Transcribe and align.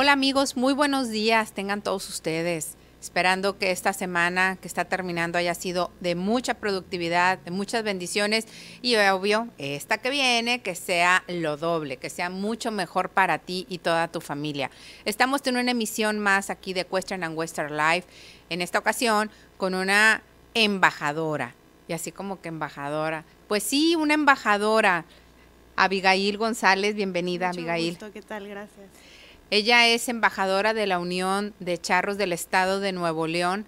Hola 0.00 0.12
amigos, 0.12 0.56
muy 0.56 0.74
buenos 0.74 1.08
días, 1.08 1.50
tengan 1.50 1.82
todos 1.82 2.08
ustedes. 2.08 2.76
Esperando 3.00 3.58
que 3.58 3.72
esta 3.72 3.92
semana 3.92 4.56
que 4.62 4.68
está 4.68 4.84
terminando 4.84 5.38
haya 5.38 5.56
sido 5.56 5.90
de 5.98 6.14
mucha 6.14 6.54
productividad, 6.54 7.38
de 7.38 7.50
muchas 7.50 7.82
bendiciones 7.82 8.46
y 8.80 8.94
obvio, 8.94 9.48
esta 9.58 9.98
que 9.98 10.10
viene, 10.10 10.60
que 10.60 10.76
sea 10.76 11.24
lo 11.26 11.56
doble, 11.56 11.96
que 11.96 12.10
sea 12.10 12.30
mucho 12.30 12.70
mejor 12.70 13.08
para 13.08 13.38
ti 13.38 13.66
y 13.68 13.78
toda 13.78 14.06
tu 14.06 14.20
familia. 14.20 14.70
Estamos 15.04 15.44
en 15.48 15.56
una 15.56 15.72
emisión 15.72 16.20
más 16.20 16.48
aquí 16.48 16.74
de 16.74 16.86
Western 16.88 17.24
and 17.24 17.36
Western 17.36 17.76
Life, 17.76 18.06
en 18.50 18.62
esta 18.62 18.78
ocasión 18.78 19.32
con 19.56 19.74
una 19.74 20.22
embajadora. 20.54 21.56
Y 21.88 21.92
así 21.92 22.12
como 22.12 22.40
que 22.40 22.50
embajadora. 22.50 23.24
Pues 23.48 23.64
sí, 23.64 23.96
una 23.96 24.14
embajadora. 24.14 25.06
Abigail 25.74 26.38
González, 26.38 26.94
bienvenida 26.94 27.48
Mucho 27.48 27.60
Abigail. 27.60 27.90
gusto, 27.90 28.12
¿Qué 28.12 28.22
tal? 28.22 28.46
Gracias. 28.46 28.86
Ella 29.50 29.86
es 29.88 30.10
embajadora 30.10 30.74
de 30.74 30.86
la 30.86 30.98
Unión 30.98 31.54
de 31.58 31.78
Charros 31.78 32.18
del 32.18 32.34
Estado 32.34 32.80
de 32.80 32.92
Nuevo 32.92 33.26
León 33.26 33.64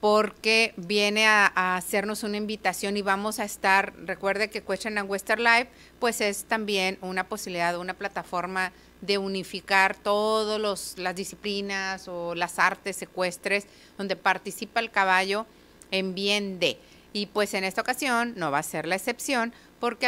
porque 0.00 0.74
viene 0.76 1.26
a, 1.26 1.76
hacernos 1.76 2.22
una 2.22 2.36
invitación 2.36 2.98
y 2.98 3.02
vamos 3.02 3.40
a 3.40 3.44
estar, 3.44 3.94
recuerde 4.04 4.50
que 4.50 4.62
Question 4.62 4.98
and 4.98 5.10
Western 5.10 5.42
Live, 5.42 5.68
pues 5.98 6.20
es 6.20 6.44
también 6.44 6.98
una 7.00 7.24
posibilidad, 7.24 7.78
una 7.78 7.94
plataforma 7.94 8.72
de 9.00 9.16
unificar 9.16 9.96
todas 9.96 10.98
las 10.98 11.14
disciplinas 11.14 12.08
o 12.08 12.34
las 12.34 12.58
artes 12.58 12.96
secuestres 12.96 13.66
donde 13.96 14.16
participa 14.16 14.80
el 14.80 14.90
caballo 14.90 15.46
en 15.92 16.14
bien 16.14 16.58
de. 16.58 16.78
Y 17.14 17.24
pues 17.24 17.54
en 17.54 17.64
esta 17.64 17.80
ocasión 17.80 18.34
no 18.36 18.50
va 18.50 18.58
a 18.58 18.62
ser 18.62 18.86
la 18.86 18.96
excepción 18.96 19.54
porque 19.80 20.06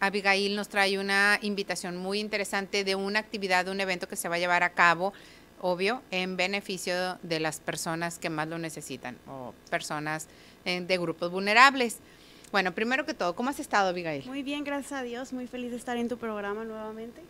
Abigail, 0.00 0.56
nos 0.56 0.68
trae 0.68 0.98
una 0.98 1.38
invitación 1.42 1.96
muy 1.96 2.20
interesante 2.20 2.84
de 2.84 2.94
una 2.94 3.18
actividad, 3.18 3.64
de 3.64 3.70
un 3.70 3.80
evento 3.80 4.08
que 4.08 4.16
se 4.16 4.28
va 4.28 4.36
a 4.36 4.38
llevar 4.38 4.62
a 4.62 4.70
cabo, 4.70 5.12
obvio, 5.60 6.02
en 6.10 6.36
beneficio 6.36 7.18
de 7.22 7.40
las 7.40 7.60
personas 7.60 8.18
que 8.18 8.30
más 8.30 8.48
lo 8.48 8.58
necesitan 8.58 9.16
o 9.26 9.54
personas 9.70 10.28
eh, 10.64 10.80
de 10.80 10.98
grupos 10.98 11.30
vulnerables. 11.30 11.98
Bueno, 12.52 12.72
primero 12.72 13.04
que 13.04 13.14
todo, 13.14 13.34
¿cómo 13.34 13.50
has 13.50 13.60
estado, 13.60 13.88
Abigail? 13.88 14.24
Muy 14.26 14.42
bien, 14.42 14.64
gracias 14.64 14.92
a 14.92 15.02
Dios. 15.02 15.32
Muy 15.32 15.46
feliz 15.46 15.70
de 15.70 15.76
estar 15.76 15.96
en 15.96 16.08
tu 16.08 16.16
programa 16.16 16.64
nuevamente. 16.64 17.20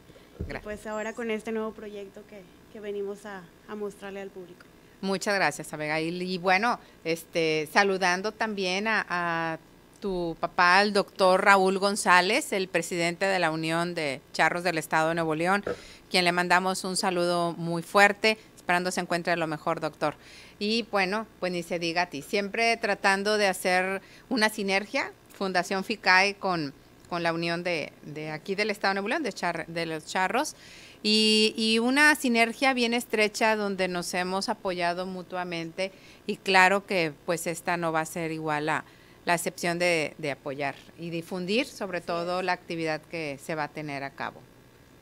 Gracias. 0.41 0.63
Pues 0.63 0.87
ahora 0.87 1.13
con 1.13 1.31
este 1.31 1.51
nuevo 1.51 1.73
proyecto 1.73 2.23
que, 2.29 2.43
que 2.73 2.81
venimos 2.81 3.27
a, 3.27 3.43
a 3.67 3.75
mostrarle 3.75 4.21
al 4.21 4.31
público. 4.31 4.65
Muchas 5.01 5.35
gracias, 5.35 5.73
Abigail. 5.73 6.23
Y 6.23 6.39
bueno, 6.39 6.79
este, 7.05 7.69
saludando 7.73 8.33
también 8.33 8.87
a, 8.89 9.07
a 9.09 9.59
tu 10.01 10.37
papá, 10.41 10.83
el 10.83 10.93
doctor 10.93 11.45
Raúl 11.45 11.79
González, 11.79 12.53
el 12.53 12.69
presidente 12.69 13.27
de 13.27 13.39
la 13.39 13.51
Unión 13.51 13.95
de 13.95 14.21
Charros 14.33 14.63
del 14.63 14.79
Estado 14.79 15.11
de 15.11 15.15
Nuevo 15.15 15.35
León, 15.35 15.65
quien 16.11 16.25
le 16.25 16.33
mandamos 16.33 16.85
un 16.85 16.97
saludo 16.97 17.53
muy 17.53 17.83
fuerte, 17.83 18.39
esperando 18.57 18.91
se 18.91 19.01
encuentre 19.01 19.37
lo 19.37 19.47
mejor, 19.47 19.81
doctor. 19.81 20.15
Y 20.59 20.83
bueno, 20.91 21.27
pues 21.41 21.53
ni 21.53 21.63
se 21.63 21.79
diga 21.79 22.03
a 22.03 22.07
ti, 22.07 22.23
siempre 22.23 22.77
tratando 22.77 23.39
de 23.39 23.47
hacer 23.47 24.03
una 24.29 24.49
sinergia, 24.49 25.13
Fundación 25.37 25.85
FICAE 25.85 26.35
con, 26.35 26.75
con 27.09 27.23
la 27.23 27.33
Unión 27.33 27.63
de, 27.63 27.93
de 28.03 28.31
aquí 28.31 28.55
del 28.55 28.71
Estado 28.71 28.91
de 28.91 29.01
Nuevo 29.01 29.09
León, 29.09 29.23
de, 29.23 29.87
los 29.87 30.07
charros, 30.07 30.57
y, 31.03 31.55
y, 31.57 31.79
una 31.79 32.15
sinergia 32.17 32.75
bien 32.75 32.93
estrecha 32.93 33.55
donde 33.55 33.87
nos 33.87 34.13
hemos 34.15 34.49
apoyado 34.49 35.07
mutuamente 35.07 35.93
y 36.27 36.39
claro 36.39 36.87
que 36.87 37.13
pues 37.25 37.47
esta 37.47 37.77
no 37.77 37.93
va 37.93 38.01
a 38.01 38.05
ser 38.05 38.33
igual 38.33 38.69
a 38.69 38.85
la 39.29 39.35
excepción 39.35 39.79
de, 39.79 40.15
de 40.17 40.31
apoyar 40.31 40.75
y 40.99 41.11
difundir 41.11 41.67
sobre 41.67 42.01
todo 42.01 42.41
la 42.41 42.53
actividad 42.53 43.03
que 43.03 43.39
se 43.45 43.55
va 43.55 43.65
a 43.65 43.69
tener 43.69 44.03
a 44.03 44.09
cabo. 44.09 44.41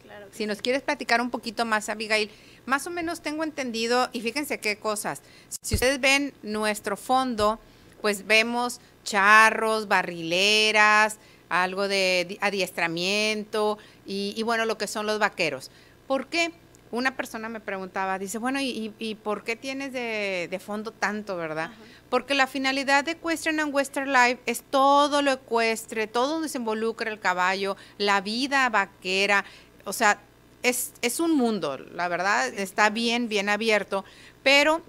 Claro 0.02 0.26
Si 0.32 0.46
nos 0.46 0.60
quieres 0.60 0.82
platicar 0.82 1.20
un 1.20 1.30
poquito 1.30 1.64
más, 1.64 1.88
Abigail, 1.88 2.28
más 2.64 2.88
o 2.88 2.90
menos 2.90 3.20
tengo 3.20 3.44
entendido, 3.44 4.08
y 4.12 4.22
fíjense 4.22 4.58
qué 4.58 4.78
cosas. 4.78 5.22
Si 5.62 5.76
ustedes 5.76 6.00
ven 6.00 6.34
nuestro 6.42 6.96
fondo, 6.96 7.60
pues 8.00 8.26
vemos 8.26 8.80
charros, 9.04 9.86
barrileras, 9.86 11.18
algo 11.48 11.86
de 11.86 12.36
adiestramiento 12.40 13.78
y, 14.06 14.34
y 14.36 14.42
bueno, 14.42 14.64
lo 14.64 14.76
que 14.76 14.88
son 14.88 15.06
los 15.06 15.20
vaqueros. 15.20 15.70
¿Por 16.08 16.26
qué? 16.26 16.50
Una 16.90 17.16
persona 17.16 17.48
me 17.48 17.60
preguntaba, 17.60 18.18
dice, 18.18 18.38
bueno, 18.38 18.60
¿y, 18.60 18.94
y 18.98 19.14
por 19.16 19.44
qué 19.44 19.56
tienes 19.56 19.92
de, 19.92 20.48
de 20.50 20.58
fondo 20.58 20.92
tanto, 20.92 21.36
verdad? 21.36 21.70
Ajá. 21.72 21.74
Porque 22.08 22.34
la 22.34 22.46
finalidad 22.46 23.04
de 23.04 23.12
Equestrian 23.12 23.58
and 23.58 23.74
Western 23.74 24.12
Life 24.12 24.38
es 24.46 24.62
todo 24.62 25.22
lo 25.22 25.32
ecuestre, 25.32 26.06
todo 26.06 26.34
donde 26.34 26.48
se 26.48 26.58
involucra 26.58 27.10
el 27.10 27.18
caballo, 27.18 27.76
la 27.98 28.20
vida 28.20 28.68
vaquera, 28.68 29.44
o 29.84 29.92
sea, 29.92 30.20
es, 30.62 30.92
es 31.02 31.20
un 31.20 31.36
mundo, 31.36 31.78
la 31.78 32.08
verdad, 32.08 32.46
está 32.48 32.90
bien, 32.90 33.28
bien 33.28 33.48
abierto, 33.48 34.04
pero 34.42 34.82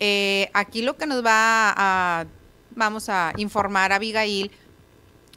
eh, 0.00 0.50
aquí 0.54 0.82
lo 0.82 0.96
que 0.96 1.06
nos 1.06 1.24
va 1.24 1.74
a, 1.76 2.26
vamos 2.70 3.08
a 3.08 3.32
informar 3.36 3.92
a 3.92 3.96
Abigail, 3.96 4.50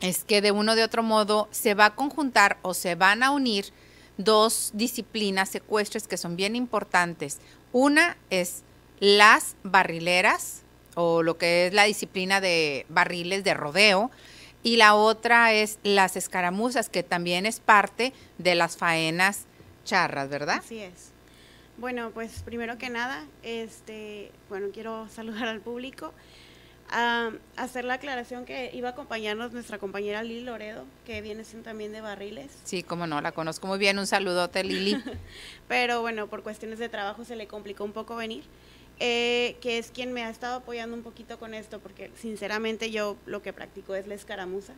es 0.02 0.24
que 0.24 0.42
de 0.42 0.52
uno 0.52 0.76
de 0.76 0.84
otro 0.84 1.04
modo 1.04 1.48
se 1.52 1.74
va 1.74 1.86
a 1.86 1.96
conjuntar 1.96 2.58
o 2.62 2.74
se 2.74 2.96
van 2.96 3.24
a 3.24 3.32
unir 3.32 3.72
dos 4.18 4.72
disciplinas 4.74 5.50
secuestres 5.50 6.08
que 6.08 6.18
son 6.18 6.36
bien 6.36 6.56
importantes. 6.56 7.40
Una 7.72 8.18
es 8.30 8.64
las 9.00 9.56
barrileras, 9.64 10.64
o 10.96 11.24
lo 11.24 11.38
que 11.38 11.68
es 11.68 11.74
la 11.74 11.84
disciplina 11.84 12.40
de 12.42 12.86
barriles 12.90 13.44
de 13.44 13.54
rodeo, 13.54 14.12
y 14.64 14.78
la 14.78 14.96
otra 14.96 15.54
es 15.54 15.78
las 15.84 16.16
escaramuzas, 16.16 16.90
que 16.90 17.04
también 17.04 17.46
es 17.46 17.60
parte 17.60 18.14
de 18.38 18.56
las 18.56 18.78
faenas 18.78 19.46
charras, 19.84 20.30
¿verdad? 20.30 20.58
Así 20.60 20.80
es. 20.80 21.12
Bueno, 21.78 22.12
pues 22.12 22.42
primero 22.44 22.78
que 22.78 22.90
nada, 22.90 23.26
este, 23.44 24.32
bueno, 24.50 24.68
quiero 24.74 25.08
saludar 25.10 25.50
al 25.50 25.60
público. 25.60 26.14
A 26.98 27.32
hacer 27.58 27.84
la 27.84 27.96
aclaración 27.96 28.46
que 28.46 28.72
iba 28.74 28.88
a 28.88 28.92
acompañarnos 28.94 29.52
nuestra 29.52 29.78
compañera 29.78 30.24
Lili 30.24 30.46
Loredo, 30.46 30.86
que 31.06 31.22
viene 31.22 31.44
siendo 31.44 31.66
también 31.66 31.92
de 31.92 32.00
barriles. 32.00 32.50
Sí, 32.64 32.84
como 32.84 33.06
no, 33.06 33.20
la 33.20 33.34
conozco 33.34 33.68
muy 33.68 33.78
bien. 33.78 34.00
Un 34.00 34.08
saludote, 34.08 34.64
Lili. 34.64 35.04
Pero 35.68 36.00
bueno, 36.00 36.28
por 36.28 36.42
cuestiones 36.42 36.80
de 36.80 36.88
trabajo 36.88 37.26
se 37.26 37.36
le 37.36 37.48
complicó 37.48 37.84
un 37.84 37.92
poco 37.92 38.16
venir. 38.16 38.46
Eh, 39.02 39.58
que 39.60 39.78
es 39.78 39.92
quien 39.92 40.14
me 40.14 40.24
ha 40.24 40.30
estado 40.30 40.56
apoyando 40.56 40.96
un 40.96 41.04
poquito 41.04 41.38
con 41.38 41.54
esto, 41.54 41.80
porque 41.80 42.12
sinceramente 42.16 42.92
yo 42.92 43.18
lo 43.26 43.42
que 43.42 43.52
practico 43.52 43.94
es 43.94 44.08
la 44.08 44.16
escaramuza, 44.16 44.72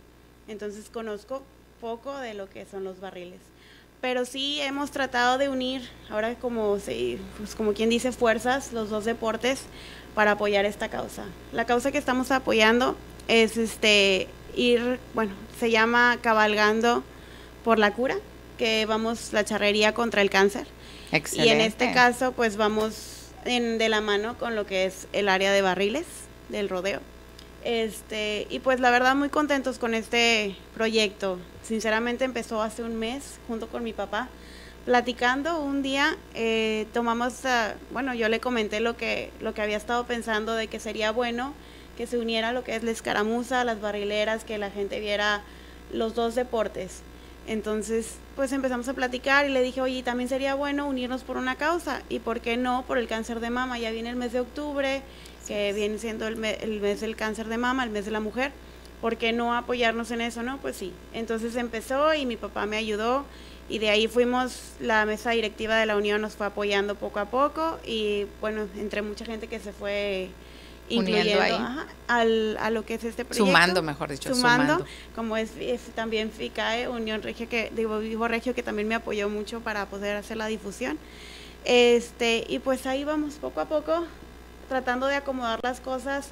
entonces 0.48 0.90
conozco 0.90 1.44
poco 1.80 2.18
de 2.18 2.34
lo 2.34 2.50
que 2.50 2.66
son 2.66 2.84
los 2.84 3.00
barriles. 3.00 3.42
Pero 4.02 4.26
sí 4.26 4.60
hemos 4.62 4.90
tratado 4.90 5.38
de 5.38 5.50
unir, 5.50 5.88
ahora 6.10 6.34
como, 6.34 6.80
sí, 6.80 7.20
pues 7.38 7.54
como 7.54 7.74
quien 7.74 7.92
dice, 7.92 8.12
fuerzas, 8.12 8.74
los 8.74 8.90
dos 8.90 9.06
deportes 9.06 9.68
para 10.18 10.32
apoyar 10.32 10.66
esta 10.66 10.90
causa. 10.90 11.26
La 11.54 11.66
causa 11.66 11.92
que 11.92 12.00
estamos 12.00 12.32
apoyando 12.32 12.98
es 13.28 13.56
este 13.56 14.28
ir, 14.56 15.00
bueno, 15.14 15.36
se 15.60 15.70
llama 15.70 16.18
Cabalgando 16.20 17.04
por 17.64 17.78
la 17.78 17.94
Cura, 17.94 18.16
que 18.58 18.88
vamos 18.88 19.32
la 19.32 19.46
charrería 19.46 19.94
contra 19.94 20.24
el 20.24 20.32
cáncer. 20.32 20.66
Excelente. 21.12 21.48
Y 21.48 21.52
en 21.54 21.62
este 21.62 21.94
caso, 21.94 22.32
pues 22.32 22.58
vamos 22.58 23.28
en, 23.46 23.78
de 23.78 23.90
la 23.90 24.02
mano 24.02 24.40
con 24.40 24.56
lo 24.56 24.66
que 24.66 24.86
es 24.86 25.08
el 25.14 25.30
área 25.30 25.52
de 25.52 25.62
barriles 25.62 26.08
del 26.50 26.68
rodeo. 26.68 27.00
Este, 27.64 28.48
y 28.50 28.58
pues 28.58 28.80
la 28.80 28.90
verdad 28.90 29.16
muy 29.16 29.30
contentos 29.30 29.78
con 29.78 29.94
este 29.94 30.56
proyecto. 30.74 31.38
Sinceramente 31.62 32.26
empezó 32.26 32.64
hace 32.64 32.82
un 32.82 32.96
mes 32.96 33.38
junto 33.48 33.68
con 33.68 33.84
mi 33.84 33.94
papá. 33.94 34.30
Platicando 34.88 35.60
un 35.60 35.82
día, 35.82 36.16
eh, 36.34 36.88
tomamos, 36.94 37.44
uh, 37.44 37.76
bueno, 37.92 38.14
yo 38.14 38.30
le 38.30 38.40
comenté 38.40 38.80
lo 38.80 38.96
que, 38.96 39.32
lo 39.42 39.54
que 39.54 39.62
había 39.62 39.76
estado 39.76 40.06
pensando 40.06 40.56
de 40.56 40.68
que 40.68 40.80
sería 40.80 41.12
bueno 41.12 41.54
que 41.98 42.08
se 42.08 42.18
uniera 42.18 42.54
lo 42.54 42.64
que 42.64 42.74
es 42.74 42.84
la 42.84 42.92
escaramuza, 42.92 43.66
las 43.66 43.82
barrileras, 43.82 44.46
que 44.46 44.58
la 44.58 44.72
gente 44.72 45.02
viera 45.02 45.42
los 45.92 46.16
dos 46.16 46.36
deportes. 46.36 47.02
Entonces, 47.48 48.16
pues 48.38 48.54
empezamos 48.54 48.88
a 48.88 48.94
platicar 48.94 49.46
y 49.46 49.50
le 49.52 49.62
dije, 49.62 49.82
oye, 49.82 50.04
también 50.04 50.30
sería 50.30 50.56
bueno 50.56 50.88
unirnos 50.88 51.24
por 51.24 51.36
una 51.36 51.56
causa. 51.56 52.02
¿Y 52.08 52.20
por 52.20 52.40
qué 52.40 52.56
no? 52.56 52.86
Por 52.88 52.98
el 52.98 53.10
cáncer 53.10 53.42
de 53.42 53.50
mama. 53.50 53.78
Ya 53.78 53.92
viene 53.92 54.08
el 54.10 54.16
mes 54.16 54.32
de 54.32 54.40
octubre, 54.40 55.02
que 55.50 55.74
viene 55.74 55.98
siendo 55.98 56.30
el, 56.30 56.38
me 56.38 56.54
el, 56.62 56.80
mes 56.80 57.02
del 57.02 57.18
cáncer 57.18 57.50
de 57.50 57.58
mama, 57.58 57.84
el 57.84 57.90
mes 57.90 58.06
de 58.06 58.12
la 58.12 58.22
mujer. 58.22 58.54
¿Por 59.02 59.18
qué 59.18 59.32
no 59.32 59.54
apoyarnos 59.54 60.12
en 60.12 60.22
eso? 60.22 60.44
No, 60.44 60.58
pues 60.58 60.76
sí. 60.76 60.92
Entonces 61.14 61.56
empezó 61.56 62.14
y 62.14 62.26
mi 62.26 62.36
papá 62.36 62.66
me 62.66 62.78
ayudó 62.78 63.26
y 63.70 63.80
de 63.80 63.90
ahí 63.90 64.08
fuimos, 64.08 64.74
la 64.80 65.06
mesa 65.06 65.32
directiva 65.32 65.76
de 65.76 65.86
la 65.86 65.98
unión 65.98 66.22
nos 66.22 66.34
fue 66.36 66.48
apoyando 66.48 66.96
poco 66.96 67.20
a 67.20 67.26
poco 67.26 67.80
y 67.86 68.26
bueno, 68.40 68.68
entre 68.78 69.02
mucha 69.02 69.26
gente 69.26 69.48
que 69.48 69.60
se 69.60 69.74
fue 69.74 70.30
incluyendo 70.90 71.42
ahí. 71.42 71.52
Ajá, 71.52 71.88
al, 72.08 72.58
a 72.60 72.70
lo 72.70 72.86
que 72.86 72.94
es 72.94 73.04
este 73.04 73.26
proyecto. 73.26 73.46
Sumando, 73.46 73.84
mejor 73.84 74.10
dicho. 74.10 74.34
Sumando, 74.34 74.74
sumando. 74.76 74.86
como 75.16 75.36
es, 75.36 75.52
es, 75.60 75.82
también 75.96 76.32
FICAE, 76.32 76.88
Unión 76.88 77.22
Regio, 77.22 77.50
que 77.50 77.72
digo, 77.76 78.00
Vivo 78.00 78.28
Regio, 78.28 78.56
que 78.56 78.64
también 78.64 78.88
me 78.88 78.96
apoyó 78.96 79.30
mucho 79.30 79.60
para 79.60 79.86
poder 79.88 80.16
hacer 80.16 80.38
la 80.38 80.48
difusión. 80.48 80.98
Este, 81.66 82.46
y 82.48 82.60
pues 82.60 82.86
ahí 82.86 83.04
vamos 83.04 83.36
poco 83.36 83.60
a 83.60 83.66
poco, 83.66 84.06
tratando 84.70 85.08
de 85.08 85.16
acomodar 85.16 85.60
las 85.62 85.82
cosas 85.82 86.30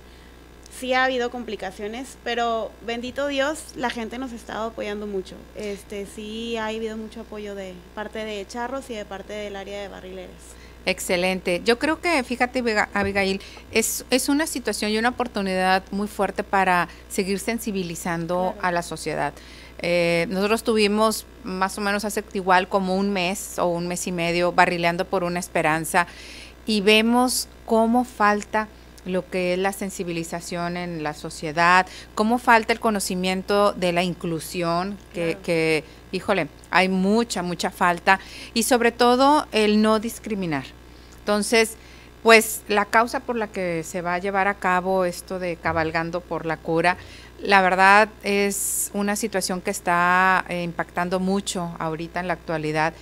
sí 0.80 0.94
ha 0.94 1.06
habido 1.06 1.31
complicaciones, 1.31 2.18
pero 2.24 2.72
bendito 2.86 3.27
Dios, 3.27 3.74
la 3.75 3.89
gente 3.89 4.18
nos 4.18 4.31
ha 4.31 4.36
estado 4.36 4.68
apoyando 4.68 5.07
mucho. 5.07 5.36
Este, 5.56 6.06
sí 6.06 6.57
ha 6.57 6.68
habido 6.68 6.98
mucho 6.98 7.22
apoyo 7.22 7.56
de 7.56 7.74
parte 7.94 8.19
de 8.25 8.45
Charros 8.48 8.89
y 8.89 8.95
de 8.95 9.06
parte 9.06 9.33
del 9.33 9.56
área 9.56 9.81
de 9.81 9.88
barrileres. 9.88 10.56
Excelente. 10.86 11.62
Yo 11.66 11.80
creo 11.80 12.00
que, 12.00 12.24
fíjate, 12.24 12.63
Abigail, 12.94 13.42
es, 13.72 14.06
es 14.12 14.30
una 14.30 14.45
situación 14.45 14.92
y 14.92 14.98
una 15.00 15.10
oportunidad 15.10 15.83
muy 15.92 16.07
fuerte 16.07 16.44
para 16.44 16.89
seguir 17.10 17.39
sensibilizando 17.39 18.54
a 18.62 18.72
la 18.72 18.83
sociedad. 18.83 19.33
Eh, 19.80 20.27
nosotros 20.30 20.63
tuvimos 20.63 21.25
más 21.44 21.77
o 21.77 21.81
menos 21.81 22.06
hace 22.06 22.24
igual 22.33 22.69
como 22.69 22.95
un 22.95 23.12
mes 23.12 23.57
o 23.60 23.66
un 23.68 23.88
mes 23.88 24.07
y 24.07 24.12
medio 24.12 24.51
barrileando 24.51 25.06
por 25.06 25.24
una 25.24 25.39
esperanza 25.39 26.07
y 26.66 26.81
vemos 26.81 27.48
cómo 27.66 28.06
falta 28.06 28.68
lo 29.06 29.30
que 29.30 29.54
es 29.54 29.60
la 29.60 29.74
sensibilización 29.74 30.78
en 30.78 31.04
la 31.04 31.13
sociedad, 31.13 31.88
cómo 32.16 32.38
falta 32.38 32.74
el 32.74 32.80
conocimiento 32.80 33.74
de 33.74 33.92
la 33.92 34.04
inclusión, 34.04 34.98
que, 35.13 35.38
que, 35.44 35.84
híjole, 36.12 36.48
hay 36.72 36.90
mucha, 36.90 37.44
mucha 37.44 37.69
falta, 37.69 38.19
y 38.54 38.63
sobre 38.63 38.92
todo 38.92 39.48
el 39.52 39.81
no 39.81 40.00
discriminar. 40.00 40.66
Entonces, 41.19 41.78
pues 42.24 42.63
la 42.68 42.86
causa 42.86 43.19
por 43.19 43.36
la 43.36 43.48
que 43.48 43.84
se 43.84 44.02
va 44.02 44.16
a 44.16 44.18
llevar 44.18 44.48
a 44.48 44.56
cabo 44.56 45.06
esto 45.06 45.38
de 45.38 45.58
cabalgando 45.58 46.22
por 46.22 46.48
la 46.48 46.58
cura, 46.58 46.98
la 47.40 47.62
verdad 47.62 48.10
es 48.24 48.90
una 48.94 49.16
situación 49.16 49.62
que 49.62 49.69
está 49.69 50.44
eh, 50.50 50.63
impactando 50.63 51.19
mucho 51.19 51.75
ahorita 51.78 52.19
en 52.19 52.28
la 52.28 52.34
actualidad. 52.34 52.94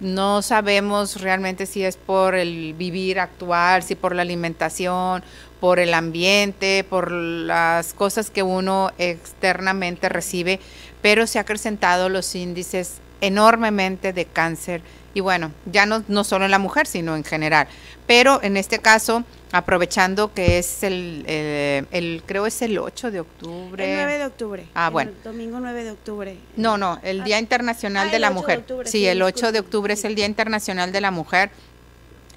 No 0.00 0.42
sabemos 0.42 1.20
realmente 1.20 1.66
si 1.66 1.82
es 1.82 1.96
por 1.96 2.36
el 2.36 2.74
vivir 2.74 3.18
actual, 3.18 3.82
si 3.82 3.96
por 3.96 4.14
la 4.14 4.22
alimentación, 4.22 5.24
por 5.60 5.80
el 5.80 5.92
ambiente, 5.92 6.84
por 6.88 7.10
las 7.10 7.94
cosas 7.94 8.30
que 8.30 8.44
uno 8.44 8.92
externamente 8.98 10.08
recibe, 10.08 10.60
pero 11.02 11.26
se 11.26 11.38
ha 11.38 11.42
acrecentado 11.42 12.08
los 12.08 12.34
índices 12.36 12.98
enormemente 13.20 14.12
de 14.12 14.24
cáncer 14.24 14.82
y 15.18 15.20
bueno, 15.20 15.50
ya 15.66 15.84
no, 15.84 16.04
no 16.06 16.22
solo 16.22 16.44
en 16.44 16.52
la 16.52 16.60
mujer, 16.60 16.86
sino 16.86 17.16
en 17.16 17.24
general. 17.24 17.66
Pero 18.06 18.40
en 18.40 18.56
este 18.56 18.78
caso, 18.78 19.24
aprovechando 19.50 20.32
que 20.32 20.58
es 20.58 20.84
el, 20.84 21.24
el, 21.26 22.22
creo 22.24 22.46
es 22.46 22.62
el 22.62 22.78
8 22.78 23.10
de 23.10 23.18
octubre. 23.18 23.84
El 23.84 23.96
9 23.96 24.18
de 24.18 24.26
octubre. 24.26 24.66
Ah, 24.74 24.90
bueno. 24.90 25.10
domingo 25.24 25.58
9 25.58 25.82
de 25.82 25.90
octubre. 25.90 26.36
No, 26.56 26.78
no, 26.78 27.00
el 27.02 27.24
Día 27.24 27.34
ah, 27.34 27.40
Internacional 27.40 28.06
ah, 28.06 28.12
de 28.12 28.18
la 28.20 28.30
Mujer. 28.30 28.64
sí, 28.84 29.08
el 29.08 29.20
8 29.20 29.50
de 29.50 29.58
octubre 29.58 29.92
es 29.92 30.04
el 30.04 30.14
Día 30.14 30.26
Internacional 30.26 30.92
de 30.92 31.00
la 31.00 31.10
Mujer. 31.10 31.50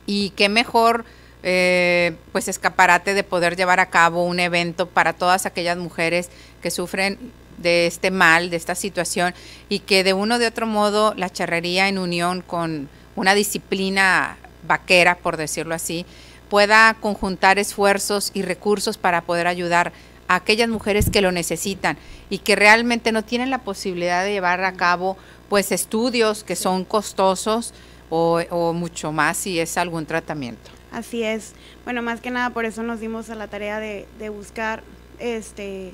Y 0.08 0.32
qué 0.32 0.50
mejor, 0.50 1.06
eh, 1.44 2.16
pues, 2.32 2.48
escaparate 2.48 3.14
de 3.14 3.24
poder 3.24 3.58
llevar 3.58 3.80
a 3.80 3.92
cabo 3.92 4.24
un 4.24 4.40
evento 4.40 4.90
para 4.90 5.14
todas 5.14 5.46
aquellas 5.46 5.78
mujeres 5.78 6.32
que 6.64 6.72
sufren 6.72 7.32
de 7.58 7.88
este 7.88 8.12
mal, 8.12 8.50
de 8.50 8.58
esta 8.58 8.76
situación, 8.76 9.34
y 9.70 9.80
que 9.80 10.04
de 10.04 10.14
uno 10.14 10.40
de 10.40 10.48
otro 10.48 10.68
modo 10.68 11.14
la 11.16 11.30
charrería 11.30 11.88
en 11.88 11.98
unión 11.98 12.42
con 12.42 12.90
una 13.16 13.34
disciplina 13.34 14.38
vaquera, 14.68 15.18
por 15.18 15.38
decirlo 15.38 15.76
así, 15.76 16.06
pueda 16.50 16.96
conjuntar 17.00 17.60
esfuerzos 17.60 18.32
y 18.34 18.42
recursos 18.42 18.98
para 18.98 19.22
poder 19.22 19.48
ayudar 19.48 19.94
a 20.28 20.36
aquellas 20.36 20.70
mujeres 20.70 21.10
que 21.10 21.22
lo 21.22 21.32
necesitan 21.32 21.98
y 22.30 22.40
que 22.40 22.56
realmente 22.56 23.12
no 23.12 23.24
tienen 23.24 23.50
la 23.50 23.60
posibilidad 23.60 24.24
de 24.24 24.34
llevar 24.34 24.64
a 24.64 24.74
cabo 24.74 25.18
pues 25.50 25.72
estudios 25.72 26.44
que 26.44 26.56
son 26.56 26.86
costosos 26.86 27.74
o, 28.10 28.42
o 28.50 28.74
mucho 28.74 29.12
más 29.12 29.38
si 29.38 29.60
es 29.60 29.78
algún 29.78 30.06
tratamiento. 30.06 30.72
Así 30.92 31.24
es. 31.24 31.54
Bueno, 31.86 32.02
más 32.02 32.20
que 32.20 32.32
nada 32.32 32.50
por 32.52 32.66
eso 32.66 32.84
nos 32.84 33.00
dimos 33.00 33.30
a 33.30 33.36
la 33.36 33.48
tarea 33.48 33.80
de, 33.80 34.08
de 34.20 34.30
buscar 34.30 34.84
este 35.20 35.94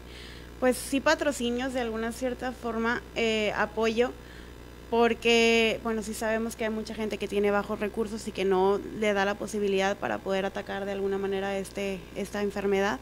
pues 0.59 0.77
sí 0.77 0.99
patrocinios 0.99 1.73
de 1.73 1.81
alguna 1.81 2.11
cierta 2.11 2.51
forma, 2.51 3.01
eh, 3.15 3.53
apoyo, 3.55 4.11
porque, 4.89 5.79
bueno, 5.83 6.01
sí 6.01 6.13
sabemos 6.13 6.55
que 6.55 6.63
hay 6.63 6.69
mucha 6.69 6.95
gente 6.95 7.17
que 7.17 7.27
tiene 7.27 7.51
bajos 7.51 7.79
recursos 7.79 8.27
y 8.27 8.31
que 8.31 8.45
no 8.45 8.79
le 8.99 9.13
da 9.13 9.25
la 9.25 9.35
posibilidad 9.35 9.97
para 9.97 10.17
poder 10.17 10.45
atacar 10.45 10.85
de 10.85 10.93
alguna 10.93 11.17
manera 11.17 11.57
este, 11.57 11.99
esta 12.15 12.41
enfermedad. 12.41 12.99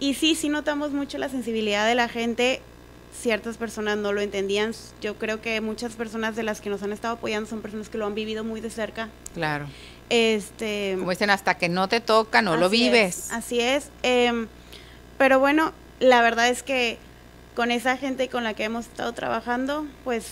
Y 0.00 0.14
sí, 0.14 0.34
sí 0.34 0.48
notamos 0.48 0.92
mucho 0.92 1.18
la 1.18 1.28
sensibilidad 1.28 1.86
de 1.86 1.94
la 1.94 2.08
gente. 2.08 2.60
Ciertas 3.16 3.56
personas 3.56 3.98
no 3.98 4.12
lo 4.12 4.20
entendían. 4.20 4.72
Yo 5.00 5.16
creo 5.16 5.40
que 5.40 5.60
muchas 5.60 5.94
personas 5.94 6.34
de 6.36 6.42
las 6.42 6.60
que 6.60 6.70
nos 6.70 6.82
han 6.82 6.92
estado 6.92 7.14
apoyando 7.14 7.48
son 7.48 7.60
personas 7.60 7.88
que 7.88 7.98
lo 7.98 8.06
han 8.06 8.14
vivido 8.14 8.42
muy 8.42 8.60
de 8.60 8.70
cerca. 8.70 9.10
Claro. 9.34 9.66
Este, 10.08 10.96
Como 10.98 11.10
dicen, 11.10 11.30
hasta 11.30 11.56
que 11.56 11.68
no 11.68 11.88
te 11.88 12.00
toca, 12.00 12.42
no 12.42 12.56
lo 12.56 12.68
vives. 12.68 13.30
así 13.30 13.60
es. 13.60 13.90
Em, 14.02 14.48
pero 15.18 15.38
bueno, 15.38 15.72
la 16.00 16.22
verdad 16.22 16.48
es 16.48 16.62
que 16.62 16.98
con 17.54 17.70
esa 17.70 17.96
gente 17.96 18.28
con 18.28 18.42
la 18.42 18.54
que 18.54 18.64
hemos 18.64 18.86
estado 18.86 19.12
trabajando, 19.12 19.86
pues 20.02 20.26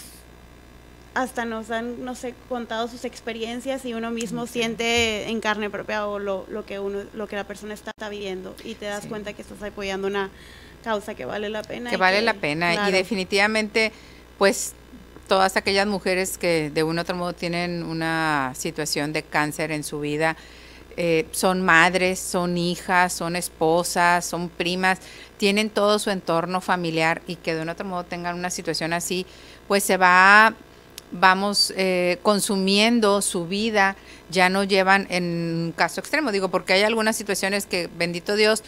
hasta 1.14 1.44
nos 1.44 1.70
han, 1.70 2.04
no 2.04 2.14
sé, 2.14 2.34
contado 2.48 2.88
sus 2.88 3.04
experiencias 3.04 3.84
y 3.84 3.94
uno 3.94 4.10
mismo 4.10 4.46
siente 4.46 5.28
en 5.28 5.40
carne 5.40 5.68
propia 5.68 6.06
o 6.06 6.18
lo, 6.18 6.46
lo, 6.48 6.64
que 6.64 6.78
uno, 6.78 7.00
lo 7.12 7.26
que 7.26 7.36
la 7.36 7.44
persona 7.44 7.74
está, 7.74 7.92
viviendo 8.08 8.54
y 8.64 8.74
te 8.74 8.86
das 8.86 9.06
cuenta 9.06 9.32
que 9.32 9.42
estás 9.42 9.62
apoyando 9.62 10.06
una 10.06 10.30
causa 10.84 11.14
que 11.14 11.24
vale 11.24 11.48
la 11.48 11.62
pena. 11.62 11.90
Que 11.90 11.96
vale 11.96 12.22
la 12.22 12.34
pena. 12.34 12.88
Y 12.88 12.92
definitivamente, 12.92 13.92
pues 14.38 14.74
todas 15.26 15.56
aquellas 15.56 15.86
mujeres 15.86 16.38
que 16.38 16.70
de 16.70 16.82
un 16.84 16.98
u 16.98 17.00
otro 17.00 17.16
modo 17.16 17.32
tienen 17.32 17.82
una 17.82 18.52
situación 18.56 19.12
de 19.12 19.22
cáncer 19.24 19.72
en 19.72 19.84
su 19.84 20.00
vida, 20.00 20.36
eh, 21.00 21.28
son 21.30 21.64
madres, 21.64 22.18
son 22.18 22.58
hijas, 22.58 23.12
son 23.12 23.36
esposas, 23.36 24.24
son 24.24 24.48
primas, 24.48 24.98
tienen 25.36 25.70
todo 25.70 26.00
su 26.00 26.10
entorno 26.10 26.60
familiar 26.60 27.22
y 27.28 27.36
que 27.36 27.54
de 27.54 27.62
un 27.62 27.68
otro 27.68 27.86
modo 27.86 28.02
tengan 28.02 28.36
una 28.36 28.50
situación 28.50 28.92
así, 28.92 29.24
pues 29.68 29.84
se 29.84 29.96
va, 29.96 30.54
vamos, 31.12 31.72
eh, 31.76 32.18
consumiendo 32.22 33.22
su 33.22 33.46
vida, 33.46 33.94
ya 34.28 34.48
no 34.48 34.64
llevan 34.64 35.06
en 35.08 35.72
caso 35.76 36.00
extremo, 36.00 36.32
digo, 36.32 36.48
porque 36.48 36.72
hay 36.72 36.82
algunas 36.82 37.14
situaciones 37.14 37.66
que, 37.66 37.88
bendito 37.96 38.34
Dios, 38.34 38.64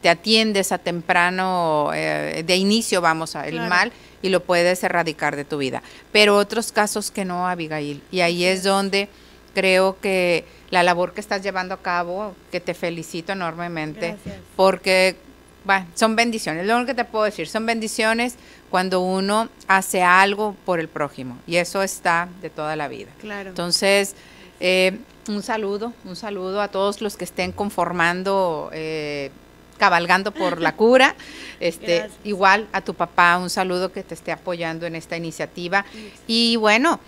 te 0.00 0.08
atiendes 0.08 0.70
a 0.70 0.78
temprano, 0.78 1.90
eh, 1.92 2.44
de 2.46 2.56
inicio, 2.56 3.00
vamos, 3.00 3.34
a 3.34 3.48
el 3.48 3.60
mal 3.68 3.90
y 4.22 4.28
lo 4.28 4.44
puedes 4.44 4.84
erradicar 4.84 5.34
de 5.34 5.44
tu 5.44 5.58
vida. 5.58 5.82
Pero 6.12 6.36
otros 6.36 6.70
casos 6.70 7.10
que 7.10 7.24
no, 7.24 7.48
Abigail. 7.48 8.00
Y 8.12 8.20
ahí 8.20 8.44
es 8.44 8.62
donde 8.62 9.08
creo 9.58 9.98
que 10.00 10.44
la 10.70 10.84
labor 10.84 11.12
que 11.14 11.20
estás 11.20 11.42
llevando 11.42 11.74
a 11.74 11.82
cabo, 11.82 12.36
que 12.52 12.60
te 12.60 12.74
felicito 12.74 13.32
enormemente, 13.32 14.16
porque 14.54 15.16
son 15.96 16.14
bendiciones, 16.14 16.64
lo 16.64 16.76
único 16.76 16.86
que 16.86 16.94
te 16.94 17.04
puedo 17.04 17.24
decir, 17.24 17.48
son 17.48 17.66
bendiciones 17.66 18.36
cuando 18.70 19.00
uno 19.00 19.48
hace 19.66 20.00
algo 20.04 20.54
por 20.64 20.78
el 20.78 20.86
prójimo 20.86 21.38
y 21.44 21.56
eso 21.56 21.82
está 21.82 22.28
de 22.40 22.50
toda 22.50 22.76
la 22.76 22.86
vida. 22.86 23.10
Claro. 23.20 23.48
Entonces, 23.48 24.14
eh, 24.60 24.96
un 25.26 25.42
saludo, 25.42 25.92
un 26.04 26.14
saludo 26.14 26.62
a 26.62 26.68
todos 26.68 27.00
los 27.00 27.16
que 27.16 27.24
estén 27.24 27.50
conformando, 27.50 28.70
eh, 28.72 29.32
cabalgando 29.76 30.30
por 30.30 30.60
la 30.60 30.76
cura. 30.76 31.16
Este, 31.58 32.08
igual 32.22 32.68
a 32.72 32.80
tu 32.80 32.94
papá, 32.94 33.38
un 33.38 33.50
saludo 33.50 33.90
que 33.90 34.04
te 34.04 34.14
esté 34.14 34.30
apoyando 34.30 34.86
en 34.86 34.94
esta 34.94 35.16
iniciativa. 35.16 35.84
Y 36.28 36.54
bueno, 36.54 37.00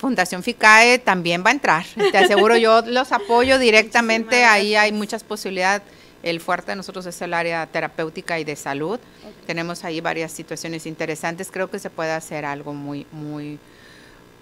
Fundación 0.00 0.42
FICAE 0.42 0.98
también 0.98 1.44
va 1.44 1.50
a 1.50 1.52
entrar. 1.52 1.84
Te 2.10 2.16
aseguro, 2.16 2.56
yo 2.56 2.80
los 2.86 3.12
apoyo 3.12 3.58
directamente. 3.58 4.46
Ahí 4.46 4.74
hay 4.74 4.92
muchas 4.92 5.22
posibilidades. 5.22 5.82
El 6.22 6.40
fuerte 6.40 6.72
de 6.72 6.76
nosotros 6.76 7.04
es 7.04 7.20
el 7.20 7.34
área 7.34 7.66
terapéutica 7.66 8.38
y 8.38 8.44
de 8.44 8.56
salud. 8.56 8.98
Tenemos 9.46 9.84
ahí 9.84 10.00
varias 10.00 10.32
situaciones 10.32 10.86
interesantes. 10.86 11.50
Creo 11.52 11.70
que 11.70 11.78
se 11.78 11.90
puede 11.90 12.12
hacer 12.12 12.46
algo 12.46 12.72
muy, 12.72 13.06
muy, 13.12 13.58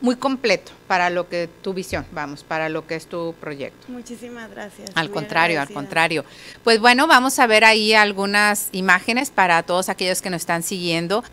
muy 0.00 0.14
completo 0.14 0.70
para 0.86 1.10
lo 1.10 1.28
que 1.28 1.48
tu 1.60 1.74
visión, 1.74 2.06
vamos, 2.12 2.44
para 2.44 2.68
lo 2.68 2.86
que 2.86 2.94
es 2.94 3.08
tu 3.08 3.34
proyecto. 3.40 3.88
Muchísimas 3.88 4.48
gracias. 4.52 4.90
Al 4.94 5.10
contrario, 5.10 5.60
al 5.60 5.70
contrario. 5.70 6.24
Pues 6.62 6.78
bueno, 6.78 7.08
vamos 7.08 7.36
a 7.40 7.48
ver 7.48 7.64
ahí 7.64 7.94
algunas 7.94 8.68
imágenes 8.70 9.30
para 9.30 9.64
todos 9.64 9.88
aquellos 9.88 10.22
que 10.22 10.30
nos 10.30 10.42
están 10.42 10.62
siguiendo. 10.62 11.24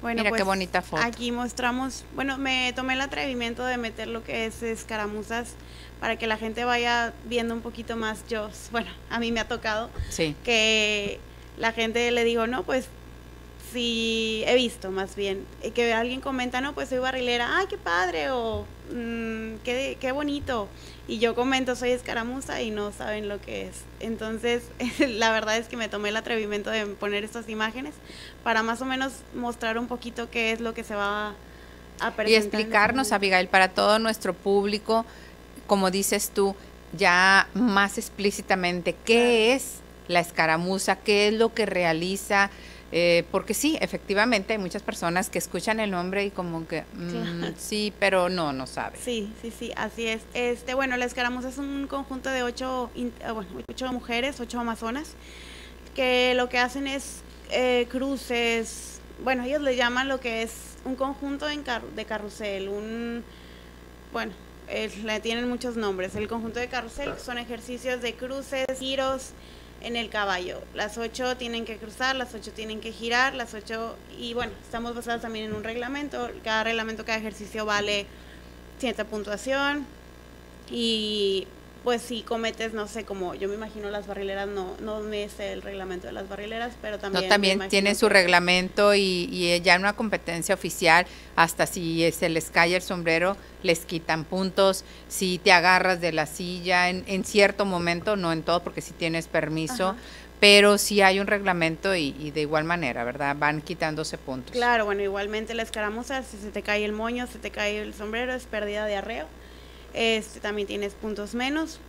Bueno, 0.00 0.20
Mira 0.20 0.30
qué 0.30 0.44
pues, 0.44 0.44
bonita 0.44 0.82
foto. 0.82 1.02
Aquí 1.02 1.32
mostramos, 1.32 2.04
bueno, 2.14 2.38
me 2.38 2.72
tomé 2.74 2.94
el 2.94 3.00
atrevimiento 3.00 3.64
de 3.64 3.76
meter 3.78 4.08
lo 4.08 4.22
que 4.22 4.46
es 4.46 4.62
escaramuzas 4.62 5.54
para 6.00 6.16
que 6.16 6.26
la 6.26 6.36
gente 6.36 6.64
vaya 6.64 7.12
viendo 7.24 7.54
un 7.54 7.60
poquito 7.60 7.96
más. 7.96 8.24
Yo, 8.28 8.48
bueno, 8.70 8.90
a 9.10 9.18
mí 9.18 9.32
me 9.32 9.40
ha 9.40 9.48
tocado 9.48 9.90
sí. 10.10 10.36
que 10.44 11.18
la 11.56 11.72
gente 11.72 12.10
le 12.12 12.24
digo, 12.24 12.46
no, 12.46 12.62
pues 12.62 12.88
sí, 13.72 14.44
he 14.46 14.54
visto 14.54 14.90
más 14.90 15.16
bien, 15.16 15.44
eh, 15.62 15.72
que 15.72 15.92
alguien 15.92 16.20
comenta, 16.20 16.60
no, 16.60 16.74
pues 16.74 16.88
soy 16.88 16.98
barrilera, 16.98 17.58
ay, 17.58 17.66
qué 17.68 17.76
padre, 17.76 18.30
o 18.30 18.64
mmm, 18.90 19.56
qué, 19.64 19.98
qué 20.00 20.12
bonito 20.12 20.68
y 21.08 21.18
yo 21.18 21.34
comento 21.34 21.74
soy 21.74 21.90
escaramuza 21.90 22.60
y 22.60 22.70
no 22.70 22.92
saben 22.92 23.28
lo 23.28 23.40
que 23.40 23.66
es. 23.66 23.76
Entonces, 23.98 24.62
la 25.00 25.32
verdad 25.32 25.56
es 25.56 25.66
que 25.66 25.76
me 25.76 25.88
tomé 25.88 26.10
el 26.10 26.16
atrevimiento 26.16 26.70
de 26.70 26.86
poner 26.86 27.24
estas 27.24 27.48
imágenes 27.48 27.94
para 28.44 28.62
más 28.62 28.82
o 28.82 28.84
menos 28.84 29.14
mostrar 29.34 29.78
un 29.78 29.88
poquito 29.88 30.30
qué 30.30 30.52
es 30.52 30.60
lo 30.60 30.74
que 30.74 30.84
se 30.84 30.94
va 30.94 31.34
a 31.98 32.10
presentar. 32.12 32.28
Y 32.28 32.34
explicarnos, 32.34 33.12
Abigail, 33.12 33.48
para 33.48 33.68
todo 33.68 33.98
nuestro 33.98 34.34
público, 34.34 35.06
como 35.66 35.90
dices 35.90 36.30
tú, 36.30 36.54
ya 36.92 37.48
más 37.54 37.96
explícitamente, 37.96 38.94
qué 39.04 39.54
es 39.54 39.76
la 40.08 40.20
escaramuza, 40.20 40.96
qué 40.96 41.28
es 41.28 41.34
lo 41.34 41.54
que 41.54 41.64
realiza, 41.64 42.50
eh, 42.90 43.24
porque 43.30 43.52
sí, 43.52 43.76
efectivamente 43.80 44.54
hay 44.54 44.58
muchas 44.58 44.82
personas 44.82 45.28
que 45.28 45.38
escuchan 45.38 45.78
el 45.78 45.90
nombre 45.90 46.24
y 46.24 46.30
como 46.30 46.66
que 46.66 46.82
mm, 46.94 47.54
sí, 47.56 47.92
pero 47.98 48.28
no, 48.28 48.52
no 48.52 48.66
saben. 48.66 48.98
Sí, 49.02 49.32
sí, 49.42 49.52
sí, 49.56 49.72
así 49.76 50.06
es. 50.06 50.22
Este, 50.32 50.74
bueno, 50.74 50.96
la 50.96 51.04
escaramuza 51.04 51.50
es 51.50 51.58
un 51.58 51.86
conjunto 51.86 52.30
de 52.30 52.42
ocho, 52.42 52.90
ah, 53.24 53.32
bueno, 53.32 53.50
ocho 53.68 53.92
mujeres, 53.92 54.40
ocho 54.40 54.60
amazonas, 54.60 55.14
que 55.94 56.32
lo 56.34 56.48
que 56.48 56.58
hacen 56.58 56.86
es 56.86 57.22
eh, 57.50 57.86
cruces, 57.90 59.00
bueno, 59.22 59.44
ellos 59.44 59.60
le 59.62 59.76
llaman 59.76 60.08
lo 60.08 60.20
que 60.20 60.42
es 60.42 60.76
un 60.84 60.96
conjunto 60.96 61.46
de 61.46 62.04
carrusel, 62.06 62.68
un, 62.68 63.24
bueno, 64.12 64.32
le 65.04 65.20
tienen 65.20 65.48
muchos 65.48 65.76
nombres. 65.76 66.14
El 66.14 66.28
conjunto 66.28 66.60
de 66.60 66.68
carrusel 66.68 67.18
son 67.18 67.38
ejercicios 67.38 68.00
de 68.00 68.14
cruces, 68.14 68.66
giros, 68.78 69.30
en 69.80 69.96
el 69.96 70.10
caballo. 70.10 70.60
Las 70.74 70.98
ocho 70.98 71.36
tienen 71.36 71.64
que 71.64 71.76
cruzar, 71.76 72.16
las 72.16 72.34
ocho 72.34 72.52
tienen 72.52 72.80
que 72.80 72.92
girar, 72.92 73.34
las 73.34 73.54
ocho, 73.54 73.96
y 74.18 74.34
bueno, 74.34 74.52
estamos 74.62 74.94
basados 74.94 75.22
también 75.22 75.46
en 75.46 75.54
un 75.54 75.64
reglamento, 75.64 76.30
cada 76.44 76.64
reglamento, 76.64 77.04
cada 77.04 77.18
ejercicio 77.18 77.64
vale 77.64 78.06
cierta 78.78 79.04
puntuación 79.04 79.86
y 80.70 81.46
pues 81.88 82.02
si 82.02 82.20
cometes, 82.20 82.74
no 82.74 82.86
sé, 82.86 83.06
como 83.06 83.34
yo 83.34 83.48
me 83.48 83.54
imagino 83.54 83.88
las 83.88 84.06
barrileras, 84.06 84.46
no, 84.46 84.76
no 84.82 85.00
me 85.00 85.26
sé 85.30 85.54
el 85.54 85.62
reglamento 85.62 86.06
de 86.06 86.12
las 86.12 86.28
barrileras, 86.28 86.74
pero 86.82 86.98
también... 86.98 87.24
No, 87.24 87.28
también 87.30 87.66
tiene 87.70 87.94
su 87.94 88.10
reglamento 88.10 88.94
y, 88.94 89.26
y, 89.32 89.58
ya 89.62 89.74
en 89.74 89.80
una 89.80 89.94
competencia 89.94 90.54
oficial, 90.54 91.06
hasta 91.34 91.64
si 91.64 92.12
se 92.12 92.28
les 92.28 92.50
cae 92.50 92.76
el 92.76 92.82
sombrero, 92.82 93.38
les 93.62 93.86
quitan 93.86 94.24
puntos, 94.24 94.84
si 95.08 95.38
te 95.38 95.50
agarras 95.50 95.98
de 96.02 96.12
la 96.12 96.26
silla, 96.26 96.90
en, 96.90 97.04
en 97.06 97.24
cierto 97.24 97.64
momento, 97.64 98.16
no 98.16 98.34
en 98.34 98.42
todo, 98.42 98.62
porque 98.62 98.82
si 98.82 98.92
tienes 98.92 99.26
permiso, 99.26 99.96
pero 100.40 100.76
sí 100.76 101.00
hay 101.00 101.20
un 101.20 101.26
reglamento 101.26 101.96
y, 101.96 102.14
y, 102.18 102.32
de 102.32 102.42
igual 102.42 102.64
manera, 102.64 103.02
¿verdad? 103.04 103.34
Van 103.34 103.62
quitándose 103.62 104.18
puntos. 104.18 104.52
Claro, 104.52 104.84
bueno, 104.84 105.00
igualmente 105.00 105.54
la 105.54 105.62
escaramuza, 105.62 106.22
si 106.22 106.36
se 106.36 106.50
te 106.50 106.60
cae 106.60 106.84
el 106.84 106.92
moño, 106.92 107.26
se 107.26 107.38
te 107.38 107.50
cae 107.50 107.80
el 107.80 107.94
sombrero, 107.94 108.34
es 108.34 108.44
pérdida 108.44 108.84
de 108.84 108.96
arreo 108.96 109.26
este, 109.98 110.38
también 110.38 110.68
tienes 110.68 110.94
puntos 110.94 111.34
menos. 111.34 111.80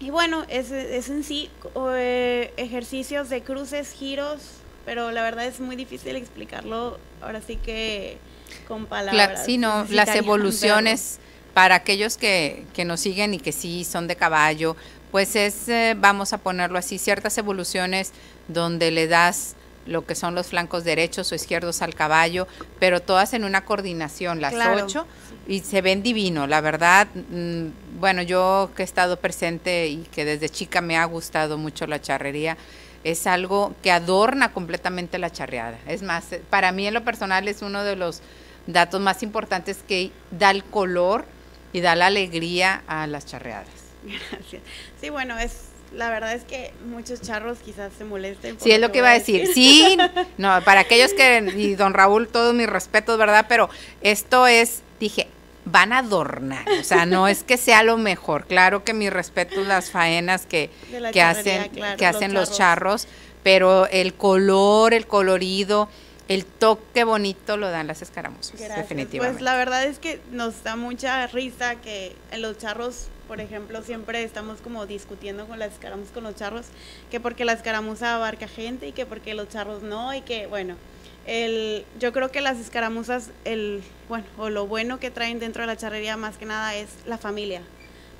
Y 0.00 0.10
bueno, 0.10 0.44
es, 0.48 0.70
es 0.72 1.08
en 1.08 1.22
sí 1.22 1.50
eh, 1.94 2.52
ejercicios 2.56 3.28
de 3.28 3.42
cruces, 3.42 3.92
giros, 3.92 4.40
pero 4.84 5.12
la 5.12 5.22
verdad 5.22 5.46
es 5.46 5.60
muy 5.60 5.76
difícil 5.76 6.16
explicarlo 6.16 6.98
ahora 7.20 7.40
sí 7.40 7.56
que 7.56 8.18
con 8.66 8.86
palabras. 8.86 9.44
sí, 9.44 9.56
no, 9.56 9.86
las 9.90 10.14
evoluciones 10.16 11.18
para 11.54 11.76
aquellos 11.76 12.16
que, 12.16 12.64
que 12.74 12.84
nos 12.84 13.00
siguen 13.00 13.34
y 13.34 13.38
que 13.38 13.52
sí 13.52 13.84
son 13.84 14.08
de 14.08 14.16
caballo, 14.16 14.76
pues 15.10 15.36
es, 15.36 15.68
eh, 15.68 15.94
vamos 15.96 16.32
a 16.32 16.38
ponerlo 16.38 16.78
así, 16.78 16.98
ciertas 16.98 17.38
evoluciones 17.38 18.12
donde 18.48 18.90
le 18.90 19.06
das 19.06 19.54
lo 19.86 20.04
que 20.04 20.14
son 20.14 20.34
los 20.34 20.48
flancos 20.48 20.84
derechos 20.84 21.32
o 21.32 21.34
izquierdos 21.34 21.82
al 21.82 21.94
caballo, 21.94 22.46
pero 22.78 23.00
todas 23.00 23.32
en 23.34 23.44
una 23.44 23.64
coordinación, 23.64 24.40
las 24.40 24.54
ocho, 24.82 25.06
y 25.46 25.60
se 25.60 25.80
ven 25.80 26.02
divino, 26.02 26.46
la 26.46 26.60
verdad. 26.60 27.08
Mm, 27.14 27.68
bueno, 27.98 28.22
yo 28.22 28.70
que 28.76 28.82
he 28.82 28.84
estado 28.84 29.18
presente 29.18 29.88
y 29.88 30.04
que 30.12 30.24
desde 30.24 30.48
chica 30.48 30.80
me 30.80 30.96
ha 30.96 31.04
gustado 31.04 31.58
mucho 31.58 31.86
la 31.86 32.00
charrería, 32.00 32.56
es 33.04 33.26
algo 33.26 33.74
que 33.82 33.90
adorna 33.90 34.52
completamente 34.52 35.18
la 35.18 35.30
charreada. 35.30 35.78
Es 35.86 36.02
más, 36.02 36.26
para 36.50 36.72
mí 36.72 36.86
en 36.86 36.94
lo 36.94 37.04
personal 37.04 37.48
es 37.48 37.62
uno 37.62 37.84
de 37.84 37.96
los 37.96 38.20
datos 38.66 39.00
más 39.00 39.22
importantes 39.22 39.78
que 39.86 40.12
da 40.30 40.50
el 40.50 40.64
color 40.64 41.24
y 41.72 41.80
da 41.80 41.94
la 41.94 42.06
alegría 42.06 42.82
a 42.86 43.06
las 43.06 43.26
charreadas. 43.26 43.68
Gracias. 44.02 44.62
Sí, 45.00 45.10
bueno, 45.10 45.38
es 45.38 45.67
la 45.92 46.10
verdad 46.10 46.34
es 46.34 46.44
que 46.44 46.72
muchos 46.86 47.20
charros 47.20 47.58
quizás 47.64 47.92
se 47.96 48.04
molesten. 48.04 48.58
Sí, 48.60 48.70
es 48.70 48.80
lo 48.80 48.92
que 48.92 48.98
iba 48.98 49.10
a 49.10 49.14
decir. 49.14 49.48
Sí, 49.52 49.96
no, 50.38 50.62
para 50.64 50.80
aquellos 50.80 51.12
que, 51.14 51.52
y 51.56 51.74
don 51.74 51.94
Raúl, 51.94 52.28
todos 52.28 52.54
mis 52.54 52.68
respetos, 52.68 53.18
¿verdad? 53.18 53.46
Pero 53.48 53.70
esto 54.00 54.46
es, 54.46 54.82
dije, 55.00 55.28
van 55.64 55.92
a 55.92 55.98
adornar, 55.98 56.66
o 56.80 56.84
sea, 56.84 57.06
no 57.06 57.28
es 57.28 57.42
que 57.42 57.56
sea 57.56 57.82
lo 57.82 57.98
mejor. 57.98 58.46
Claro 58.46 58.84
que 58.84 58.94
mi 58.94 59.10
respeto 59.10 59.62
las 59.62 59.90
faenas 59.90 60.46
que, 60.46 60.70
que 61.12 61.22
hacen, 61.22 61.70
que 61.96 62.06
hacen 62.06 62.34
los 62.34 62.56
charros. 62.56 63.06
pero 63.42 63.86
el 63.86 64.14
color, 64.14 64.94
el 64.94 65.06
colorido, 65.06 65.88
el 66.28 66.44
toque 66.44 67.04
bonito 67.04 67.56
lo 67.56 67.70
dan 67.70 67.86
las 67.86 68.02
escaramuzas, 68.02 68.58
definitivamente. 68.58 69.38
Pues 69.38 69.40
la 69.40 69.56
verdad 69.56 69.84
es 69.84 69.98
que 69.98 70.20
nos 70.30 70.62
da 70.62 70.76
mucha 70.76 71.26
risa 71.28 71.76
que 71.76 72.14
en 72.30 72.42
los 72.42 72.58
charros, 72.58 73.08
por 73.28 73.40
ejemplo, 73.40 73.82
siempre 73.82 74.24
estamos 74.24 74.60
como 74.60 74.86
discutiendo 74.86 75.46
con 75.46 75.58
las 75.58 75.74
escaramuzas, 75.74 76.12
con 76.12 76.24
los 76.24 76.34
charros, 76.34 76.66
que 77.10 77.20
porque 77.20 77.44
la 77.44 77.52
escaramuza 77.52 78.14
abarca 78.14 78.48
gente 78.48 78.88
y 78.88 78.92
que 78.92 79.06
porque 79.06 79.34
los 79.34 79.48
charros 79.48 79.82
no, 79.82 80.14
y 80.14 80.22
que 80.22 80.46
bueno, 80.46 80.74
el, 81.26 81.84
yo 82.00 82.12
creo 82.12 82.32
que 82.32 82.40
las 82.40 82.58
escaramuzas, 82.58 83.30
el, 83.44 83.82
bueno, 84.08 84.24
o 84.38 84.48
lo 84.48 84.66
bueno 84.66 84.98
que 84.98 85.10
traen 85.10 85.38
dentro 85.38 85.62
de 85.62 85.66
la 85.66 85.76
charrería 85.76 86.16
más 86.16 86.38
que 86.38 86.46
nada 86.46 86.74
es 86.74 86.88
la 87.06 87.18
familia. 87.18 87.60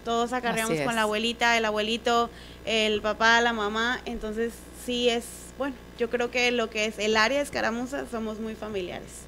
Todos 0.04 0.32
acarreamos 0.32 0.78
con 0.82 0.94
la 0.94 1.02
abuelita, 1.02 1.56
el 1.56 1.64
abuelito, 1.64 2.30
el 2.66 3.00
papá, 3.00 3.40
la 3.40 3.52
mamá, 3.52 4.00
entonces 4.04 4.52
sí 4.84 5.08
es, 5.08 5.24
bueno, 5.56 5.74
yo 5.98 6.08
creo 6.10 6.30
que 6.30 6.50
lo 6.50 6.70
que 6.70 6.84
es 6.84 6.98
el 6.98 7.16
área 7.16 7.38
de 7.38 7.44
escaramuzas 7.44 8.10
somos 8.10 8.38
muy 8.38 8.54
familiares. 8.54 9.27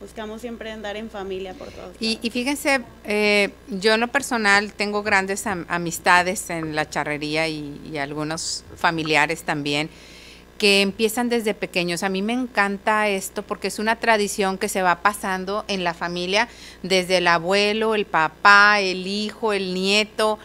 Buscamos 0.00 0.40
siempre 0.40 0.70
andar 0.70 0.96
en 0.96 1.10
familia 1.10 1.54
por 1.54 1.68
todos. 1.68 1.96
Y, 1.98 2.18
y 2.22 2.30
fíjense, 2.30 2.82
eh, 3.04 3.50
yo 3.68 3.94
en 3.94 4.00
lo 4.00 4.08
personal 4.08 4.72
tengo 4.72 5.02
grandes 5.02 5.46
amistades 5.46 6.50
en 6.50 6.76
la 6.76 6.88
charrería 6.88 7.48
y, 7.48 7.80
y 7.90 7.98
algunos 7.98 8.64
familiares 8.76 9.42
también 9.42 9.90
que 10.58 10.82
empiezan 10.82 11.28
desde 11.28 11.54
pequeños. 11.54 12.02
A 12.02 12.08
mí 12.08 12.20
me 12.20 12.32
encanta 12.32 13.08
esto 13.08 13.42
porque 13.42 13.68
es 13.68 13.78
una 13.78 13.96
tradición 13.96 14.58
que 14.58 14.68
se 14.68 14.82
va 14.82 15.00
pasando 15.00 15.64
en 15.68 15.84
la 15.84 15.94
familia 15.94 16.48
desde 16.82 17.18
el 17.18 17.28
abuelo, 17.28 17.94
el 17.94 18.04
papá, 18.04 18.80
el 18.80 19.06
hijo, 19.06 19.52
el 19.52 19.72
nieto. 19.72 20.38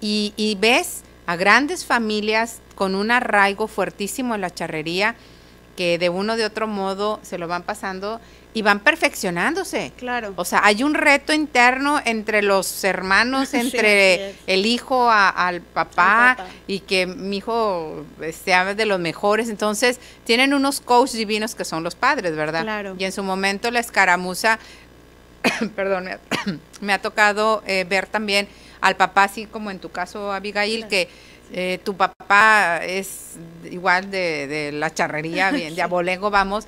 Y, 0.00 0.56
ves 0.60 1.02
a 1.26 1.34
grandes 1.34 1.84
familias 1.84 2.60
con 2.76 2.94
un 2.94 3.10
arraigo 3.10 3.66
fuertísimo 3.66 4.36
en 4.36 4.40
la 4.40 4.54
charrería 4.54 5.16
que 5.76 5.98
de 5.98 6.08
uno 6.08 6.36
de 6.36 6.44
otro 6.44 6.66
modo 6.66 7.20
se 7.22 7.38
lo 7.38 7.46
van 7.46 7.62
pasando 7.62 8.20
y 8.56 8.62
van 8.62 8.80
perfeccionándose. 8.80 9.92
Claro. 9.98 10.32
O 10.36 10.46
sea, 10.46 10.62
hay 10.64 10.82
un 10.82 10.94
reto 10.94 11.34
interno 11.34 12.00
entre 12.06 12.40
los 12.40 12.84
hermanos, 12.84 13.52
entre 13.54 14.34
el 14.46 14.64
hijo 14.64 15.10
al 15.10 15.60
papá, 15.60 16.38
y 16.66 16.80
que 16.80 17.06
mi 17.06 17.36
hijo 17.36 18.06
sea 18.32 18.74
de 18.74 18.86
los 18.86 18.98
mejores. 18.98 19.50
Entonces, 19.50 20.00
tienen 20.24 20.54
unos 20.54 20.80
coaches 20.80 21.16
divinos 21.16 21.54
que 21.54 21.66
son 21.66 21.82
los 21.82 21.94
padres, 21.94 22.34
¿verdad? 22.34 22.62
Claro. 22.62 22.96
Y 22.98 23.04
en 23.04 23.12
su 23.12 23.22
momento 23.22 23.70
la 23.70 23.80
escaramuza, 23.80 24.58
perdón, 25.76 26.08
me 26.80 26.94
ha, 26.94 27.02
tocado 27.02 27.62
eh, 27.66 27.84
ver 27.86 28.06
también 28.06 28.48
al 28.80 28.96
papá, 28.96 29.24
así 29.24 29.44
como 29.44 29.70
en 29.70 29.80
tu 29.80 29.90
caso, 29.90 30.32
Abigail, 30.32 30.88
que 30.88 31.10
eh, 31.52 31.78
tu 31.84 31.96
papá 31.96 32.80
es 32.84 33.36
igual 33.70 34.10
de, 34.10 34.46
de 34.46 34.72
la 34.72 34.92
charrería, 34.92 35.50
bien, 35.52 35.74
de 35.74 35.82
abolengo 35.82 36.30
vamos, 36.30 36.66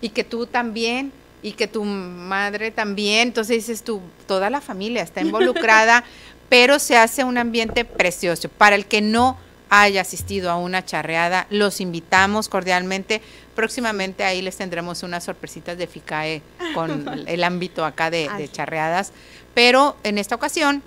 y 0.00 0.10
que 0.10 0.24
tú 0.24 0.46
también 0.46 1.12
y 1.42 1.52
que 1.52 1.66
tu 1.66 1.84
madre 1.84 2.70
también, 2.70 3.28
entonces 3.28 3.56
dices 3.56 3.82
tú, 3.82 4.00
toda 4.26 4.50
la 4.50 4.60
familia 4.60 5.02
está 5.02 5.20
involucrada, 5.20 6.04
pero 6.48 6.78
se 6.78 6.96
hace 6.96 7.24
un 7.24 7.38
ambiente 7.38 7.84
precioso. 7.84 8.48
Para 8.48 8.76
el 8.76 8.86
que 8.86 9.00
no 9.00 9.38
haya 9.70 10.00
asistido 10.00 10.50
a 10.50 10.56
una 10.56 10.84
charreada, 10.84 11.46
los 11.48 11.80
invitamos 11.80 12.48
cordialmente. 12.48 13.22
Próximamente 13.54 14.24
ahí 14.24 14.42
les 14.42 14.56
tendremos 14.56 15.02
unas 15.02 15.24
sorpresitas 15.24 15.78
de 15.78 15.86
FICAE 15.86 16.42
con 16.74 17.08
el 17.28 17.44
ámbito 17.44 17.84
acá 17.84 18.10
de, 18.10 18.28
de 18.36 18.50
charreadas, 18.50 19.12
pero 19.54 19.96
en 20.02 20.18
esta 20.18 20.34
ocasión 20.34 20.82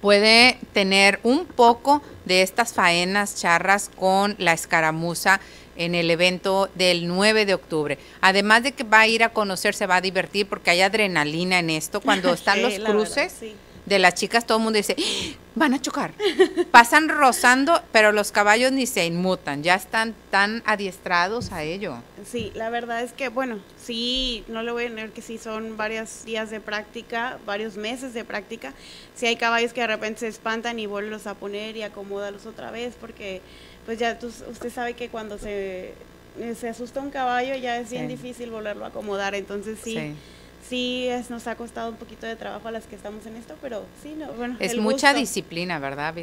puede 0.00 0.58
tener 0.72 1.20
un 1.22 1.46
poco 1.46 2.02
de 2.24 2.42
estas 2.42 2.72
faenas 2.72 3.36
charras 3.36 3.90
con 3.94 4.34
la 4.38 4.52
escaramuza 4.52 5.40
en 5.76 5.94
el 5.94 6.10
evento 6.10 6.68
del 6.74 7.06
9 7.06 7.46
de 7.46 7.54
octubre. 7.54 7.98
Además 8.20 8.62
de 8.62 8.72
que 8.72 8.84
va 8.84 9.00
a 9.00 9.06
ir 9.06 9.24
a 9.24 9.30
conocer, 9.30 9.74
se 9.74 9.86
va 9.86 9.96
a 9.96 10.00
divertir 10.00 10.46
porque 10.46 10.70
hay 10.70 10.82
adrenalina 10.82 11.58
en 11.58 11.70
esto. 11.70 12.00
Cuando 12.00 12.32
están 12.34 12.62
los 12.62 12.78
cruces 12.78 13.34
de 13.90 13.98
las 13.98 14.14
chicas, 14.14 14.46
todo 14.46 14.58
el 14.58 14.64
mundo 14.64 14.76
dice, 14.76 14.94
¡Ah! 14.98 15.36
van 15.56 15.74
a 15.74 15.82
chocar. 15.82 16.14
Pasan 16.70 17.08
rozando, 17.08 17.82
pero 17.90 18.12
los 18.12 18.30
caballos 18.30 18.70
ni 18.70 18.86
se 18.86 19.04
inmutan, 19.04 19.64
ya 19.64 19.74
están 19.74 20.14
tan 20.30 20.62
adiestrados 20.64 21.50
a 21.50 21.64
ello. 21.64 21.96
Sí, 22.24 22.52
la 22.54 22.70
verdad 22.70 23.02
es 23.02 23.12
que, 23.12 23.28
bueno, 23.28 23.58
sí, 23.76 24.44
no 24.46 24.62
le 24.62 24.70
voy 24.70 24.84
a 24.84 24.90
negar 24.90 25.10
que 25.10 25.22
sí 25.22 25.38
son 25.38 25.76
varios 25.76 26.24
días 26.24 26.50
de 26.50 26.60
práctica, 26.60 27.38
varios 27.44 27.76
meses 27.76 28.14
de 28.14 28.24
práctica. 28.24 28.72
Si 29.16 29.26
hay 29.26 29.34
caballos 29.34 29.72
que 29.72 29.80
de 29.80 29.88
repente 29.88 30.20
se 30.20 30.28
espantan 30.28 30.78
y 30.78 30.86
vuelven 30.86 31.20
a 31.24 31.34
poner 31.34 31.76
y 31.76 31.82
acomodarlos 31.82 32.46
otra 32.46 32.70
vez 32.70 32.94
porque 32.98 33.42
pues 33.84 33.98
ya 33.98 34.16
usted 34.22 34.72
sabe 34.72 34.94
que 34.94 35.08
cuando 35.08 35.36
se, 35.36 35.94
se 36.56 36.68
asusta 36.68 37.00
un 37.00 37.10
caballo 37.10 37.56
ya 37.56 37.78
es 37.78 37.90
bien 37.90 38.06
difícil 38.06 38.50
volverlo 38.50 38.84
a 38.84 38.88
acomodar, 38.88 39.34
entonces 39.34 39.80
sí, 39.82 39.94
sí 39.94 40.14
es, 41.08 41.30
nos 41.30 41.46
ha 41.46 41.56
costado 41.56 41.90
un 41.90 41.96
poquito 41.96 42.26
de 42.26 42.36
trabajo 42.36 42.68
a 42.68 42.70
las 42.70 42.84
que 42.86 42.94
estamos 42.94 43.26
en 43.26 43.36
esto, 43.36 43.54
pero 43.60 43.84
sí, 44.02 44.14
no, 44.16 44.32
bueno. 44.32 44.56
Es 44.60 44.76
mucha 44.76 45.14
disciplina, 45.14 45.78
¿verdad, 45.78 46.14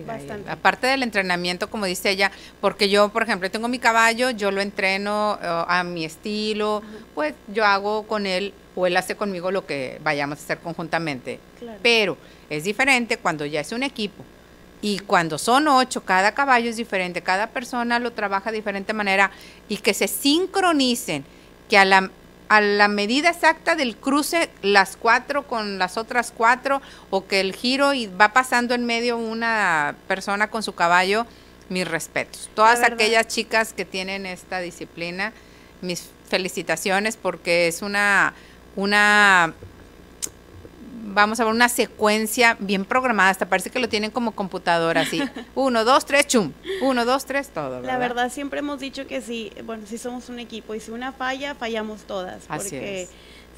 Aparte 0.47 0.87
del 0.87 1.03
entrenamiento, 1.03 1.69
como 1.69 1.85
dice 1.85 2.11
ella, 2.11 2.31
porque 2.61 2.89
yo, 2.89 3.09
por 3.09 3.23
ejemplo, 3.23 3.51
tengo 3.51 3.67
mi 3.67 3.79
caballo, 3.79 4.29
yo 4.29 4.51
lo 4.51 4.61
entreno 4.61 5.37
eh, 5.41 5.63
a 5.67 5.83
mi 5.83 6.05
estilo, 6.05 6.81
pues 7.13 7.33
yo 7.47 7.65
hago 7.65 8.03
con 8.03 8.25
él 8.25 8.53
o 8.75 8.85
él 8.87 8.95
hace 8.95 9.15
conmigo 9.15 9.51
lo 9.51 9.65
que 9.65 9.99
vayamos 10.03 10.39
a 10.39 10.41
hacer 10.41 10.59
conjuntamente. 10.59 11.39
Pero 11.81 12.17
es 12.49 12.63
diferente 12.63 13.17
cuando 13.17 13.45
ya 13.45 13.61
es 13.61 13.71
un 13.71 13.83
equipo. 13.83 14.23
Y 14.81 14.99
cuando 14.99 15.39
son 15.39 15.67
ocho, 15.67 16.05
cada 16.05 16.33
caballo 16.33 16.69
es 16.69 16.77
diferente, 16.77 17.23
cada 17.23 17.47
persona 17.47 17.97
lo 17.97 18.11
trabaja 18.13 18.51
de 18.51 18.57
diferente 18.57 18.93
manera 18.93 19.31
y 19.67 19.77
que 19.77 19.95
se 19.95 20.07
sincronicen, 20.07 21.25
que 21.67 21.77
a 21.79 21.85
la, 21.85 22.11
a 22.49 22.61
la 22.61 22.87
medida 22.87 23.29
exacta 23.29 23.75
del 23.75 23.95
cruce 23.95 24.49
las 24.61 24.97
cuatro 24.97 25.47
con 25.47 25.79
las 25.79 25.97
otras 25.97 26.33
cuatro 26.35 26.81
o 27.09 27.27
que 27.27 27.39
el 27.39 27.53
giro 27.53 27.93
y 27.93 28.07
va 28.07 28.33
pasando 28.33 28.73
en 28.73 28.85
medio 28.85 29.17
una 29.17 29.95
persona 30.07 30.49
con 30.49 30.63
su 30.63 30.73
caballo, 30.73 31.25
mis 31.69 31.87
respetos. 31.87 32.49
Todas 32.53 32.83
aquellas 32.83 33.27
chicas 33.27 33.73
que 33.73 33.85
tienen 33.85 34.25
esta 34.25 34.59
disciplina, 34.59 35.33
mis 35.81 36.09
felicitaciones 36.29 37.17
porque 37.17 37.67
es 37.67 37.81
una 37.81 38.33
una 38.75 39.53
vamos 41.21 41.39
a 41.39 41.45
ver 41.45 41.53
una 41.53 41.67
secuencia 41.67 42.55
bien 42.59 42.85
programada, 42.85 43.29
hasta 43.29 43.49
parece 43.49 43.69
que 43.69 43.79
lo 43.79 43.89
tienen 43.89 44.11
como 44.11 44.33
computadora, 44.33 45.01
así, 45.01 45.21
uno, 45.55 45.83
dos, 45.83 46.05
tres, 46.05 46.27
chum, 46.27 46.53
uno, 46.81 47.05
dos, 47.05 47.25
tres, 47.25 47.49
todo. 47.49 47.81
La 47.81 47.97
verdad, 47.97 48.31
siempre 48.31 48.59
hemos 48.59 48.79
dicho 48.79 49.07
que 49.07 49.21
sí, 49.21 49.51
bueno, 49.65 49.85
si 49.87 49.97
somos 49.97 50.29
un 50.29 50.39
equipo 50.39 50.75
y 50.75 50.79
si 50.79 50.91
una 50.91 51.11
falla, 51.11 51.55
fallamos 51.55 52.03
todas, 52.03 52.43
porque 52.47 53.07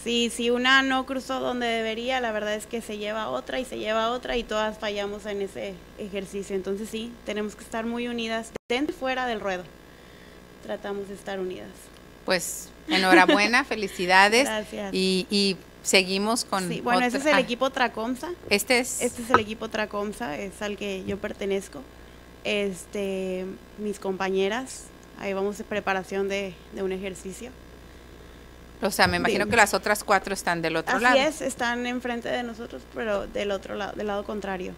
si, 0.03 0.29
si 0.29 0.49
una 0.49 0.81
no 0.83 1.05
cruzó 1.05 1.41
donde 1.41 1.67
debería, 1.67 2.21
la 2.21 2.31
verdad 2.31 2.55
es 2.55 2.65
que 2.65 2.81
se 2.81 2.97
lleva 2.97 3.27
otra 3.27 3.59
y 3.59 3.65
se 3.65 3.77
lleva 3.77 4.11
otra 4.11 4.37
y 4.37 4.43
todas 4.43 4.77
fallamos 4.77 5.25
en 5.25 5.41
ese 5.41 5.73
ejercicio, 5.97 6.55
entonces 6.55 6.89
sí, 6.89 7.11
tenemos 7.25 7.55
que 7.55 7.63
estar 7.63 7.85
muy 7.85 8.07
unidas, 8.07 8.51
dentro 8.69 8.95
y 8.95 8.99
fuera 8.99 9.25
del 9.27 9.41
ruedo, 9.41 9.63
tratamos 10.63 11.09
de 11.09 11.15
estar 11.15 11.39
unidas. 11.39 11.69
Pues 12.23 12.69
enhorabuena, 12.87 13.63
felicidades. 13.65 14.45
Gracias. 14.45 14.93
Y, 14.93 15.27
y 15.29 15.57
seguimos 15.83 16.45
con. 16.45 16.67
Sí, 16.67 16.81
bueno, 16.81 17.05
ese 17.05 17.17
es 17.17 17.25
el 17.25 17.35
ah. 17.35 17.39
equipo 17.39 17.69
Tracomsa. 17.69 18.31
Este 18.49 18.79
es. 18.79 19.01
Este 19.01 19.21
es 19.21 19.29
el 19.29 19.39
equipo 19.39 19.69
Tracomsa, 19.69 20.37
es 20.37 20.61
al 20.61 20.77
que 20.77 21.03
yo 21.05 21.17
pertenezco. 21.17 21.81
Este, 22.43 23.45
mis 23.77 23.99
compañeras, 23.99 24.85
ahí 25.19 25.33
vamos 25.33 25.57
de 25.57 25.63
preparación 25.63 26.29
de, 26.29 26.53
un 26.81 26.91
ejercicio. 26.91 27.51
O 28.81 28.91
sea, 28.91 29.07
me 29.07 29.17
imagino 29.17 29.47
que 29.47 29.57
las 29.57 29.73
otras 29.73 30.05
cuatro 30.05 30.33
están 30.33 30.61
del 30.61 30.77
otro 30.77 30.99
lado. 30.99 31.19
Así 31.19 31.27
es, 31.27 31.41
están 31.41 31.85
enfrente 31.85 32.29
de 32.29 32.43
nosotros, 32.43 32.81
pero 32.95 33.27
del 33.27 33.51
otro 33.51 33.75
lado, 33.75 33.91
del 33.93 34.07
lado 34.07 34.23
contrario. 34.23 34.73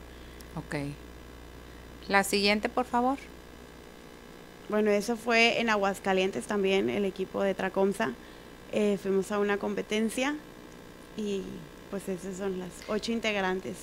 Ok. 0.55 0.75
La 2.07 2.23
siguiente, 2.23 2.67
por 2.67 2.85
favor. 2.85 3.19
Bueno, 4.69 4.89
eso 4.89 5.17
fue 5.17 5.59
en 5.59 5.69
Aguascalientes 5.69 6.45
también, 6.45 6.89
el 6.89 7.05
equipo 7.05 7.43
de 7.43 7.53
Tracomsa. 7.53 8.13
Eh, 8.71 8.97
fuimos 9.01 9.31
a 9.31 9.37
una 9.37 9.57
competencia 9.57 10.35
y 11.17 11.41
pues 11.89 12.07
esas 12.07 12.37
son 12.37 12.59
las 12.59 12.69
ocho 12.87 13.11
integrantes. 13.11 13.75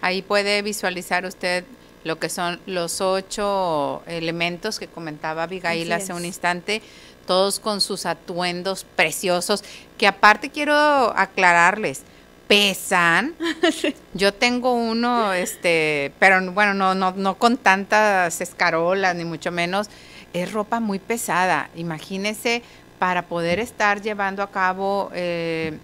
Ahí 0.00 0.22
puede 0.22 0.62
visualizar 0.62 1.24
usted 1.26 1.64
lo 2.04 2.18
que 2.18 2.28
son 2.28 2.60
los 2.66 3.00
ocho 3.00 4.02
elementos 4.06 4.78
que 4.78 4.86
comentaba 4.86 5.42
Abigail 5.42 5.92
hace 5.92 6.14
un 6.14 6.24
instante, 6.24 6.80
todos 7.26 7.60
con 7.60 7.80
sus 7.80 8.06
atuendos 8.06 8.86
preciosos, 8.96 9.62
que 9.98 10.06
aparte 10.06 10.50
quiero 10.50 10.74
aclararles, 10.74 12.02
pesan. 12.48 13.34
Yo 14.14 14.32
tengo 14.32 14.72
uno, 14.72 15.34
este, 15.34 16.12
pero 16.18 16.52
bueno, 16.52 16.72
no, 16.72 16.94
no, 16.94 17.12
no 17.12 17.36
con 17.36 17.58
tantas 17.58 18.40
escarolas, 18.40 19.14
ni 19.14 19.24
mucho 19.24 19.50
menos. 19.50 19.88
Es 20.32 20.52
ropa 20.52 20.80
muy 20.80 20.98
pesada. 20.98 21.70
Imagínese 21.74 22.62
para 23.00 23.22
poder 23.22 23.58
estar 23.60 24.02
llevando 24.02 24.42
a 24.42 24.50
cabo 24.50 25.10
eh, 25.14 25.78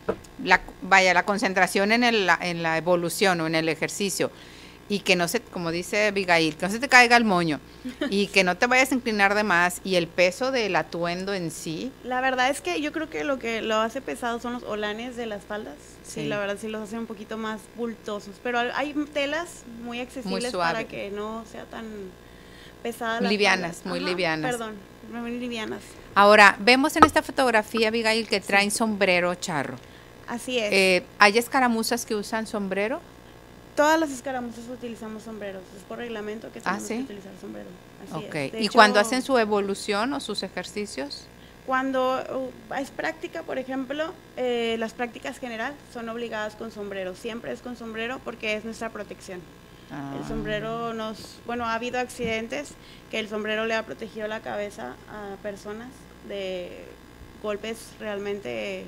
la, 0.44 0.60
vaya, 0.82 1.14
la 1.14 1.24
concentración 1.24 1.90
en, 1.90 2.04
el, 2.04 2.28
en 2.42 2.62
la 2.62 2.76
evolución 2.76 3.40
o 3.40 3.46
en 3.46 3.54
el 3.54 3.70
ejercicio 3.70 4.30
y 4.90 5.00
que 5.00 5.16
no 5.16 5.26
se, 5.26 5.40
como 5.40 5.70
dice 5.70 6.08
Abigail, 6.08 6.56
que 6.56 6.66
no 6.66 6.72
se 6.72 6.78
te 6.78 6.90
caiga 6.90 7.16
el 7.16 7.24
moño 7.24 7.58
y 8.10 8.26
que 8.26 8.44
no 8.44 8.58
te 8.58 8.66
vayas 8.66 8.92
a 8.92 8.96
inclinar 8.96 9.34
de 9.34 9.44
más 9.44 9.80
y 9.82 9.94
el 9.94 10.08
peso 10.08 10.52
del 10.52 10.76
atuendo 10.76 11.32
en 11.32 11.50
sí. 11.50 11.90
La 12.04 12.20
verdad 12.20 12.50
es 12.50 12.60
que 12.60 12.82
yo 12.82 12.92
creo 12.92 13.08
que 13.08 13.24
lo 13.24 13.38
que 13.38 13.62
lo 13.62 13.76
hace 13.76 14.02
pesado 14.02 14.38
son 14.38 14.52
los 14.52 14.62
olanes 14.64 15.16
de 15.16 15.24
las 15.24 15.42
faldas. 15.42 15.76
Sí, 16.04 16.26
la 16.26 16.38
verdad 16.38 16.58
sí 16.60 16.68
los 16.68 16.82
hace 16.82 16.98
un 16.98 17.06
poquito 17.06 17.38
más 17.38 17.62
bultosos, 17.76 18.34
pero 18.42 18.58
hay 18.58 18.92
telas 19.14 19.64
muy 19.82 20.00
accesibles 20.00 20.52
para 20.52 20.84
que 20.84 21.10
no 21.10 21.46
sea 21.50 21.64
tan 21.64 21.86
pesada. 22.82 23.22
livianas, 23.22 23.86
muy 23.86 24.00
livianas. 24.00 24.50
Perdón, 24.50 24.74
muy 25.10 25.38
livianas. 25.38 25.82
Ahora, 26.14 26.56
vemos 26.60 26.96
en 26.96 27.04
esta 27.04 27.22
fotografía, 27.22 27.88
Abigail, 27.88 28.26
que 28.26 28.40
traen 28.40 28.70
sombrero 28.70 29.34
charro. 29.34 29.76
Así 30.26 30.58
es. 30.58 30.72
Eh, 30.72 31.06
¿Hay 31.18 31.38
escaramuzas 31.38 32.04
que 32.04 32.14
usan 32.14 32.46
sombrero? 32.46 33.00
Todas 33.76 34.00
las 34.00 34.10
escaramuzas 34.10 34.64
utilizamos 34.72 35.22
sombreros. 35.22 35.62
Es 35.76 35.82
por 35.82 35.98
reglamento 35.98 36.50
que 36.50 36.60
tenemos 36.60 36.84
ah, 36.84 36.88
que 36.88 37.00
utilizar 37.00 37.32
sombrero. 37.40 37.68
Así 38.10 38.50
¿Y 38.58 38.68
cuando 38.68 38.98
hacen 38.98 39.20
su 39.22 39.36
evolución 39.38 40.14
o 40.14 40.20
sus 40.20 40.42
ejercicios? 40.42 41.24
Cuando 41.66 42.22
uh, 42.70 42.74
es 42.74 42.90
práctica, 42.90 43.42
por 43.42 43.58
ejemplo, 43.58 44.12
eh, 44.36 44.76
las 44.78 44.94
prácticas 44.94 45.38
general 45.38 45.74
son 45.92 46.08
obligadas 46.08 46.54
con 46.54 46.70
sombrero. 46.70 47.14
Siempre 47.14 47.52
es 47.52 47.60
con 47.60 47.76
sombrero 47.76 48.20
porque 48.24 48.54
es 48.54 48.64
nuestra 48.64 48.88
protección. 48.90 49.40
El 49.90 50.22
ah. 50.22 50.28
sombrero 50.28 50.92
nos, 50.94 51.38
bueno, 51.46 51.64
ha 51.64 51.74
habido 51.74 52.00
accidentes 52.00 52.72
que 53.10 53.18
el 53.20 53.28
sombrero 53.28 53.66
le 53.66 53.74
ha 53.74 53.84
protegido 53.84 54.26
la 54.26 54.40
cabeza 54.40 54.96
a 55.08 55.36
personas 55.42 55.88
de 56.28 56.84
golpes 57.42 57.90
realmente 58.00 58.84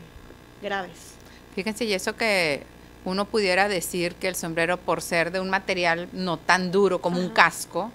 graves. 0.60 1.14
Fíjense, 1.54 1.84
y 1.84 1.92
eso 1.92 2.16
que 2.16 2.64
uno 3.04 3.24
pudiera 3.26 3.68
decir 3.68 4.16
que 4.16 4.28
el 4.28 4.34
sombrero, 4.34 4.76
por 4.76 5.00
ser 5.00 5.30
de 5.30 5.40
un 5.40 5.50
material 5.50 6.08
no 6.12 6.36
tan 6.36 6.72
duro 6.72 7.00
como 7.00 7.20
un 7.20 7.30
casco, 7.30 7.92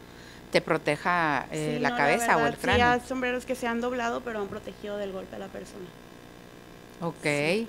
te 0.52 0.62
proteja 0.62 1.48
eh, 1.52 1.80
la 1.82 1.98
cabeza 1.98 2.38
o 2.38 2.46
el 2.46 2.56
cráneo. 2.56 2.86
Sí, 2.86 2.92
hay 2.94 3.08
sombreros 3.08 3.46
que 3.46 3.56
se 3.56 3.68
han 3.68 3.82
doblado, 3.82 4.22
pero 4.22 4.40
han 4.40 4.48
protegido 4.48 4.98
del 4.98 5.12
golpe 5.12 5.36
a 5.36 5.40
la 5.40 5.48
persona. 5.48 5.86
Ok. 7.02 7.68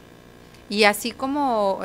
Y 0.68 0.84
así 0.84 1.12
como, 1.12 1.80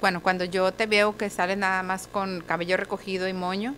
bueno, 0.00 0.22
cuando 0.22 0.44
yo 0.44 0.72
te 0.72 0.86
veo 0.86 1.16
que 1.16 1.30
sales 1.30 1.58
nada 1.58 1.82
más 1.82 2.06
con 2.06 2.40
cabello 2.40 2.76
recogido 2.76 3.28
y 3.28 3.32
moño. 3.32 3.74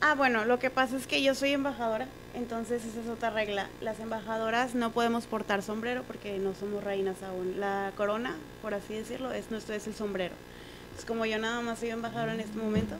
Ah, 0.00 0.14
bueno, 0.14 0.44
lo 0.44 0.58
que 0.58 0.70
pasa 0.70 0.96
es 0.96 1.06
que 1.06 1.22
yo 1.22 1.34
soy 1.34 1.52
embajadora 1.52 2.06
entonces 2.34 2.84
esa 2.84 3.00
es 3.00 3.08
otra 3.08 3.30
regla. 3.30 3.68
Las 3.80 3.98
embajadoras 3.98 4.74
no 4.74 4.92
podemos 4.92 5.26
portar 5.26 5.62
sombrero 5.62 6.04
porque 6.06 6.38
no 6.38 6.54
somos 6.54 6.84
reinas 6.84 7.22
aún. 7.22 7.58
La 7.58 7.92
corona, 7.96 8.36
por 8.62 8.74
así 8.74 8.94
decirlo, 8.94 9.32
es 9.32 9.50
nuestro 9.50 9.74
es 9.74 9.86
el 9.86 9.94
sombrero. 9.94 10.34
Entonces 10.84 11.06
como 11.06 11.26
yo 11.26 11.38
nada 11.38 11.60
más 11.60 11.80
soy 11.80 11.90
embajadora 11.90 12.34
en 12.34 12.40
este 12.40 12.56
momento, 12.56 12.96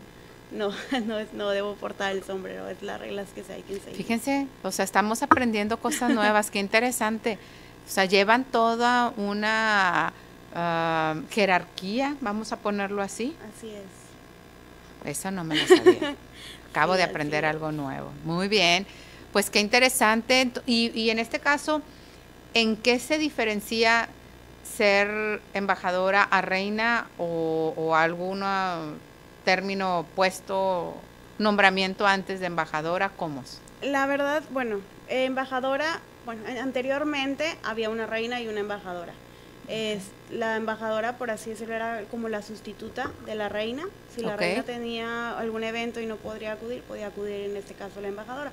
no, 0.51 0.71
no, 1.07 1.17
no 1.33 1.51
debo 1.51 1.75
portar 1.75 2.13
el 2.13 2.25
sombrero. 2.25 2.69
Es 2.69 2.83
las 2.83 3.01
reglas 3.01 3.29
que 3.35 3.45
se 3.45 3.55
hay 3.55 3.63
que 3.63 3.79
seguir. 3.79 3.97
Fíjense, 3.97 4.49
o 4.63 4.73
sea, 4.73 4.85
estamos 4.85 5.23
aprendiendo 5.23 5.77
cosas 5.79 6.11
nuevas. 6.13 6.51
Qué 6.51 6.59
interesante. 6.59 7.39
O 7.87 7.91
sea, 7.91 8.05
llevan 8.05 8.45
toda 8.45 9.13
una 9.17 10.13
ah, 10.55 11.17
jerarquía, 11.31 12.17
vamos 12.21 12.53
a 12.53 12.57
ponerlo 12.57 13.03
así. 13.03 13.37
Así 13.57 13.71
es. 13.71 15.11
Eso 15.11 15.31
no 15.31 15.45
me 15.45 15.57
lo 15.57 15.67
sabía. 15.67 16.15
Acabo 16.71 16.95
de 16.95 17.03
aprender 17.03 17.45
algo 17.45 17.73
nuevo. 17.73 18.13
Muy 18.25 18.49
bien. 18.49 18.87
Pues 19.33 19.51
qué 19.51 19.61
interesante. 19.61 20.51
Y, 20.67 20.91
y 20.99 21.11
en 21.11 21.19
este 21.19 21.41
caso, 21.41 21.83
¿en 22.55 22.77
qué 22.77 22.99
se 22.99 23.19
diferencia 23.19 24.09
ser 24.77 25.41
embajadora 25.55 26.23
a 26.23 26.43
reina 26.43 27.09
o, 27.19 27.75
o 27.77 27.95
algún 27.95 28.43
término 29.45 30.07
puesto, 30.15 30.95
nombramiento 31.39 32.07
antes 32.07 32.41
de 32.41 32.47
embajadora? 32.47 33.11
¿Cómo? 33.17 33.43
La 33.83 34.07
verdad, 34.07 34.43
bueno, 34.51 34.81
embajadora, 35.09 36.01
bueno, 36.27 36.43
anteriormente 36.61 37.57
había 37.65 37.91
una 37.91 38.07
reina 38.07 38.41
y 38.41 38.49
una 38.49 38.61
embajadora. 38.61 39.13
Es, 39.71 40.03
la 40.31 40.57
embajadora, 40.57 41.17
por 41.17 41.31
así 41.31 41.51
decirlo, 41.51 41.75
era 41.75 42.03
como 42.11 42.29
la 42.29 42.43
sustituta 42.43 43.13
de 43.25 43.37
la 43.37 43.49
reina. 43.49 43.85
Si 44.15 44.21
la 44.21 44.37
reina 44.37 44.65
tenía 44.65 45.39
algún 45.39 45.63
evento 45.63 46.01
y 46.01 46.07
no 46.07 46.17
podría 46.17 46.53
acudir, 46.53 46.83
podía 46.83 47.07
acudir 47.07 47.51
en 47.51 47.57
este 47.57 47.75
caso 47.75 48.01
la 48.01 48.09
embajadora 48.09 48.53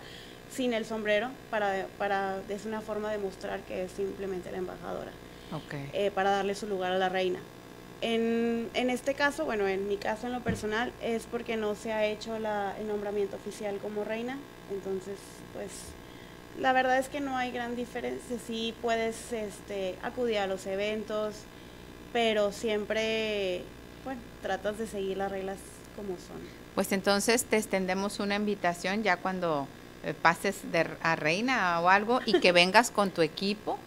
sin 0.51 0.73
el 0.73 0.86
sombrero 0.86 1.30
para, 1.49 1.88
para 1.97 2.39
es 2.49 2.65
una 2.65 2.82
forma 2.82 3.12
de 3.12 3.17
mostrar 3.17 3.62
que 3.62 3.84
es 3.84 3.91
simplemente 3.91 4.51
la 4.51 4.58
embajadora, 4.58 5.12
eh, 5.93 6.12
para 6.12 6.32
darle 6.32 6.56
su 6.56 6.67
lugar 6.67 6.93
a 6.93 6.97
la 6.97 7.10
reina. 7.10 7.39
En, 8.01 8.69
en, 8.75 8.89
este 8.91 9.15
caso, 9.15 9.45
bueno, 9.45 9.67
en 9.67 9.88
mi 9.88 9.97
caso 9.97 10.27
en 10.27 10.34
lo 10.34 10.41
personal, 10.41 10.93
es 11.01 11.23
porque 11.25 11.58
no 11.58 11.73
se 11.73 11.93
ha 11.93 12.06
hecho 12.06 12.38
la, 12.38 12.75
el 12.80 12.88
nombramiento 12.88 13.38
oficial 13.38 13.77
como 13.80 14.03
reina, 14.03 14.38
entonces, 14.71 15.17
pues, 15.53 15.71
la 16.60 16.74
verdad 16.74 16.98
es 16.98 17.08
que 17.10 17.20
no 17.20 17.38
hay 17.38 17.52
gran 17.52 17.76
diferencia, 17.76 18.38
sí 18.46 18.74
puedes 18.82 19.32
este, 19.32 19.96
acudir 20.02 20.39
a 20.39 20.48
los 20.48 20.65
eventos, 20.65 21.36
pero 22.13 22.52
siempre, 22.52 23.63
bueno, 24.04 24.22
tratas 24.41 24.78
de 24.78 24.88
seguir 24.88 25.17
las 25.17 25.32
reglas 25.32 25.58
como 25.96 26.10
son. 26.10 26.38
Pues 26.76 26.91
entonces 26.91 27.46
te 27.46 27.58
extendemos 27.58 28.20
una 28.20 28.36
invitación 28.36 29.04
ya 29.04 29.17
cuando 29.17 29.67
eh, 30.04 30.13
pases 30.13 30.72
de, 30.72 30.88
a 31.02 31.15
reina 31.15 31.80
o 31.82 31.89
algo 31.89 32.22
y 32.26 32.39
que 32.39 32.52
vengas 32.54 32.91
con 32.91 33.12
tu 33.12 33.22
equipo 33.22 33.78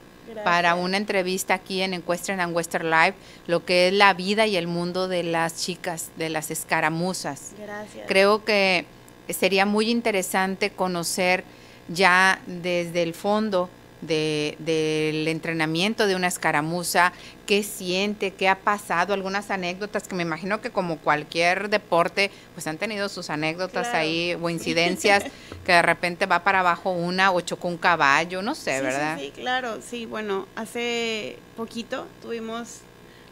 para 0.45 0.77
una 0.77 0.97
entrevista 0.97 1.55
aquí 1.55 1.83
en 1.83 1.93
Equestrian 1.93 2.39
and 2.39 2.55
Western 2.55 2.89
Live, 2.89 3.15
lo 3.49 3.65
que 3.65 3.89
es 3.89 3.95
la 3.95 4.15
vida 4.15 4.47
y 4.47 4.57
el 4.57 4.69
mundo 4.69 5.09
de 5.09 5.25
las 5.25 5.57
chicas, 5.57 6.11
de 6.17 6.29
las 6.29 6.53
escaramuzas. 6.53 7.53
Gracias. 7.59 8.07
Creo 8.07 8.45
que 8.45 8.87
sería 9.29 9.67
muy 9.67 9.91
interesante 9.91 10.71
conocer 10.71 11.45
ya 11.91 12.41
desde 12.47 13.03
el 13.03 13.15
fondo 13.15 13.69
del 14.01 15.29
entrenamiento 15.29 16.07
de 16.07 16.15
una 16.15 16.29
escaramuza, 16.29 17.13
qué 17.47 17.63
siente, 17.63 18.31
qué 18.31 18.49
ha 18.49 18.55
pasado, 18.55 19.13
algunas 19.13 19.51
anécdotas 19.51 20.09
que 20.09 20.15
me 20.15 20.23
imagino 20.23 20.61
que 20.61 20.71
como 20.71 20.99
cualquier 20.99 21.69
deporte, 21.69 22.31
pues 22.55 22.67
han 22.67 22.79
tenido 22.79 23.09
sus 23.09 23.29
anécdotas 23.29 23.89
ahí 23.89 24.37
o 24.41 24.49
incidencias 24.49 25.25
que 25.67 25.73
de 25.73 25.83
repente 25.83 26.27
va 26.27 26.43
para 26.43 26.61
abajo 26.61 26.93
una 26.93 27.31
o 27.31 27.41
chocó 27.43 27.69
un 27.69 27.77
caballo, 27.77 28.41
no 28.41 28.55
sé, 28.55 28.81
¿verdad? 28.81 29.19
Sí, 29.19 29.27
sí, 29.27 29.41
claro, 29.43 29.81
sí, 29.83 30.07
bueno, 30.07 30.49
hace 30.57 31.39
poquito 31.57 32.07
tuvimos, 32.23 32.79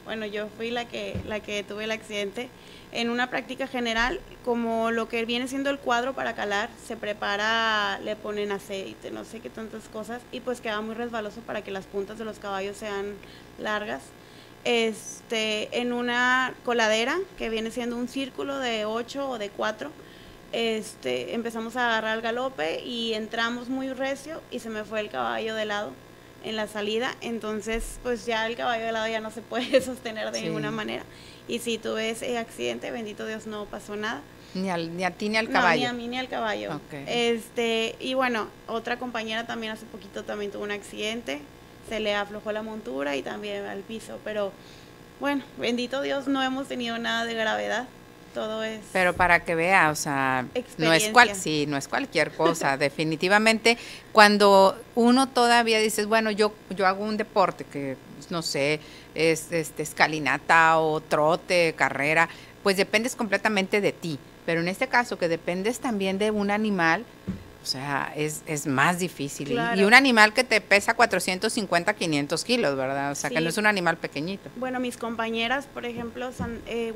bueno, 0.08 0.24
yo 0.24 0.48
fui 0.56 0.70
la 0.70 0.86
que, 0.86 1.20
la 1.26 1.40
que 1.40 1.62
tuve 1.62 1.84
el 1.84 1.90
accidente 1.90 2.48
en 2.92 3.10
una 3.10 3.28
práctica 3.28 3.66
general, 3.66 4.20
como 4.42 4.90
lo 4.90 5.06
que 5.06 5.26
viene 5.26 5.48
siendo 5.48 5.68
el 5.68 5.78
cuadro 5.78 6.14
para 6.14 6.34
calar, 6.34 6.70
se 6.82 6.96
prepara, 6.96 8.00
le 8.02 8.16
ponen 8.16 8.50
aceite, 8.50 9.10
no 9.10 9.26
sé 9.26 9.40
qué 9.40 9.50
tantas 9.50 9.86
cosas, 9.90 10.22
y 10.32 10.40
pues 10.40 10.62
queda 10.62 10.80
muy 10.80 10.94
resbaloso 10.94 11.42
para 11.42 11.60
que 11.60 11.70
las 11.70 11.84
puntas 11.84 12.18
de 12.18 12.24
los 12.24 12.38
caballos 12.38 12.78
sean 12.78 13.16
largas. 13.58 14.00
Este, 14.64 15.78
en 15.78 15.92
una 15.92 16.54
coladera, 16.64 17.18
que 17.36 17.50
viene 17.50 17.70
siendo 17.70 17.94
un 17.98 18.08
círculo 18.08 18.58
de 18.60 18.86
8 18.86 19.28
o 19.28 19.36
de 19.36 19.50
4, 19.50 19.90
este, 20.52 21.34
empezamos 21.34 21.76
a 21.76 21.86
agarrar 21.86 22.16
el 22.16 22.22
galope 22.22 22.80
y 22.80 23.12
entramos 23.12 23.68
muy 23.68 23.92
recio 23.92 24.40
y 24.50 24.60
se 24.60 24.70
me 24.70 24.84
fue 24.84 25.00
el 25.00 25.10
caballo 25.10 25.54
de 25.54 25.66
lado 25.66 25.92
en 26.44 26.56
la 26.56 26.66
salida, 26.66 27.14
entonces 27.20 27.98
pues 28.02 28.26
ya 28.26 28.46
el 28.46 28.56
caballo 28.56 28.84
de 28.84 28.92
lado 28.92 29.08
ya 29.08 29.20
no 29.20 29.30
se 29.30 29.42
puede 29.42 29.80
sostener 29.82 30.30
de 30.30 30.42
ninguna 30.42 30.70
manera 30.70 31.04
y 31.48 31.58
si 31.60 31.78
tuve 31.78 32.10
ese 32.10 32.36
accidente, 32.38 32.90
bendito 32.90 33.26
Dios, 33.26 33.46
no 33.46 33.64
pasó 33.64 33.96
nada. 33.96 34.20
Ni, 34.54 34.70
ni 34.70 35.04
a 35.04 35.10
ti 35.10 35.28
ni 35.28 35.36
al 35.36 35.48
caballo. 35.48 35.80
ni 35.80 35.86
a 35.86 35.92
mí 35.92 36.08
ni 36.08 36.18
al 36.18 36.28
caballo. 36.28 36.80
Este, 37.06 37.96
y 38.00 38.14
bueno, 38.14 38.48
otra 38.66 38.98
compañera 38.98 39.46
también 39.46 39.72
hace 39.72 39.86
poquito 39.86 40.24
también 40.24 40.52
tuvo 40.52 40.62
un 40.64 40.70
accidente, 40.70 41.40
se 41.88 42.00
le 42.00 42.14
aflojó 42.14 42.52
la 42.52 42.62
montura 42.62 43.16
y 43.16 43.22
también 43.22 43.64
al 43.64 43.80
piso, 43.80 44.18
pero 44.24 44.52
bueno, 45.20 45.42
bendito 45.56 46.02
Dios, 46.02 46.28
no 46.28 46.42
hemos 46.42 46.68
tenido 46.68 46.98
nada 46.98 47.24
de 47.24 47.34
gravedad. 47.34 47.88
Todo 48.34 48.62
es 48.62 48.80
Pero 48.92 49.14
para 49.14 49.40
que 49.40 49.54
vea, 49.54 49.90
o 49.90 49.94
sea, 49.94 50.46
no 50.76 50.92
es 50.92 51.08
cual, 51.08 51.34
sí, 51.34 51.66
no 51.66 51.76
es 51.76 51.88
cualquier 51.88 52.30
cosa, 52.32 52.76
definitivamente 52.78 53.78
cuando 54.12 54.78
uno 54.94 55.28
todavía 55.28 55.78
dices, 55.78 56.06
bueno, 56.06 56.30
yo 56.30 56.52
yo 56.70 56.86
hago 56.86 57.04
un 57.04 57.16
deporte 57.16 57.64
que 57.64 57.96
no 58.30 58.42
sé, 58.42 58.80
es 59.14 59.50
este, 59.52 59.82
escalinata 59.82 60.78
o 60.78 61.00
trote, 61.00 61.74
carrera, 61.76 62.28
pues 62.62 62.76
dependes 62.76 63.16
completamente 63.16 63.80
de 63.80 63.92
ti. 63.92 64.18
Pero 64.46 64.60
en 64.60 64.68
este 64.68 64.88
caso, 64.88 65.18
que 65.18 65.28
dependes 65.28 65.78
también 65.80 66.18
de 66.18 66.30
un 66.30 66.50
animal, 66.50 67.04
o 67.62 67.66
sea, 67.66 68.12
es, 68.16 68.42
es 68.46 68.66
más 68.66 68.98
difícil. 68.98 69.58
Y 69.76 69.82
un 69.82 69.94
animal 69.94 70.32
que 70.32 70.44
te 70.44 70.60
pesa 70.60 70.94
450, 70.94 71.92
500 71.92 72.44
kilos, 72.44 72.76
¿verdad? 72.76 73.12
O 73.12 73.14
sea, 73.14 73.30
que 73.30 73.40
no 73.40 73.48
es 73.48 73.58
un 73.58 73.66
animal 73.66 73.96
pequeñito. 73.96 74.48
Bueno, 74.56 74.80
mis 74.80 74.96
compañeras, 74.96 75.66
por 75.66 75.84
ejemplo, 75.84 76.32
San, 76.32 76.60
eh, 76.66 76.94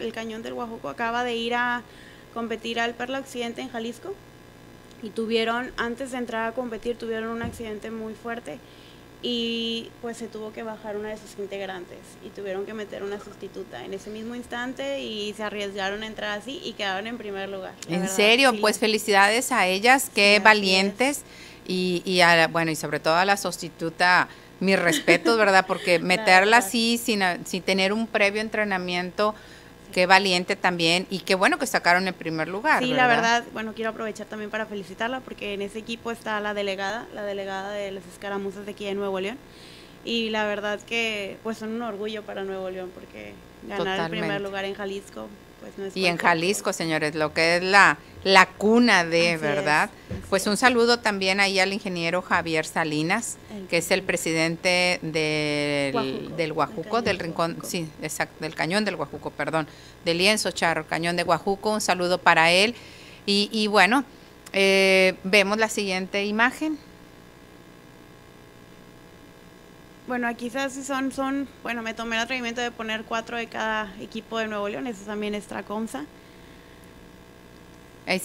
el 0.00 0.12
cañón 0.12 0.42
del 0.42 0.54
Guajuco, 0.54 0.88
acaba 0.88 1.24
de 1.24 1.36
ir 1.36 1.54
a 1.54 1.82
competir 2.34 2.80
al 2.80 2.94
Perla 2.94 3.20
Occidente 3.20 3.60
en 3.60 3.70
Jalisco. 3.70 4.14
Y 5.02 5.10
tuvieron, 5.10 5.70
antes 5.76 6.10
de 6.10 6.18
entrar 6.18 6.48
a 6.48 6.52
competir, 6.52 6.96
tuvieron 6.96 7.28
un 7.28 7.42
accidente 7.42 7.92
muy 7.92 8.14
fuerte 8.14 8.58
y 9.22 9.90
pues 10.00 10.16
se 10.16 10.28
tuvo 10.28 10.52
que 10.52 10.62
bajar 10.62 10.96
una 10.96 11.08
de 11.08 11.16
sus 11.16 11.38
integrantes 11.38 11.98
y 12.24 12.28
tuvieron 12.28 12.64
que 12.66 12.74
meter 12.74 13.02
una 13.02 13.18
sustituta 13.18 13.84
en 13.84 13.92
ese 13.92 14.10
mismo 14.10 14.34
instante 14.34 15.00
y 15.00 15.34
se 15.34 15.42
arriesgaron 15.42 16.02
a 16.02 16.06
entrar 16.06 16.38
así 16.38 16.60
y 16.64 16.74
quedaron 16.74 17.06
en 17.06 17.18
primer 17.18 17.48
lugar. 17.48 17.74
En 17.88 18.08
serio, 18.08 18.52
pues 18.60 18.78
felicidades 18.78 19.50
a 19.50 19.66
ellas, 19.66 20.10
qué 20.14 20.40
valientes 20.42 21.22
y, 21.66 22.02
y 22.04 22.20
a, 22.20 22.46
bueno 22.48 22.70
y 22.70 22.76
sobre 22.76 23.00
todo 23.00 23.16
a 23.16 23.24
la 23.24 23.36
sustituta 23.36 24.28
mis 24.60 24.78
respetos, 24.78 25.36
¿verdad? 25.36 25.66
Porque 25.66 25.98
meterla 26.00 26.58
así 26.58 26.98
sin, 26.98 27.22
sin 27.44 27.62
tener 27.62 27.92
un 27.92 28.06
previo 28.06 28.40
entrenamiento 28.40 29.34
Qué 29.92 30.06
valiente 30.06 30.56
también 30.56 31.06
y 31.10 31.20
qué 31.20 31.34
bueno 31.34 31.58
que 31.58 31.66
sacaron 31.66 32.06
el 32.08 32.14
primer 32.14 32.48
lugar. 32.48 32.82
Sí, 32.82 32.92
la 32.92 33.06
verdad, 33.06 33.44
bueno, 33.52 33.72
quiero 33.74 33.90
aprovechar 33.90 34.26
también 34.26 34.50
para 34.50 34.66
felicitarla 34.66 35.20
porque 35.20 35.54
en 35.54 35.62
ese 35.62 35.78
equipo 35.78 36.10
está 36.10 36.38
la 36.40 36.54
delegada, 36.54 37.06
la 37.14 37.22
delegada 37.22 37.70
de 37.70 37.90
las 37.90 38.06
escaramuzas 38.06 38.66
de 38.66 38.72
aquí 38.72 38.84
de 38.84 38.94
Nuevo 38.94 39.18
León. 39.20 39.38
Y 40.04 40.30
la 40.30 40.46
verdad 40.46 40.80
que 40.80 41.38
pues 41.42 41.58
son 41.58 41.70
un 41.72 41.82
orgullo 41.82 42.22
para 42.22 42.44
Nuevo 42.44 42.70
León 42.70 42.90
porque 42.94 43.34
ganar 43.66 44.00
el 44.00 44.10
primer 44.10 44.40
lugar 44.40 44.64
en 44.64 44.74
Jalisco 44.74 45.28
pues, 45.60 45.96
y 45.96 46.06
en 46.06 46.16
Jalisco, 46.16 46.72
señores, 46.72 47.14
lo 47.14 47.32
que 47.32 47.56
es 47.56 47.62
la, 47.62 47.98
la 48.24 48.46
cuna 48.46 49.04
de, 49.04 49.36
¿verdad? 49.36 49.90
pues 50.28 50.46
un 50.46 50.56
saludo 50.56 50.98
también 50.98 51.40
ahí 51.40 51.58
al 51.58 51.72
ingeniero 51.72 52.22
Javier 52.22 52.66
Salinas, 52.66 53.38
que 53.70 53.78
es 53.78 53.90
el 53.90 54.02
presidente 54.02 54.98
del, 55.02 56.36
del 56.36 56.52
Guajuco, 56.52 57.02
del 57.02 57.18
rincón, 57.18 57.58
sí, 57.64 57.88
exacto, 58.02 58.36
del 58.40 58.54
cañón 58.54 58.84
del 58.84 58.96
Guajuco, 58.96 59.30
perdón, 59.30 59.66
del 60.04 60.18
lienzo 60.18 60.50
charro, 60.50 60.86
cañón 60.86 61.16
de 61.16 61.22
Guajuco, 61.22 61.72
un 61.72 61.80
saludo 61.80 62.18
para 62.18 62.50
él. 62.50 62.74
Y, 63.26 63.48
y 63.52 63.66
bueno, 63.66 64.04
eh, 64.52 65.14
vemos 65.24 65.58
la 65.58 65.68
siguiente 65.68 66.24
imagen. 66.24 66.78
Bueno, 70.08 70.26
aquí 70.26 70.50
son, 70.50 71.12
son, 71.12 71.46
bueno, 71.62 71.82
me 71.82 71.92
tomé 71.92 72.16
el 72.16 72.22
atrevimiento 72.22 72.62
de 72.62 72.70
poner 72.70 73.04
cuatro 73.04 73.36
de 73.36 73.46
cada 73.46 73.94
equipo 74.00 74.38
de 74.38 74.48
Nuevo 74.48 74.66
León, 74.66 74.86
eso 74.86 75.04
también 75.04 75.34
es 75.34 75.46
Tracomsa. 75.46 76.06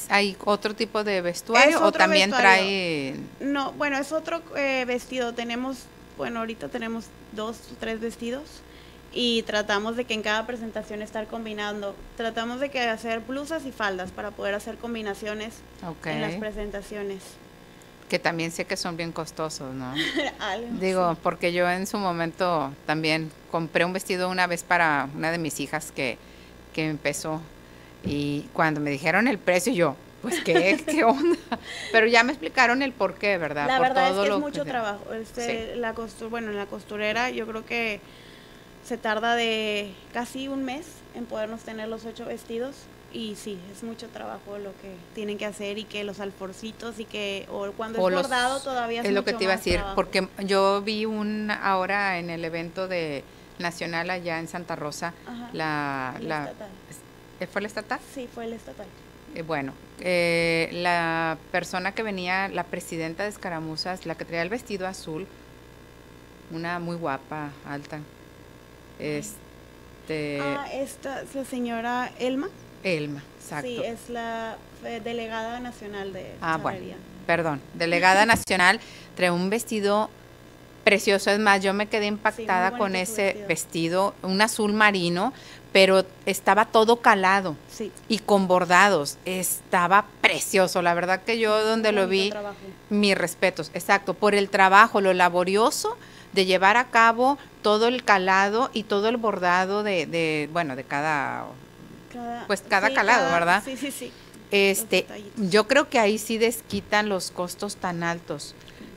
¿Hay 0.07 0.37
otro 0.45 0.73
tipo 0.73 1.03
de 1.03 1.19
vestuario 1.19 1.83
o 1.83 1.91
también 1.91 2.31
trae...? 2.31 3.19
No, 3.41 3.73
bueno, 3.73 3.97
es 3.97 4.13
otro 4.13 4.41
eh, 4.55 4.85
vestido. 4.87 5.33
Tenemos, 5.33 5.79
bueno, 6.17 6.39
ahorita 6.39 6.69
tenemos 6.69 7.07
dos 7.33 7.57
o 7.73 7.75
tres 7.77 7.99
vestidos 7.99 8.61
y 9.11 9.43
tratamos 9.43 9.97
de 9.97 10.05
que 10.05 10.13
en 10.13 10.21
cada 10.21 10.47
presentación 10.47 11.01
estar 11.01 11.27
combinando. 11.27 11.97
Tratamos 12.15 12.61
de 12.61 12.71
que 12.71 12.79
hacer 12.79 13.19
blusas 13.19 13.65
y 13.65 13.73
faldas 13.73 14.11
para 14.11 14.31
poder 14.31 14.55
hacer 14.55 14.77
combinaciones 14.77 15.55
en 16.05 16.21
las 16.21 16.35
presentaciones 16.35 17.21
que 18.09 18.19
también 18.19 18.51
sé 18.51 18.65
que 18.65 18.77
son 18.77 18.97
bien 18.97 19.11
costosos, 19.11 19.73
¿no? 19.73 19.93
Digo, 20.79 21.17
porque 21.23 21.53
yo 21.53 21.69
en 21.69 21.87
su 21.87 21.97
momento 21.97 22.71
también 22.85 23.31
compré 23.51 23.85
un 23.85 23.93
vestido 23.93 24.29
una 24.29 24.47
vez 24.47 24.63
para 24.63 25.09
una 25.15 25.31
de 25.31 25.37
mis 25.37 25.59
hijas 25.59 25.91
que, 25.91 26.17
que 26.73 26.87
empezó 26.87 27.41
y 28.03 28.47
cuando 28.53 28.81
me 28.81 28.89
dijeron 28.89 29.27
el 29.27 29.37
precio 29.37 29.73
yo, 29.73 29.95
pues 30.21 30.41
qué, 30.43 30.81
qué 30.85 31.03
onda. 31.03 31.37
Pero 31.91 32.07
ya 32.07 32.23
me 32.23 32.31
explicaron 32.31 32.81
el 32.81 32.93
por 32.93 33.15
qué, 33.15 33.37
¿verdad? 33.37 33.67
La 33.67 33.79
verdad 33.79 34.09
es 34.11 34.27
que 34.27 34.33
es 34.33 34.39
mucho 34.39 34.65
trabajo. 34.65 35.13
Este, 35.13 35.75
la 35.75 35.93
costura, 35.93 36.29
bueno, 36.29 36.51
en 36.51 36.57
la 36.57 36.65
costurera 36.65 37.29
yo 37.29 37.47
creo 37.47 37.65
que 37.65 38.01
se 38.85 38.97
tarda 38.97 39.35
de 39.35 39.93
casi 40.13 40.47
un 40.47 40.63
mes 40.63 40.85
en 41.15 41.25
podernos 41.25 41.61
tener 41.61 41.87
los 41.87 42.05
ocho 42.05 42.25
vestidos 42.25 42.75
y 43.13 43.36
sí, 43.36 43.60
es 43.71 43.84
mucho 43.84 44.10
trabajo 44.10 44.58
lo 44.58 44.71
que 44.82 44.95
tienen 45.13 45.38
que 45.38 45.45
hacer 45.45 45.78
y 45.78 45.84
que 45.84 46.04
los 46.04 46.19
alforcitos 46.19 46.99
y 46.99 47.06
que 47.06 47.47
o 47.52 47.71
cuando 47.71 47.99
es 47.99 48.15
bordado 48.15 48.60
todavía 48.60 49.02
es, 49.02 49.12
lo 49.12 49.23
que 49.23 49.34
te 49.34 49.43
iba 49.43 49.54
a 49.54 49.58
decir 49.58 49.80
porque 49.95 50.28
yo 50.39 50.82
vi 50.82 51.06
un 51.06 51.52
ahora 51.52 52.17
en 52.17 52.32
el 52.32 52.43
evento 52.43 52.88
de 52.88 53.23
nacional 53.60 54.10
allá 54.10 54.39
en 54.39 54.47
Santa 54.47 54.76
Rosa 54.76 55.13
la, 55.54 56.15
la 56.19 56.52
fue 57.52 57.62
el 57.62 57.65
estatal 57.67 57.99
sí 58.13 58.28
fue 58.34 58.45
el 58.45 58.54
estatal. 58.54 58.88
Eh, 59.36 59.43
bueno 59.43 59.73
eh, 59.99 60.69
la 60.71 61.38
persona 61.52 61.93
que 61.93 62.02
venía 62.02 62.47
la 62.47 62.63
presidenta 62.63 63.23
de 63.23 63.30
escaramuzas 63.30 64.08
la 64.08 64.15
que 64.15 64.26
traía 64.26 64.41
el 64.41 64.49
vestido 64.49 64.88
azul 64.88 65.28
una 66.52 66.80
muy 66.80 66.95
guapa 66.95 67.52
alta 67.67 67.99
este 68.97 70.39
ah 70.41 70.67
esta 70.73 71.21
es 71.21 71.36
la 71.36 71.45
señora 71.45 72.12
Elma 72.17 72.49
Elma, 72.83 73.23
exacto. 73.39 73.67
Sí, 73.67 73.81
es 73.83 74.09
la 74.09 74.57
delegada 75.03 75.59
nacional 75.59 76.13
de 76.13 76.35
Ah, 76.41 76.57
bueno, 76.57 76.95
perdón, 77.25 77.61
delegada 77.73 78.25
nacional, 78.27 78.79
trae 79.15 79.31
un 79.31 79.49
vestido 79.49 80.09
precioso, 80.83 81.31
es 81.31 81.39
más, 81.39 81.61
yo 81.61 81.73
me 81.73 81.87
quedé 81.87 82.07
impactada 82.07 82.77
con 82.77 82.95
ese 82.95 83.45
vestido. 83.47 84.13
un 84.21 84.41
azul 84.41 84.73
marino, 84.73 85.33
pero 85.71 86.05
estaba 86.25 86.65
todo 86.65 86.97
calado 86.97 87.55
sí. 87.71 87.91
y 88.07 88.19
con 88.19 88.47
bordados, 88.47 89.17
estaba 89.25 90.05
precioso, 90.21 90.81
la 90.81 90.93
verdad 90.93 91.21
que 91.23 91.39
yo 91.39 91.63
donde 91.65 91.91
lo 91.91 92.07
vi, 92.07 92.33
mis 92.89 93.17
respetos, 93.17 93.71
exacto, 93.73 94.13
por 94.13 94.35
el 94.35 94.49
trabajo, 94.49 95.01
lo 95.01 95.13
laborioso, 95.13 95.97
de 96.33 96.45
llevar 96.45 96.77
a 96.77 96.89
cabo 96.89 97.37
todo 97.61 97.87
el 97.87 98.03
calado 98.03 98.69
y 98.73 98.83
todo 98.83 99.07
el 99.07 99.17
bordado 99.17 99.83
de, 99.83 100.05
de 100.05 100.49
bueno, 100.51 100.75
de 100.75 100.83
cada, 100.83 101.45
pues 102.47 102.63
cada 102.67 102.93
calado, 102.93 103.32
¿verdad? 103.32 103.62
Sí, 103.63 103.78
sí, 103.78 103.91
sí. 103.91 104.12
Este, 104.52 105.08
yo 105.38 105.67
creo 105.67 105.89
que 105.89 105.97
ahí 105.97 106.17
sí 106.17 106.38
desquitan 106.38 107.10
los 107.10 107.32
costos 107.32 107.76
tan 107.76 108.04
altos. 108.04 108.54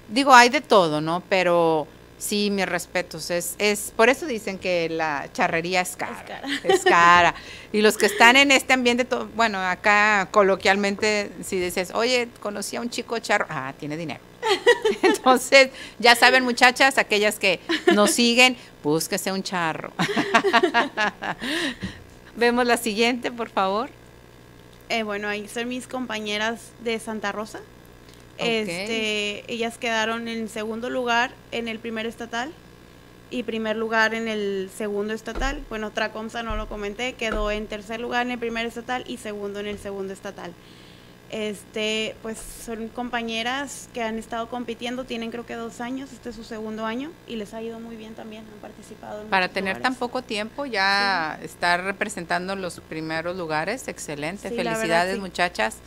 Digo, 0.08 0.34
hay 0.34 0.50
de 0.50 0.60
todo, 0.60 1.00
¿no? 1.00 1.22
Pero 1.28 1.88
sí, 2.18 2.50
mis 2.50 2.66
respetos. 2.66 3.30
Es, 3.30 3.54
es, 3.58 3.92
por 3.96 4.08
eso 4.08 4.26
dicen 4.26 4.58
que 4.58 4.88
la 4.88 5.28
charrería 5.32 5.80
es 5.80 5.96
cara. 5.96 6.42
Es 6.62 6.84
cara. 6.84 7.34
Y 7.72 7.80
los 7.80 7.96
que 7.96 8.06
están 8.06 8.36
en 8.36 8.50
este 8.50 8.72
ambiente, 8.72 9.06
bueno, 9.34 9.58
acá 9.58 10.28
coloquialmente, 10.30 11.32
si 11.42 11.58
dices, 11.58 11.90
oye, 11.94 12.28
conocí 12.40 12.76
a 12.76 12.80
un 12.80 12.90
chico 12.90 13.18
charro, 13.18 13.46
ah, 13.48 13.72
tiene 13.78 13.96
dinero. 13.96 14.20
Entonces, 15.02 15.70
ya 15.98 16.14
saben, 16.14 16.44
muchachas, 16.44 16.98
aquellas 16.98 17.38
que 17.38 17.60
nos 17.94 18.10
siguen, 18.10 18.56
búsquese 18.82 19.32
un 19.32 19.42
charro. 19.42 19.92
Vemos 22.36 22.66
la 22.66 22.76
siguiente, 22.76 23.32
por 23.32 23.48
favor. 23.48 23.88
Eh, 24.90 25.02
bueno, 25.02 25.28
ahí 25.28 25.48
son 25.48 25.68
mis 25.68 25.86
compañeras 25.86 26.72
de 26.84 26.98
Santa 26.98 27.32
Rosa. 27.32 27.60
Este, 28.38 29.50
ellas 29.50 29.78
quedaron 29.78 30.28
en 30.28 30.50
segundo 30.50 30.90
lugar 30.90 31.32
en 31.50 31.68
el 31.68 31.78
primer 31.78 32.04
estatal 32.04 32.52
y 33.30 33.44
primer 33.44 33.76
lugar 33.76 34.12
en 34.12 34.28
el 34.28 34.70
segundo 34.76 35.14
estatal. 35.14 35.62
Bueno, 35.70 35.90
Tracomsa 35.90 36.42
no 36.42 36.56
lo 36.56 36.68
comenté, 36.68 37.14
quedó 37.14 37.50
en 37.50 37.66
tercer 37.66 38.00
lugar 38.00 38.26
en 38.26 38.32
el 38.32 38.38
primer 38.38 38.66
estatal 38.66 39.04
y 39.06 39.16
segundo 39.16 39.60
en 39.60 39.66
el 39.66 39.78
segundo 39.78 40.12
estatal. 40.12 40.52
Este, 41.30 42.14
pues 42.22 42.38
son 42.38 42.86
compañeras 42.86 43.88
que 43.92 44.00
han 44.00 44.16
estado 44.16 44.48
compitiendo, 44.48 45.04
tienen 45.04 45.32
creo 45.32 45.44
que 45.44 45.54
dos 45.54 45.80
años, 45.80 46.12
este 46.12 46.28
es 46.28 46.36
su 46.36 46.44
segundo 46.44 46.86
año 46.86 47.10
y 47.26 47.34
les 47.34 47.52
ha 47.52 47.60
ido 47.60 47.80
muy 47.80 47.96
bien 47.96 48.14
también, 48.14 48.44
han 48.52 48.60
participado. 48.60 49.24
Para 49.24 49.48
tener 49.48 49.80
tan 49.82 49.96
poco 49.96 50.22
tiempo 50.22 50.66
ya 50.66 51.36
estar 51.42 51.82
representando 51.82 52.54
los 52.54 52.78
primeros 52.80 53.36
lugares, 53.36 53.88
excelente, 53.88 54.50
felicidades 54.50 55.18
muchachas. 55.18 55.78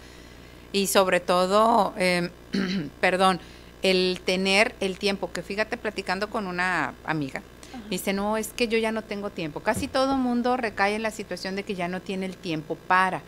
Y 0.74 0.88
sobre 0.88 1.22
todo, 1.22 1.94
em, 1.98 2.30
perdón, 3.02 3.40
el 3.82 4.20
tener 4.26 4.76
el 4.82 5.00
tiempo, 5.00 5.32
que 5.32 5.42
fíjate 5.42 5.78
platicando 5.78 6.30
con 6.30 6.48
una 6.48 6.94
amiga, 7.06 7.42
dice, 7.90 8.12
no, 8.12 8.36
es 8.36 8.50
que 8.50 8.68
yo 8.68 8.78
ya 8.78 8.92
no 8.92 9.04
tengo 9.04 9.30
tiempo, 9.30 9.62
casi 9.62 9.88
todo 9.88 10.18
mundo 10.18 10.58
recae 10.58 10.96
en 10.96 11.02
la 11.02 11.12
situación 11.12 11.56
de 11.56 11.64
que 11.64 11.76
ya 11.76 11.88
no 11.88 12.02
tiene 12.02 12.26
el 12.26 12.36
tiempo 12.36 12.76
para 12.76 13.22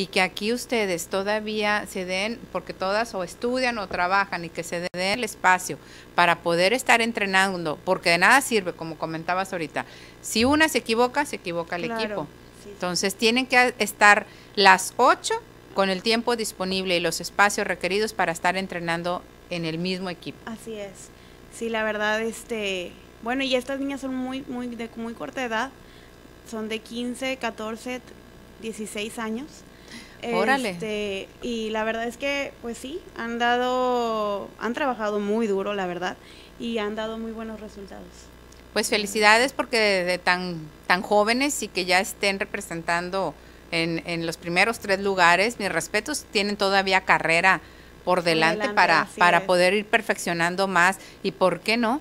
y 0.00 0.06
que 0.06 0.22
aquí 0.22 0.50
ustedes 0.54 1.08
todavía 1.08 1.84
se 1.86 2.06
den, 2.06 2.38
porque 2.52 2.72
todas 2.72 3.14
o 3.14 3.22
estudian 3.22 3.76
o 3.76 3.86
trabajan 3.86 4.46
y 4.46 4.48
que 4.48 4.62
se 4.62 4.80
den 4.80 4.90
el 4.94 5.24
espacio 5.24 5.76
para 6.14 6.36
poder 6.36 6.72
estar 6.72 7.02
entrenando, 7.02 7.78
porque 7.84 8.08
de 8.08 8.16
nada 8.16 8.40
sirve, 8.40 8.72
como 8.72 8.96
comentabas 8.96 9.52
ahorita, 9.52 9.84
si 10.22 10.46
una 10.46 10.70
se 10.70 10.78
equivoca, 10.78 11.26
se 11.26 11.36
equivoca 11.36 11.76
el 11.76 11.84
equipo. 11.84 12.26
Entonces 12.64 13.14
tienen 13.14 13.46
que 13.46 13.74
estar 13.78 14.24
las 14.54 14.94
ocho 14.96 15.34
con 15.74 15.90
el 15.90 16.02
tiempo 16.02 16.34
disponible 16.34 16.96
y 16.96 17.00
los 17.00 17.20
espacios 17.20 17.66
requeridos 17.66 18.14
para 18.14 18.32
estar 18.32 18.56
entrenando 18.56 19.22
en 19.50 19.66
el 19.66 19.76
mismo 19.76 20.08
equipo. 20.08 20.38
Así 20.46 20.76
es. 20.76 21.10
Sí, 21.54 21.68
la 21.68 21.84
verdad, 21.84 22.22
este, 22.22 22.92
bueno, 23.22 23.44
y 23.44 23.54
estas 23.54 23.78
niñas 23.78 24.00
son 24.00 24.14
muy, 24.14 24.46
muy, 24.48 24.66
de 24.68 24.88
muy 24.96 25.12
corta 25.12 25.44
edad, 25.44 25.70
son 26.50 26.70
de 26.70 26.78
15, 26.78 27.36
14, 27.36 28.00
16 28.62 29.18
años. 29.18 29.64
Órale. 30.32 30.70
Este, 30.70 31.28
y 31.42 31.70
la 31.70 31.84
verdad 31.84 32.06
es 32.06 32.16
que, 32.16 32.52
pues 32.62 32.78
sí, 32.78 33.00
han 33.16 33.38
dado, 33.38 34.48
han 34.58 34.74
trabajado 34.74 35.20
muy 35.20 35.46
duro, 35.46 35.74
la 35.74 35.86
verdad, 35.86 36.16
y 36.58 36.78
han 36.78 36.94
dado 36.94 37.18
muy 37.18 37.32
buenos 37.32 37.60
resultados. 37.60 38.06
Pues 38.72 38.88
felicidades 38.88 39.52
porque 39.52 39.78
de, 40.04 40.18
tan, 40.18 40.58
tan 40.86 41.02
jóvenes 41.02 41.62
y 41.62 41.68
que 41.68 41.84
ya 41.84 42.00
estén 42.00 42.38
representando 42.38 43.34
en, 43.72 44.02
en 44.06 44.26
los 44.26 44.36
primeros 44.36 44.78
tres 44.78 45.00
lugares, 45.00 45.58
mis 45.58 45.70
respetos, 45.70 46.24
tienen 46.30 46.56
todavía 46.56 47.00
carrera 47.00 47.60
por 48.04 48.22
delante, 48.22 48.68
para, 48.70 49.08
para 49.18 49.46
poder 49.46 49.74
ir 49.74 49.84
perfeccionando 49.84 50.68
más 50.68 50.98
y 51.22 51.32
por 51.32 51.60
qué 51.60 51.76
no. 51.76 52.00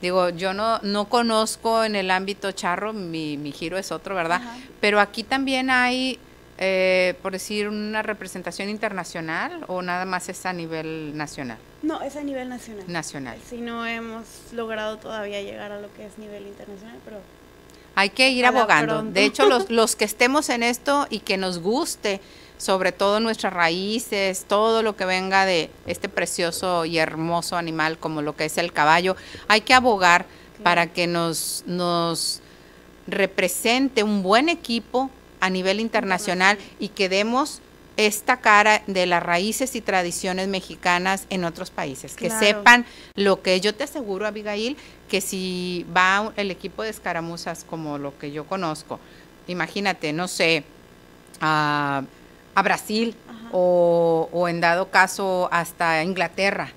Digo, 0.00 0.30
yo 0.30 0.54
no, 0.54 0.78
no 0.82 1.08
conozco 1.08 1.82
en 1.82 1.96
el 1.96 2.10
ámbito 2.10 2.52
charro, 2.52 2.92
mi, 2.92 3.36
mi 3.36 3.50
giro 3.50 3.76
es 3.78 3.90
otro, 3.90 4.14
¿verdad? 4.14 4.40
Pero 4.80 5.00
aquí 5.00 5.24
también 5.24 5.70
hay 5.70 6.20
eh, 6.60 7.14
por 7.22 7.32
decir, 7.32 7.68
una 7.68 8.02
representación 8.02 8.68
internacional 8.68 9.64
o 9.68 9.80
nada 9.80 10.04
más 10.04 10.28
es 10.28 10.44
a 10.44 10.52
nivel 10.52 11.16
nacional? 11.16 11.58
No, 11.82 12.02
es 12.02 12.16
a 12.16 12.22
nivel 12.22 12.48
nacional. 12.48 12.84
Nacional. 12.88 13.38
Si 13.48 13.58
no 13.58 13.86
hemos 13.86 14.26
logrado 14.52 14.98
todavía 14.98 15.40
llegar 15.40 15.70
a 15.70 15.80
lo 15.80 15.92
que 15.94 16.06
es 16.06 16.18
nivel 16.18 16.48
internacional, 16.48 16.98
pero... 17.04 17.18
Hay 17.94 18.10
que 18.10 18.30
ir 18.30 18.44
abogando. 18.44 19.02
De 19.02 19.24
hecho, 19.24 19.48
los, 19.48 19.70
los 19.70 19.94
que 19.94 20.04
estemos 20.04 20.48
en 20.48 20.64
esto 20.64 21.06
y 21.10 21.20
que 21.20 21.36
nos 21.36 21.60
guste, 21.60 22.20
sobre 22.56 22.90
todo 22.90 23.20
nuestras 23.20 23.52
raíces, 23.52 24.44
todo 24.48 24.82
lo 24.82 24.96
que 24.96 25.04
venga 25.04 25.46
de 25.46 25.70
este 25.86 26.08
precioso 26.08 26.84
y 26.84 26.98
hermoso 26.98 27.56
animal 27.56 27.98
como 27.98 28.20
lo 28.20 28.34
que 28.34 28.46
es 28.46 28.58
el 28.58 28.72
caballo, 28.72 29.16
hay 29.46 29.60
que 29.60 29.74
abogar 29.74 30.26
para 30.64 30.88
que 30.88 31.06
nos, 31.06 31.62
nos 31.66 32.40
represente 33.06 34.02
un 34.02 34.24
buen 34.24 34.48
equipo 34.48 35.10
a 35.40 35.50
nivel 35.50 35.80
internacional 35.80 36.58
y 36.78 36.88
que 36.88 37.08
demos 37.08 37.60
esta 37.98 38.36
cara 38.36 38.82
de 38.86 39.06
las 39.06 39.22
raíces 39.22 39.74
y 39.74 39.80
tradiciones 39.80 40.46
mexicanas 40.46 41.26
en 41.30 41.44
otros 41.44 41.70
países, 41.70 42.14
que 42.14 42.30
sepan 42.30 42.86
lo 43.16 43.42
que 43.42 43.60
yo 43.60 43.74
te 43.74 43.84
aseguro, 43.84 44.24
Abigail, 44.24 44.76
que 45.08 45.20
si 45.20 45.84
va 45.94 46.32
el 46.36 46.52
equipo 46.52 46.84
de 46.84 46.90
escaramuzas 46.90 47.64
como 47.64 47.98
lo 47.98 48.16
que 48.16 48.30
yo 48.30 48.44
conozco, 48.44 49.00
imagínate, 49.48 50.12
no 50.12 50.28
sé, 50.28 50.62
a, 51.40 52.04
Brasil 52.62 53.14
o, 53.52 54.28
o, 54.32 54.48
en 54.48 54.60
dado 54.60 54.90
caso 54.90 55.48
hasta 55.52 56.02
Inglaterra, 56.02 56.72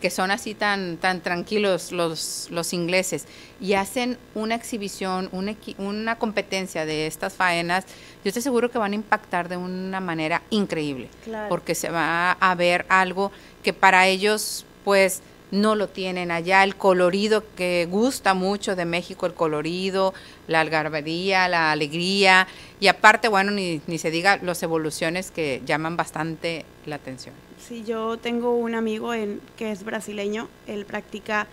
que 0.00 0.10
son 0.10 0.30
así 0.30 0.54
tan, 0.54 0.96
tan 0.96 1.20
tranquilos 1.20 1.92
los, 1.92 2.48
los 2.50 2.72
ingleses, 2.72 3.26
y 3.60 3.74
hacen 3.74 4.18
una 4.34 4.54
exhibición, 4.54 5.28
una, 5.32 5.54
una 5.78 6.18
competencia 6.18 6.84
de 6.84 7.06
estas 7.06 7.34
faenas, 7.34 7.84
yo 8.24 8.28
estoy 8.28 8.42
seguro 8.42 8.70
que 8.70 8.78
van 8.78 8.92
a 8.92 8.96
impactar 8.96 9.48
de 9.48 9.56
una 9.56 10.00
manera 10.00 10.42
increíble, 10.50 11.08
porque 11.48 11.74
se 11.74 11.90
va 11.90 12.32
a 12.32 12.54
ver 12.54 12.86
algo 12.88 13.32
que 13.62 13.72
para 13.72 14.06
ellos, 14.06 14.64
pues, 14.84 15.22
no 15.52 15.74
lo 15.74 15.86
tienen 15.86 16.30
allá, 16.30 16.64
el 16.64 16.76
colorido 16.76 17.44
que 17.54 17.86
gusta 17.90 18.32
mucho 18.32 18.74
de 18.74 18.86
México, 18.86 19.26
el 19.26 19.34
colorido, 19.34 20.14
la 20.48 20.60
algarabía, 20.60 21.46
la 21.46 21.72
alegría, 21.72 22.48
y 22.80 22.88
aparte, 22.88 23.28
bueno, 23.28 23.50
ni, 23.50 23.82
ni 23.86 23.98
se 23.98 24.10
diga 24.10 24.38
las 24.42 24.62
evoluciones 24.62 25.30
que 25.30 25.60
llaman 25.66 25.96
bastante 25.96 26.64
la 26.86 26.96
atención. 26.96 27.34
Sí, 27.66 27.84
yo 27.86 28.16
tengo 28.18 28.56
un 28.56 28.74
amigo 28.74 29.14
en, 29.14 29.40
que 29.56 29.70
es 29.70 29.84
brasileño, 29.84 30.48
él 30.66 30.84
practica 30.84 31.46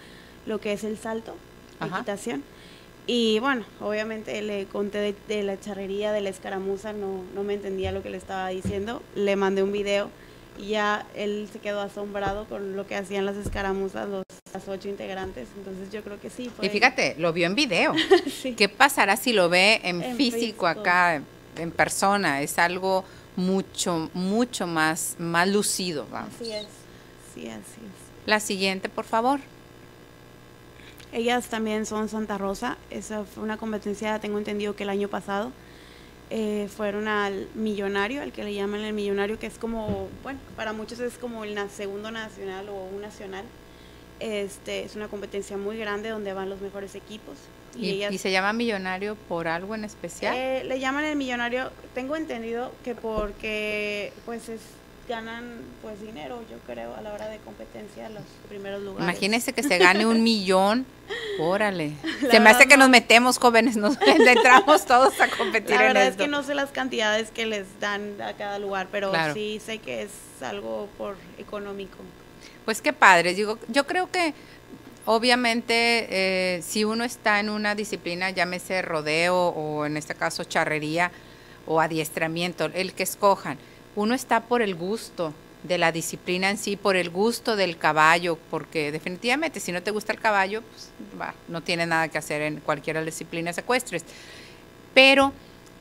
lo 0.45 0.59
que 0.59 0.73
es 0.73 0.83
el 0.83 0.97
salto, 0.97 1.35
equitación. 1.85 2.43
Y 3.05 3.39
bueno, 3.39 3.63
obviamente 3.79 4.41
le 4.41 4.65
conté 4.65 5.15
de, 5.27 5.43
la 5.43 5.59
charrería, 5.59 6.11
de 6.11 6.21
la 6.21 6.29
escaramuza, 6.29 6.93
no, 6.93 7.23
no 7.33 7.43
me 7.43 7.55
entendía 7.55 7.91
lo 7.91 8.03
que 8.03 8.09
le 8.09 8.17
estaba 8.17 8.49
diciendo. 8.49 9.01
Le 9.15 9.35
mandé 9.35 9.63
un 9.63 9.71
video 9.71 10.09
y 10.59 10.69
ya 10.69 11.05
él 11.15 11.47
se 11.51 11.59
quedó 11.59 11.81
asombrado 11.81 12.45
con 12.45 12.75
lo 12.75 12.85
que 12.85 12.95
hacían 12.95 13.25
las 13.25 13.35
escaramuzas, 13.35 14.07
los, 14.09 14.23
las 14.53 14.67
ocho 14.67 14.89
integrantes. 14.89 15.47
Entonces 15.57 15.91
yo 15.91 16.03
creo 16.03 16.19
que 16.19 16.29
sí. 16.29 16.51
y 16.61 16.69
fíjate, 16.69 17.15
lo 17.17 17.33
vio 17.33 17.47
en 17.47 17.55
video. 17.55 17.93
¿Qué 18.57 18.69
pasará 18.69 19.15
si 19.15 19.33
lo 19.33 19.49
ve 19.49 19.81
en, 19.83 20.01
físico, 20.15 20.37
físico 20.37 20.67
acá, 20.67 21.21
en 21.55 21.71
persona? 21.71 22.41
Es 22.41 22.59
algo 22.59 23.05
mucho, 23.39 24.09
mucho 24.13 24.67
más, 24.67 25.15
más 25.17 25.47
lucido. 25.47 26.05
Vamos. 26.11 26.33
Así 26.35 26.51
es, 26.51 26.67
sí, 27.33 27.47
así 27.47 27.51
es. 27.51 28.27
La 28.27 28.39
siguiente, 28.39 28.89
por 28.89 29.05
favor. 29.05 29.39
Ellas 31.11 31.47
también 31.47 31.85
son 31.87 32.09
Santa 32.09 32.37
Rosa. 32.37 32.77
Esa 32.91 33.23
fue 33.23 33.43
una 33.43 33.57
competencia, 33.57 34.19
tengo 34.19 34.37
entendido 34.37 34.75
que 34.75 34.83
el 34.83 34.89
año 34.89 35.07
pasado. 35.07 35.51
Eh, 36.31 36.69
fueron 36.75 37.07
al 37.07 37.47
millonario, 37.55 38.21
al 38.21 38.31
que 38.31 38.43
le 38.43 38.53
llaman 38.53 38.81
el 38.81 38.93
millonario, 38.93 39.39
que 39.39 39.47
es 39.47 39.57
como, 39.57 40.09
bueno, 40.21 40.39
para 40.55 40.73
muchos 40.73 40.99
es 40.99 41.17
como 41.17 41.43
el 41.43 41.57
segundo 41.71 42.11
nacional 42.11 42.69
o 42.69 42.83
un 42.83 43.01
nacional. 43.01 43.45
Este, 44.19 44.83
es 44.83 44.95
una 44.95 45.07
competencia 45.07 45.57
muy 45.57 45.77
grande 45.77 46.09
donde 46.09 46.33
van 46.33 46.49
los 46.49 46.61
mejores 46.61 46.93
equipos. 46.93 47.37
¿Y, 47.75 48.17
se 48.17 48.31
llama 48.31 48.53
millonario 48.53 49.15
por 49.15 49.47
algo 49.47 49.73
en 49.73 49.85
especial? 49.85 50.35
Eh, 50.35 50.63
le 50.65 50.79
llaman 50.79 51.05
el 51.05 51.15
millonario, 51.15 51.71
tengo 51.93 52.15
entendido 52.15 52.71
que 52.83 52.95
porque 52.95 54.13
pues 54.25 54.49
es, 54.49 54.61
ganan 55.09 55.43
pues 55.81 55.99
dinero, 55.99 56.41
yo 56.49 56.57
creo, 56.67 56.95
a 56.95 57.01
la 57.01 57.11
hora 57.11 57.27
de 57.27 57.39
competencia 57.39 58.07
los 58.09 58.23
primeros 58.47 58.81
lugares. 58.81 59.03
Imagínese 59.03 59.53
que 59.53 59.63
se 59.63 59.77
gane 59.79 60.05
un 60.05 60.23
millón, 60.23 60.85
órale. 61.39 61.93
se 62.29 62.39
me 62.39 62.51
hace 62.51 62.67
que 62.67 62.77
nos 62.77 62.89
metemos 62.89 63.39
jóvenes, 63.39 63.75
nos 63.75 63.97
entramos 64.07 64.85
todos 64.85 65.19
a 65.19 65.27
competir 65.27 65.75
la 65.75 65.81
verdad 65.81 66.07
es 66.07 66.15
que 66.15 66.27
no 66.27 66.43
sé 66.43 66.53
las 66.53 66.69
cantidades 66.69 67.31
que 67.31 67.47
les 67.47 67.79
dan 67.79 68.21
a 68.21 68.33
cada 68.33 68.59
lugar, 68.59 68.87
pero 68.91 69.11
sí 69.33 69.59
sé 69.65 69.79
que 69.79 70.03
es 70.03 70.11
algo 70.41 70.87
por 70.97 71.15
económico. 71.39 71.97
Pues 72.63 72.81
qué 72.81 72.93
padre, 72.93 73.33
digo, 73.33 73.57
yo 73.67 73.87
creo 73.87 74.11
que 74.11 74.35
obviamente, 75.05 76.05
eh, 76.55 76.61
si 76.61 76.83
uno 76.83 77.03
está 77.03 77.39
en 77.39 77.49
una 77.49 77.73
disciplina, 77.73 78.29
llámese 78.29 78.83
rodeo 78.83 79.35
o 79.35 79.87
en 79.87 79.97
este 79.97 80.13
caso 80.13 80.43
charrería 80.43 81.11
o 81.69 81.79
adiestramiento, 81.79 82.65
el 82.73 82.93
que 82.93 83.03
escojan, 83.03 83.57
uno 83.95 84.13
está 84.15 84.41
por 84.41 84.61
el 84.61 84.75
gusto 84.75 85.33
de 85.63 85.77
la 85.77 85.91
disciplina 85.91 86.49
en 86.49 86.57
sí, 86.57 86.75
por 86.75 86.95
el 86.95 87.09
gusto 87.09 87.55
del 87.55 87.77
caballo, 87.77 88.37
porque 88.49 88.91
definitivamente 88.91 89.59
si 89.59 89.71
no 89.71 89.83
te 89.83 89.91
gusta 89.91 90.11
el 90.11 90.19
caballo, 90.19 90.63
pues, 90.63 90.89
no 91.47 91.61
tiene 91.61 91.85
nada 91.85 92.07
que 92.07 92.17
hacer 92.17 92.41
en 92.41 92.59
cualquiera 92.59 92.99
de 92.99 93.05
las 93.05 93.13
disciplinas 93.13 93.57
ecuestres. 93.57 94.03
Pero 94.93 95.31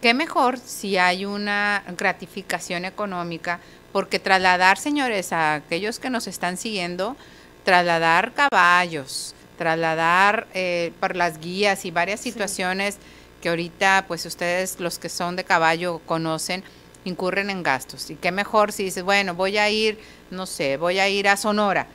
qué 0.02 0.14
mejor 0.14 0.58
si 0.58 0.98
hay 0.98 1.24
una 1.24 1.82
gratificación 1.96 2.84
económica, 2.84 3.60
porque 3.92 4.18
trasladar, 4.18 4.78
señores, 4.78 5.32
a 5.32 5.54
aquellos 5.54 5.98
que 5.98 6.10
nos 6.10 6.26
están 6.26 6.58
siguiendo, 6.58 7.16
trasladar 7.64 8.34
caballos, 8.34 9.34
trasladar 9.56 10.46
eh, 10.54 10.92
por 11.00 11.16
las 11.16 11.40
guías 11.40 11.84
y 11.84 11.90
varias 11.90 12.20
situaciones 12.20 12.98
que 13.40 13.48
ahorita, 13.48 14.04
pues 14.08 14.26
ustedes 14.26 14.80
los 14.80 14.98
que 14.98 15.08
son 15.08 15.36
de 15.36 15.44
caballo 15.44 16.00
conocen, 16.06 16.64
incurren 17.04 17.50
en 17.50 17.62
gastos. 17.62 18.10
Y 18.10 18.16
qué 18.16 18.32
mejor 18.32 18.72
si 18.72 18.84
dices, 18.84 19.02
bueno, 19.02 19.34
voy 19.34 19.58
a 19.58 19.68
ir, 19.70 19.98
no 20.30 20.46
sé, 20.46 20.76
voy 20.76 20.98
a 20.98 21.08
ir 21.08 21.28
a 21.28 21.36
Sonora, 21.36 21.86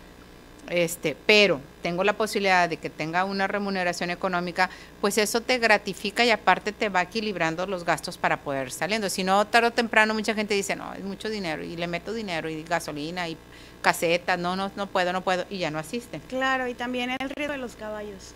este, 0.70 1.16
pero 1.26 1.60
tengo 1.82 2.04
la 2.04 2.14
posibilidad 2.14 2.70
de 2.70 2.78
que 2.78 2.90
tenga 2.90 3.26
una 3.26 3.48
remuneración 3.48 4.10
económica, 4.10 4.70
pues 5.02 5.18
eso 5.18 5.42
te 5.42 5.58
gratifica 5.58 6.24
y 6.24 6.32
aparte 6.32 6.72
te 6.72 6.88
va 6.90 7.02
equilibrando 7.02 7.68
los 7.68 7.84
gastos 7.84 8.18
para 8.18 8.38
poder 8.38 8.72
saliendo. 8.72 9.10
Si 9.10 9.24
no, 9.24 9.46
tarde 9.46 9.68
o 9.68 9.72
temprano 9.72 10.14
mucha 10.14 10.34
gente 10.34 10.54
dice, 10.54 10.76
no, 10.76 10.94
es 10.94 11.04
mucho 11.04 11.30
dinero 11.30 11.64
y 11.64 11.76
le 11.76 11.88
meto 11.88 12.14
dinero 12.14 12.50
y 12.50 12.64
gasolina 12.64 13.28
y 13.28 13.38
casetas, 13.82 14.40
no, 14.40 14.56
no, 14.56 14.72
no 14.76 14.88
puedo, 14.88 15.12
no 15.12 15.22
puedo 15.22 15.46
y 15.50 15.58
ya 15.58 15.70
no 15.70 15.80
asisten. 15.80 16.22
Claro, 16.30 16.68
y 16.68 16.74
también 16.74 17.12
el 17.12 17.30
riesgo 17.36 17.52
de 17.52 17.60
los 17.60 17.76
caballos. 17.76 18.34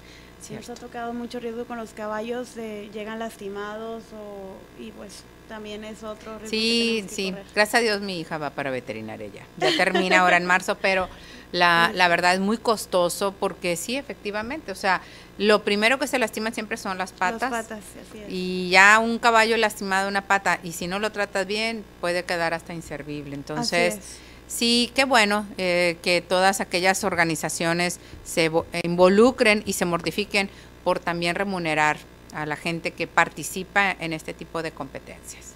Nos 0.51 0.69
ha 0.69 0.75
tocado 0.75 1.13
mucho 1.13 1.39
riesgo 1.39 1.65
con 1.65 1.77
los 1.77 1.91
caballos, 1.91 2.55
llegan 2.55 3.19
lastimados 3.19 4.03
o, 4.13 4.81
y 4.81 4.91
pues 4.91 5.23
también 5.47 5.83
es 5.83 6.03
otro 6.03 6.37
riesgo. 6.39 6.49
Sí, 6.49 7.05
sí, 7.09 7.33
gracias 7.55 7.75
a 7.75 7.79
Dios 7.79 8.01
mi 8.01 8.19
hija 8.19 8.37
va 8.37 8.49
para 8.51 8.69
veterinaria 8.69 9.27
ya, 9.27 9.45
ya 9.57 9.75
termina 9.75 10.19
ahora 10.19 10.37
en 10.37 10.45
marzo, 10.45 10.75
pero 10.75 11.07
la, 11.51 11.91
la 11.95 12.07
verdad 12.07 12.33
es 12.33 12.39
muy 12.39 12.57
costoso 12.57 13.33
porque 13.33 13.75
sí, 13.75 13.95
efectivamente, 13.95 14.71
o 14.71 14.75
sea, 14.75 15.01
lo 15.37 15.63
primero 15.63 15.99
que 15.99 16.07
se 16.07 16.19
lastima 16.19 16.51
siempre 16.51 16.77
son 16.77 16.97
las 16.97 17.11
patas. 17.11 17.51
Las 17.51 17.65
patas, 17.65 17.79
así 17.79 18.19
es. 18.19 18.25
Y 18.29 18.69
ya 18.69 18.99
un 18.99 19.19
caballo 19.19 19.55
lastimado 19.57 20.07
una 20.07 20.21
pata 20.27 20.59
y 20.63 20.71
si 20.71 20.87
no 20.87 20.99
lo 20.99 21.11
tratas 21.11 21.45
bien 21.45 21.83
puede 22.01 22.23
quedar 22.23 22.53
hasta 22.53 22.73
inservible. 22.73 23.35
Entonces, 23.35 23.99
sí, 24.47 24.91
qué 24.95 25.05
bueno 25.05 25.45
eh, 25.57 25.97
que 26.01 26.21
todas 26.21 26.61
aquellas 26.61 27.03
organizaciones 27.03 27.99
se 28.23 28.51
involucren 28.83 29.63
y 29.65 29.73
se 29.73 29.85
mortifiquen 29.85 30.49
por 30.83 30.99
también 30.99 31.35
remunerar 31.35 31.97
a 32.33 32.45
la 32.45 32.55
gente 32.55 32.91
que 32.91 33.07
participa 33.07 33.91
en 33.99 34.13
este 34.13 34.33
tipo 34.33 34.61
de 34.61 34.71
competencias. 34.71 35.53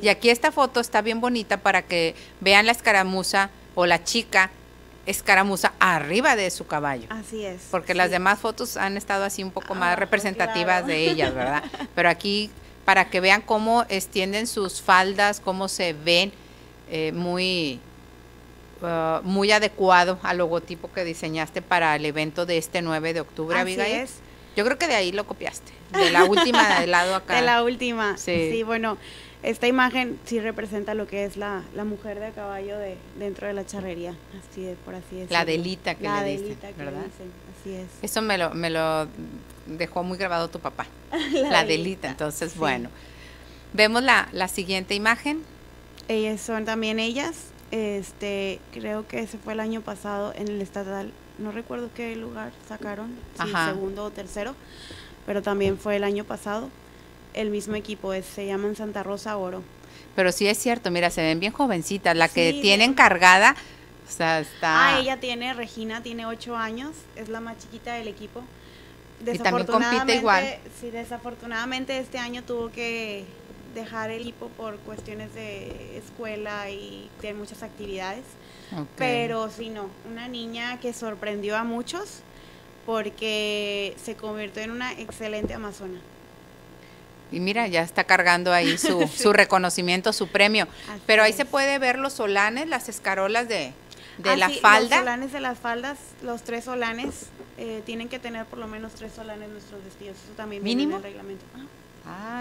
Y 0.00 0.08
aquí 0.08 0.30
esta 0.30 0.52
foto 0.52 0.80
está 0.80 1.02
bien 1.02 1.20
bonita 1.20 1.58
para 1.58 1.82
que 1.82 2.14
vean 2.40 2.66
la 2.66 2.72
escaramuza 2.72 3.50
o 3.74 3.86
la 3.86 4.02
chica 4.02 4.50
escaramuza 5.06 5.72
arriba 5.78 6.36
de 6.36 6.50
su 6.50 6.66
caballo. 6.66 7.06
Así 7.10 7.44
es. 7.44 7.62
Porque 7.70 7.94
las 7.94 8.10
demás 8.10 8.38
fotos 8.40 8.76
han 8.76 8.96
estado 8.96 9.24
así 9.24 9.42
un 9.42 9.52
poco 9.52 9.74
más 9.74 9.98
representativas 9.98 10.86
de 10.86 11.10
ellas, 11.10 11.34
¿verdad? 11.34 11.62
Pero 11.94 12.08
aquí 12.08 12.50
para 12.84 13.10
que 13.10 13.20
vean 13.20 13.42
cómo 13.42 13.84
extienden 13.88 14.46
sus 14.46 14.80
faldas, 14.80 15.40
cómo 15.40 15.68
se 15.68 15.92
ven 15.92 16.32
eh, 16.88 17.12
muy 17.12 17.80
uh, 18.82 19.22
muy 19.22 19.50
adecuado 19.52 20.18
al 20.22 20.38
logotipo 20.38 20.90
que 20.92 21.04
diseñaste 21.04 21.62
para 21.62 21.96
el 21.96 22.04
evento 22.04 22.46
de 22.46 22.58
este 22.58 22.82
9 22.82 23.14
de 23.14 23.20
octubre, 23.20 23.58
Así 23.58 23.80
Es. 23.80 24.20
Yo 24.56 24.64
creo 24.64 24.78
que 24.78 24.86
de 24.86 24.94
ahí 24.94 25.12
lo 25.12 25.26
copiaste, 25.26 25.70
de 25.92 26.10
la 26.10 26.24
última 26.24 26.80
del 26.80 26.90
lado 26.92 27.14
acá. 27.14 27.36
De 27.36 27.42
la 27.42 27.62
última, 27.62 28.16
sí, 28.16 28.50
sí 28.50 28.62
bueno, 28.62 28.96
esta 29.42 29.66
imagen 29.66 30.18
sí 30.24 30.40
representa 30.40 30.94
lo 30.94 31.06
que 31.06 31.24
es 31.24 31.36
la, 31.36 31.62
la 31.74 31.84
mujer 31.84 32.18
de 32.18 32.32
caballo 32.32 32.78
de 32.78 32.96
dentro 33.18 33.46
de 33.46 33.52
la 33.52 33.66
charrería, 33.66 34.14
así 34.50 34.62
de, 34.62 34.74
por 34.76 34.94
así 34.94 35.16
decirlo. 35.16 35.32
La 35.32 35.44
delita 35.44 35.94
que 35.94 36.08
le 36.08 36.38
dicen, 36.38 36.58
¿verdad? 36.78 37.02
así 37.60 37.74
es. 37.74 37.86
Eso 38.02 38.22
me 38.22 38.38
lo, 38.38 38.54
me 38.54 38.70
lo 38.70 39.08
dejó 39.66 40.02
muy 40.02 40.16
grabado 40.16 40.48
tu 40.48 40.58
papá, 40.58 40.86
la, 41.32 41.64
delita, 41.64 42.08
entonces 42.08 42.56
bueno. 42.56 42.88
Vemos 43.72 44.02
la, 44.02 44.28
la 44.32 44.48
siguiente 44.48 44.94
imagen. 44.94 45.42
Ellas 46.08 46.40
son 46.40 46.64
también 46.64 46.98
ellas, 46.98 47.36
este, 47.70 48.60
creo 48.72 49.06
que 49.06 49.20
ese 49.20 49.38
fue 49.38 49.52
el 49.52 49.60
año 49.60 49.80
pasado 49.80 50.32
en 50.34 50.48
el 50.48 50.60
estatal, 50.62 51.12
no 51.38 51.52
recuerdo 51.52 51.90
qué 51.94 52.14
lugar 52.16 52.52
sacaron, 52.68 53.14
si 53.42 53.50
segundo 53.52 54.04
o 54.04 54.10
tercero, 54.10 54.54
pero 55.26 55.42
también 55.42 55.78
fue 55.78 55.96
el 55.96 56.04
año 56.04 56.24
pasado 56.24 56.70
el 57.34 57.50
mismo 57.50 57.74
equipo, 57.74 58.12
es, 58.12 58.24
se 58.24 58.46
llaman 58.46 58.76
Santa 58.76 59.02
Rosa 59.02 59.36
Oro. 59.36 59.62
Pero 60.14 60.32
sí 60.32 60.46
es 60.48 60.58
cierto, 60.58 60.90
mira, 60.90 61.10
se 61.10 61.22
ven 61.22 61.38
bien 61.38 61.52
jovencitas. 61.52 62.16
La 62.16 62.28
que 62.28 62.58
tiene 62.62 62.84
encargada, 62.84 63.54
o 64.08 64.10
sea, 64.10 64.40
está... 64.40 64.96
Ah, 64.96 65.00
ella 65.00 65.20
tiene, 65.20 65.52
Regina 65.52 66.02
tiene 66.02 66.24
ocho 66.24 66.56
años, 66.56 66.92
es 67.16 67.28
la 67.28 67.40
más 67.40 67.58
chiquita 67.58 67.94
del 67.94 68.08
equipo. 68.08 68.42
Y 69.20 69.38
también 69.38 69.66
compite 69.66 70.16
igual. 70.16 70.58
Sí, 70.80 70.90
desafortunadamente 70.90 71.98
este 71.98 72.18
año 72.18 72.42
tuvo 72.42 72.70
que 72.70 73.24
dejar 73.76 74.10
el 74.10 74.22
equipo 74.22 74.48
por 74.48 74.78
cuestiones 74.78 75.32
de 75.34 75.98
escuela 75.98 76.68
y 76.70 77.08
tiene 77.20 77.38
muchas 77.38 77.62
actividades. 77.62 78.24
Pero 78.96 79.48
sí, 79.50 79.68
no, 79.68 79.88
una 80.10 80.26
niña 80.26 80.80
que 80.80 80.92
sorprendió 80.92 81.56
a 81.56 81.62
muchos 81.62 82.20
porque 82.84 83.96
se 84.02 84.16
convirtió 84.16 84.62
en 84.62 84.72
una 84.72 84.92
excelente 84.94 85.54
amazona. 85.54 86.00
Y 87.30 87.40
mira, 87.40 87.66
ya 87.66 87.82
está 87.82 88.04
cargando 88.04 88.52
ahí 88.52 88.78
su, 88.78 89.06
su 89.14 89.32
reconocimiento, 89.32 90.12
su 90.12 90.28
premio. 90.28 90.66
Pero 91.06 91.22
ahí 91.22 91.32
se 91.32 91.44
puede 91.44 91.78
ver 91.78 91.98
los 91.98 92.14
solanes, 92.14 92.68
las 92.68 92.88
escarolas 92.88 93.48
de, 93.48 93.72
de 94.18 94.36
la 94.36 94.48
falda. 94.50 94.96
Los 94.96 94.98
solanes 94.98 95.32
de 95.32 95.40
las 95.40 95.58
faldas, 95.58 95.98
los 96.22 96.42
tres 96.42 96.64
solanes, 96.64 97.26
eh, 97.58 97.82
tienen 97.84 98.08
que 98.08 98.18
tener 98.18 98.46
por 98.46 98.58
lo 98.58 98.66
menos 98.66 98.92
tres 98.92 99.12
solanes 99.12 99.48
nuestros 99.48 99.82
vestidos. 99.84 100.16
Eso 100.24 100.32
también 100.36 100.62
¿Mínimo? 100.62 100.92
en 100.92 100.96
el 100.98 101.02
reglamento. 101.02 101.44
Ah, 101.56 101.64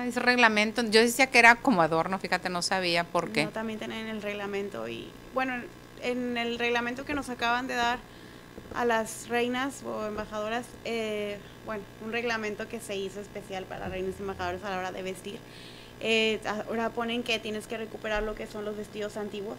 ese 0.07 0.19
reglamento. 0.19 0.83
Yo 0.83 1.01
decía 1.01 1.27
que 1.27 1.39
era 1.39 1.55
como 1.55 1.81
adorno, 1.81 2.19
fíjate, 2.19 2.49
no 2.49 2.61
sabía 2.61 3.03
por 3.03 3.31
qué. 3.31 3.45
No, 3.45 3.51
también 3.51 3.79
tienen 3.79 4.07
en 4.07 4.15
el 4.15 4.21
reglamento. 4.21 4.87
Y 4.87 5.11
bueno, 5.33 5.53
en 6.01 6.37
el 6.37 6.59
reglamento 6.59 7.05
que 7.05 7.13
nos 7.13 7.29
acaban 7.29 7.67
de 7.67 7.75
dar 7.75 7.99
a 8.75 8.85
las 8.85 9.27
reinas 9.29 9.83
o 9.83 10.05
embajadoras, 10.05 10.65
eh, 10.83 11.37
bueno, 11.65 11.83
un 12.03 12.11
reglamento 12.11 12.67
que 12.67 12.79
se 12.79 12.95
hizo 12.95 13.19
especial 13.19 13.65
para 13.65 13.89
reinas 13.89 14.15
y 14.19 14.21
embajadores 14.21 14.63
a 14.63 14.69
la 14.69 14.77
hora 14.77 14.91
de 14.91 15.01
vestir. 15.01 15.39
Eh, 16.01 16.39
ahora 16.45 16.89
ponen 16.89 17.23
que 17.23 17.39
tienes 17.39 17.67
que 17.67 17.77
recuperar 17.77 18.23
lo 18.23 18.35
que 18.35 18.47
son 18.47 18.65
los 18.65 18.75
vestidos 18.75 19.15
antiguos, 19.17 19.57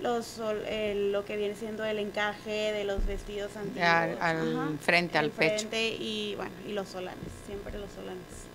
los 0.00 0.38
lo 0.38 1.24
que 1.24 1.36
viene 1.36 1.54
siendo 1.54 1.84
el 1.84 1.98
encaje 1.98 2.72
de 2.72 2.84
los 2.84 3.06
vestidos 3.06 3.56
antiguos. 3.56 3.88
Al, 4.20 4.78
frente, 4.80 5.18
al 5.18 5.30
pecho. 5.30 5.68
Y 5.72 6.34
bueno, 6.36 6.52
y 6.66 6.72
los 6.72 6.88
solanes, 6.88 7.28
siempre 7.46 7.78
los 7.78 7.92
solanes. 7.92 8.50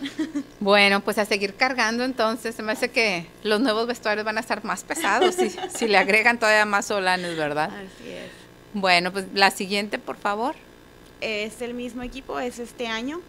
Bueno, 0.60 1.00
pues 1.02 1.18
a 1.18 1.24
seguir 1.24 1.54
cargando 1.54 2.04
entonces, 2.04 2.54
se 2.54 2.62
me 2.62 2.72
hace 2.72 2.90
que 2.90 3.26
los 3.42 3.60
nuevos 3.60 3.86
vestuarios 3.86 4.24
van 4.24 4.38
a 4.38 4.40
estar 4.40 4.64
más 4.64 4.82
pesados 4.82 5.34
si, 5.34 5.50
si 5.74 5.86
le 5.86 5.98
agregan 5.98 6.38
todavía 6.38 6.64
más 6.64 6.86
solanes, 6.86 7.36
¿verdad? 7.36 7.70
Así 7.70 8.10
es. 8.10 8.30
Bueno, 8.72 9.12
pues 9.12 9.26
la 9.34 9.50
siguiente, 9.50 9.98
por 9.98 10.16
favor 10.16 10.56
es 11.24 11.62
el 11.62 11.74
mismo 11.74 12.02
equipo, 12.02 12.38
es 12.38 12.58
este 12.58 12.86
año. 12.86 13.20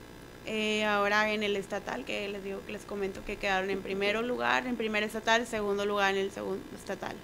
Eh, 0.45 0.85
ahora 0.85 1.31
en 1.31 1.41
el 1.41 1.55
estatal, 1.55 2.05
que 2.05 2.27
les 2.27 2.43
digo 2.43 2.61
que 2.65 2.73
les 2.73 2.83
comento 2.83 3.25
que 3.25 3.37
quedaron 3.37 3.71
en 3.71 3.81
primer 3.81 4.15
lugar, 4.23 4.67
en 4.67 4.75
primer 4.75 5.01
estatal, 5.01 5.47
segundo 5.47 5.85
lugar 5.85 6.13
en 6.13 6.21
el 6.21 6.31
segundo 6.31 6.63
estatal. 6.75 7.15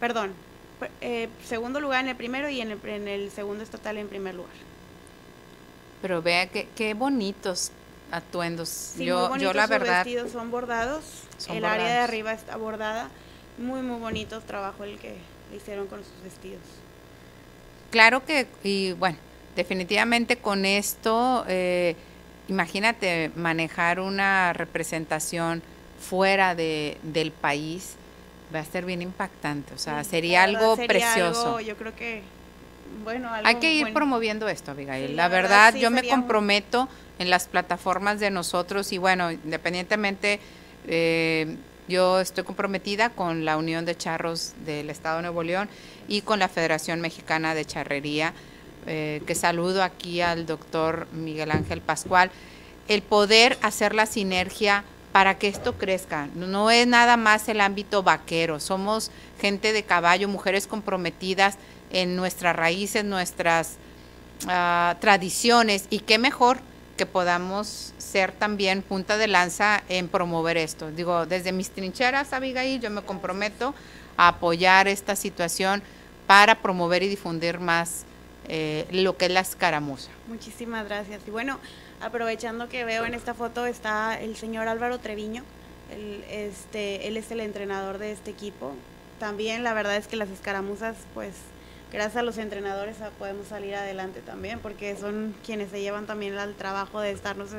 Perdón, 0.00 0.32
eh, 1.00 1.28
segundo 1.44 1.78
lugar 1.78 2.02
en 2.02 2.10
el 2.10 2.16
primero 2.16 2.48
y 2.48 2.60
en 2.60 2.72
el, 2.72 2.80
en 2.84 3.06
el, 3.06 3.30
segundo 3.30 3.62
estatal 3.62 3.96
en 3.96 4.08
primer 4.08 4.34
lugar. 4.34 4.54
Pero 6.02 6.20
vea 6.20 6.48
qué, 6.48 6.68
qué 6.74 6.94
bonitos 6.94 7.70
atuendos. 8.10 8.68
Sí, 8.68 9.04
yo, 9.04 9.28
muy 9.30 9.40
yo 9.40 9.52
la 9.52 9.66
verdad. 9.66 10.04
Los 10.04 10.04
vestidos 10.04 10.32
son 10.32 10.50
bordados. 10.50 11.04
el 11.48 11.64
área 11.64 11.86
de 11.86 11.98
arriba 11.98 12.32
está 12.32 12.56
bordada. 12.56 13.08
Muy, 13.58 13.80
muy 13.80 13.98
bonito 13.98 14.40
trabajo 14.40 14.84
el 14.84 14.98
que 14.98 15.16
hicieron 15.54 15.86
con 15.86 16.00
sus 16.00 16.22
vestidos. 16.22 16.62
Claro 17.90 18.24
que, 18.24 18.46
y 18.62 18.92
bueno, 18.92 19.16
definitivamente 19.54 20.36
con 20.36 20.66
esto, 20.66 21.44
eh, 21.48 21.96
imagínate 22.48 23.30
manejar 23.34 24.00
una 24.00 24.52
representación 24.52 25.62
fuera 25.98 26.54
de, 26.54 26.98
del 27.02 27.32
país, 27.32 27.96
va 28.54 28.60
a 28.60 28.64
ser 28.64 28.84
bien 28.84 29.02
impactante, 29.02 29.74
o 29.74 29.78
sea, 29.78 30.04
sería 30.04 30.44
algo 30.44 30.76
precioso. 30.76 31.60
yo 31.60 31.76
creo 31.76 31.94
que, 31.94 32.22
bueno, 33.02 33.30
Hay 33.32 33.56
que 33.56 33.72
ir 33.72 33.92
promoviendo 33.92 34.48
esto, 34.48 34.72
Abigail. 34.72 35.16
la, 35.16 35.28
verdad, 35.28 35.74
yo 35.74 35.90
me 35.90 36.06
comprometo 36.06 36.88
en 37.18 37.30
las 37.30 37.48
plataformas 37.48 38.20
de 38.20 38.30
nosotros 38.30 38.92
y 38.92 38.98
bueno, 38.98 39.30
independientemente... 39.30 40.40
Eh, 40.86 41.56
Yo 41.88 42.18
estoy 42.18 42.42
comprometida 42.42 43.10
con 43.10 43.44
la 43.44 43.56
Unión 43.56 43.84
de 43.84 43.94
Charros 43.94 44.54
del 44.66 44.90
Estado 44.90 45.18
de 45.18 45.22
Nuevo 45.22 45.44
León 45.44 45.68
y 46.08 46.22
con 46.22 46.40
la 46.40 46.48
Federación 46.48 47.00
Mexicana 47.00 47.54
de 47.54 47.64
Charrería, 47.64 48.34
eh, 48.88 49.22
que 49.24 49.36
saludo 49.36 49.84
aquí 49.84 50.20
al 50.20 50.46
doctor 50.46 51.06
Miguel 51.12 51.52
Ángel 51.52 51.80
Pascual, 51.80 52.32
el 52.88 53.02
poder 53.02 53.56
hacer 53.62 53.94
la 53.94 54.06
sinergia 54.06 54.82
para 55.12 55.38
que 55.38 55.46
esto 55.46 55.74
crezca. 55.78 56.28
No 56.34 56.72
es 56.72 56.88
nada 56.88 57.16
más 57.16 57.48
el 57.48 57.60
ámbito 57.60 58.02
vaquero, 58.02 58.58
somos 58.58 59.12
gente 59.40 59.72
de 59.72 59.84
caballo, 59.84 60.26
mujeres 60.26 60.66
comprometidas 60.66 61.56
en 61.92 62.16
nuestras 62.16 62.56
raíces, 62.56 63.04
nuestras 63.04 63.76
ah, 64.48 64.96
tradiciones. 65.00 65.86
Y 65.88 66.00
qué 66.00 66.18
mejor 66.18 66.58
que 66.96 67.06
podamos 67.06 67.92
ser 67.98 68.32
también 68.32 68.82
punta 68.82 69.16
de 69.16 69.28
lanza 69.28 69.82
en 69.88 70.08
promover 70.08 70.56
esto. 70.56 70.90
Digo, 70.90 71.26
desde 71.26 71.52
mis 71.52 71.70
trincheras, 71.70 72.32
Abigail, 72.32 72.80
yo 72.80 72.90
me 72.90 73.02
comprometo 73.02 73.74
a 74.16 74.28
apoyar 74.28 74.88
esta 74.88 75.14
situación 75.14 75.82
para 76.26 76.56
promover 76.62 77.02
y 77.02 77.08
difundir 77.08 77.60
más 77.60 78.04
eh, 78.48 78.86
lo 78.90 79.16
que 79.16 79.26
es 79.26 79.30
la 79.30 79.40
escaramuza. 79.40 80.10
Muchísimas 80.28 80.86
gracias. 80.86 81.22
Y 81.26 81.30
bueno, 81.30 81.58
aprovechando 82.00 82.68
que 82.68 82.84
veo 82.84 83.04
en 83.04 83.14
esta 83.14 83.34
foto 83.34 83.66
está 83.66 84.20
el 84.20 84.36
señor 84.36 84.68
Álvaro 84.68 84.98
Treviño. 84.98 85.44
Él, 85.92 86.24
este, 86.30 87.06
él 87.06 87.16
es 87.16 87.30
el 87.30 87.40
entrenador 87.40 87.98
de 87.98 88.12
este 88.12 88.30
equipo. 88.30 88.72
También 89.20 89.62
la 89.62 89.74
verdad 89.74 89.96
es 89.96 90.06
que 90.06 90.16
las 90.16 90.28
escaramuzas, 90.30 90.96
pues 91.14 91.34
gracias 91.92 92.16
a 92.16 92.22
los 92.22 92.38
entrenadores 92.38 92.96
podemos 93.18 93.46
salir 93.48 93.74
adelante 93.74 94.20
también, 94.20 94.58
porque 94.60 94.96
son 94.96 95.34
quienes 95.44 95.70
se 95.70 95.80
llevan 95.80 96.06
también 96.06 96.36
al 96.38 96.54
trabajo 96.54 97.00
de 97.00 97.10
estarnos, 97.10 97.50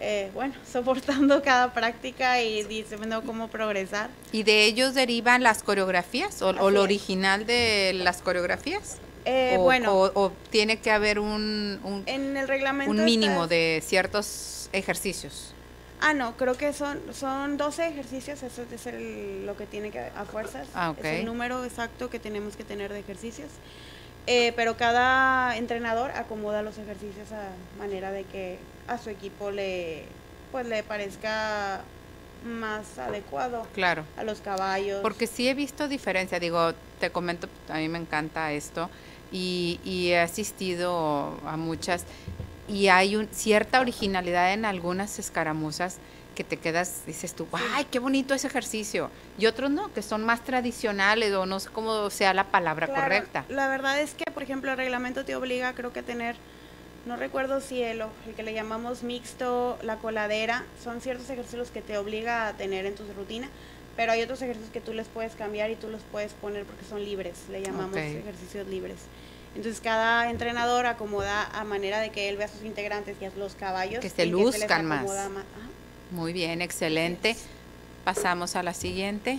eh, 0.00 0.30
bueno, 0.34 0.54
soportando 0.70 1.42
cada 1.42 1.72
práctica 1.72 2.42
y 2.42 2.64
diciendo 2.64 3.22
cómo 3.24 3.48
progresar. 3.48 4.10
¿Y 4.32 4.42
de 4.42 4.64
ellos 4.64 4.94
derivan 4.94 5.42
las 5.42 5.62
coreografías 5.62 6.42
o, 6.42 6.52
lo 6.52 6.82
original 6.82 7.46
de 7.46 7.92
las 7.94 8.22
coreografías? 8.22 8.98
Eh, 9.26 9.56
o, 9.58 9.62
bueno, 9.62 9.94
o, 9.94 10.32
tiene 10.50 10.78
que 10.78 10.90
haber 10.90 11.18
un, 11.18 11.78
un, 11.84 12.02
en 12.06 12.38
el 12.38 12.48
reglamento 12.48 12.90
un 12.90 13.04
mínimo 13.04 13.46
de 13.46 13.82
ciertos 13.84 14.70
ejercicios. 14.72 15.54
Ah, 16.00 16.14
no, 16.14 16.36
creo 16.36 16.54
que 16.54 16.72
son, 16.72 16.98
son 17.12 17.56
12 17.56 17.88
ejercicios, 17.88 18.42
eso 18.42 18.62
es 18.72 18.86
el, 18.86 19.44
lo 19.44 19.56
que 19.56 19.66
tiene 19.66 19.90
que 19.90 20.00
a 20.00 20.24
fuerzas. 20.24 20.68
Ah, 20.74 20.94
Es 20.98 21.04
el 21.04 21.26
número 21.26 21.64
exacto 21.64 22.08
que 22.08 22.18
tenemos 22.18 22.56
que 22.56 22.64
tener 22.64 22.92
de 22.92 23.00
ejercicios. 23.00 23.50
Eh, 24.26 24.52
pero 24.56 24.76
cada 24.76 25.56
entrenador 25.56 26.10
acomoda 26.12 26.62
los 26.62 26.78
ejercicios 26.78 27.32
a 27.32 27.48
manera 27.78 28.12
de 28.12 28.24
que 28.24 28.58
a 28.86 28.98
su 28.98 29.10
equipo 29.10 29.50
le, 29.50 30.04
pues, 30.52 30.66
le 30.66 30.82
parezca 30.82 31.82
más 32.44 32.98
adecuado 32.98 33.66
claro. 33.74 34.04
a 34.16 34.24
los 34.24 34.40
caballos. 34.40 35.00
Porque 35.02 35.26
sí 35.26 35.48
he 35.48 35.54
visto 35.54 35.88
diferencia, 35.88 36.40
digo, 36.40 36.72
te 36.98 37.10
comento, 37.10 37.48
a 37.68 37.76
mí 37.78 37.88
me 37.88 37.98
encanta 37.98 38.52
esto 38.52 38.88
y, 39.32 39.80
y 39.84 40.08
he 40.10 40.20
asistido 40.20 41.38
a 41.46 41.56
muchas 41.56 42.04
y 42.70 42.88
hay 42.88 43.16
un, 43.16 43.28
cierta 43.28 43.80
originalidad 43.80 44.52
en 44.52 44.64
algunas 44.64 45.18
escaramuzas 45.18 45.98
que 46.34 46.44
te 46.44 46.56
quedas, 46.56 47.02
dices 47.06 47.34
tú, 47.34 47.46
ay, 47.74 47.86
qué 47.90 47.98
bonito 47.98 48.32
ese 48.32 48.46
ejercicio. 48.46 49.10
Y 49.38 49.46
otros 49.46 49.70
no, 49.70 49.92
que 49.92 50.02
son 50.02 50.24
más 50.24 50.44
tradicionales 50.44 51.32
o 51.34 51.44
no 51.46 51.58
sé 51.58 51.68
cómo 51.70 52.08
sea 52.10 52.32
la 52.32 52.44
palabra 52.44 52.86
correcta. 52.86 53.44
La 53.48 53.68
verdad 53.68 54.00
es 54.00 54.14
que, 54.14 54.30
por 54.30 54.42
ejemplo, 54.42 54.70
el 54.70 54.76
reglamento 54.76 55.24
te 55.24 55.34
obliga, 55.34 55.74
creo 55.74 55.92
que 55.92 56.00
a 56.00 56.02
tener, 56.04 56.36
no 57.06 57.16
recuerdo 57.16 57.60
si 57.60 57.82
el, 57.82 58.02
el 58.02 58.34
que 58.36 58.42
le 58.44 58.54
llamamos 58.54 59.02
mixto, 59.02 59.76
la 59.82 59.96
coladera, 59.96 60.64
son 60.82 61.00
ciertos 61.00 61.28
ejercicios 61.28 61.70
que 61.70 61.82
te 61.82 61.98
obliga 61.98 62.46
a 62.46 62.52
tener 62.52 62.86
en 62.86 62.94
tu 62.94 63.02
rutina, 63.16 63.48
pero 63.96 64.12
hay 64.12 64.22
otros 64.22 64.40
ejercicios 64.40 64.72
que 64.72 64.80
tú 64.80 64.94
les 64.94 65.08
puedes 65.08 65.34
cambiar 65.34 65.70
y 65.70 65.74
tú 65.74 65.88
los 65.88 66.02
puedes 66.12 66.32
poner 66.34 66.64
porque 66.64 66.84
son 66.84 67.04
libres, 67.04 67.46
le 67.50 67.62
llamamos 67.62 67.96
ejercicios 67.96 68.68
libres. 68.68 68.98
Entonces 69.56 69.80
cada 69.80 70.30
entrenador 70.30 70.86
acomoda 70.86 71.44
a 71.52 71.64
manera 71.64 71.98
de 72.00 72.10
que 72.10 72.28
él 72.28 72.36
vea 72.36 72.46
a 72.46 72.50
sus 72.50 72.62
integrantes 72.64 73.16
y 73.20 73.24
a 73.24 73.30
los 73.36 73.54
caballos. 73.54 74.00
Que 74.00 74.08
se 74.10 74.26
luzcan 74.26 74.84
más. 74.86 75.04
Muy 76.12 76.32
bien, 76.32 76.62
excelente. 76.62 77.36
Pasamos 78.04 78.56
a 78.56 78.62
la 78.62 78.74
siguiente. 78.74 79.38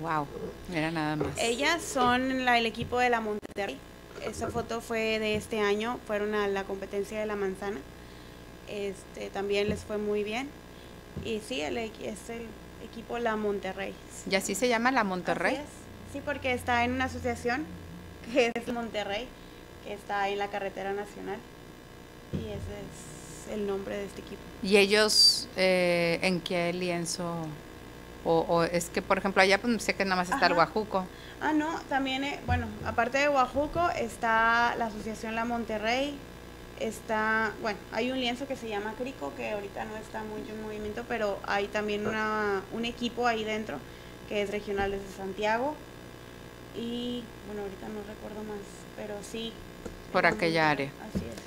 Wow, 0.00 0.26
mira 0.68 0.90
nada 0.90 1.16
más. 1.16 1.28
Ellas 1.38 1.80
son 1.82 2.44
la- 2.44 2.58
el 2.58 2.66
equipo 2.66 2.98
de 2.98 3.08
la 3.10 3.20
Monterrey. 3.20 3.78
Esa 4.26 4.48
foto 4.48 4.80
fue 4.80 5.18
de 5.18 5.36
este 5.36 5.60
año, 5.60 5.98
fueron 6.06 6.34
a 6.34 6.48
la 6.48 6.64
competencia 6.64 7.18
de 7.20 7.26
la 7.26 7.36
manzana. 7.36 7.78
Este, 8.68 9.30
también 9.30 9.68
les 9.68 9.80
fue 9.80 9.98
muy 9.98 10.22
bien. 10.24 10.48
Y 11.24 11.40
sí, 11.46 11.60
el, 11.60 11.76
es 11.78 11.92
el 12.30 12.46
equipo 12.84 13.18
La 13.18 13.36
Monterrey. 13.36 13.94
¿Y 14.30 14.34
así 14.34 14.54
se 14.54 14.68
llama 14.68 14.90
la 14.92 15.04
Monterrey? 15.04 15.58
Sí, 16.12 16.20
porque 16.24 16.52
está 16.52 16.84
en 16.84 16.92
una 16.92 17.04
asociación 17.04 17.64
que 18.32 18.52
es 18.54 18.72
Monterrey, 18.72 19.26
que 19.84 19.94
está 19.94 20.28
en 20.28 20.38
la 20.38 20.48
carretera 20.48 20.92
nacional. 20.92 21.38
Y 22.32 22.48
ese 22.48 22.56
es 22.56 23.54
el 23.54 23.66
nombre 23.66 23.96
de 23.96 24.04
este 24.04 24.20
equipo. 24.20 24.42
¿Y 24.62 24.76
ellos 24.76 25.48
eh, 25.56 26.18
en 26.22 26.40
qué 26.40 26.72
lienzo? 26.72 27.46
O, 28.24 28.40
o 28.48 28.62
es 28.62 28.88
que, 28.90 29.02
por 29.02 29.18
ejemplo, 29.18 29.42
allá 29.42 29.58
pues, 29.58 29.82
sé 29.82 29.94
que 29.94 30.04
nada 30.04 30.16
más 30.16 30.30
está 30.30 30.46
el 30.46 30.54
guajuco. 30.54 31.06
Ah, 31.40 31.52
no, 31.52 31.80
también, 31.88 32.22
eh, 32.24 32.38
bueno, 32.46 32.66
aparte 32.84 33.18
de 33.18 33.28
Oaxaca 33.28 33.90
está 33.92 34.76
la 34.78 34.86
Asociación 34.86 35.34
La 35.34 35.44
Monterrey, 35.44 36.14
está, 36.78 37.52
bueno, 37.62 37.80
hay 37.90 38.12
un 38.12 38.20
lienzo 38.20 38.46
que 38.46 38.54
se 38.54 38.68
llama 38.68 38.94
Crico, 38.96 39.32
que 39.36 39.50
ahorita 39.50 39.84
no 39.86 39.96
está 39.96 40.22
mucho 40.22 40.52
en 40.52 40.62
movimiento, 40.62 41.04
pero 41.08 41.40
hay 41.44 41.66
también 41.66 42.06
una, 42.06 42.62
un 42.72 42.84
equipo 42.84 43.26
ahí 43.26 43.42
dentro 43.42 43.78
que 44.28 44.42
es 44.42 44.50
regional 44.50 44.92
desde 44.92 45.16
Santiago. 45.16 45.74
Y, 46.76 47.22
bueno, 47.46 47.62
ahorita 47.62 47.88
no 47.88 48.00
recuerdo 48.08 48.42
más, 48.44 48.60
pero 48.96 49.14
sí. 49.22 49.52
Por 50.12 50.22
La 50.24 50.30
aquella 50.30 50.70
área. 50.70 50.90
Así 51.08 51.24
es. 51.24 51.42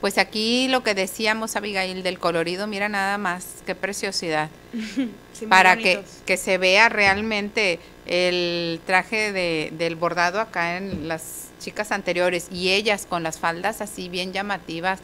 Pues 0.00 0.16
aquí 0.16 0.68
lo 0.68 0.82
que 0.82 0.94
decíamos, 0.94 1.56
Abigail, 1.56 2.02
del 2.02 2.18
colorido, 2.18 2.66
mira 2.66 2.88
nada 2.88 3.18
más, 3.18 3.46
qué 3.66 3.74
preciosidad. 3.74 4.48
Sí, 5.32 5.46
para 5.46 5.78
que, 5.78 6.02
que 6.26 6.36
se 6.36 6.58
vea 6.58 6.90
realmente 6.90 7.78
el 8.04 8.78
traje 8.84 9.32
de, 9.32 9.72
del 9.78 9.96
bordado 9.96 10.38
acá 10.38 10.76
en 10.76 11.08
las 11.08 11.48
chicas 11.60 11.92
anteriores 11.92 12.48
y 12.50 12.72
ellas 12.72 13.06
con 13.08 13.22
las 13.22 13.38
faldas 13.38 13.80
así 13.80 14.10
bien 14.10 14.34
llamativas, 14.34 15.00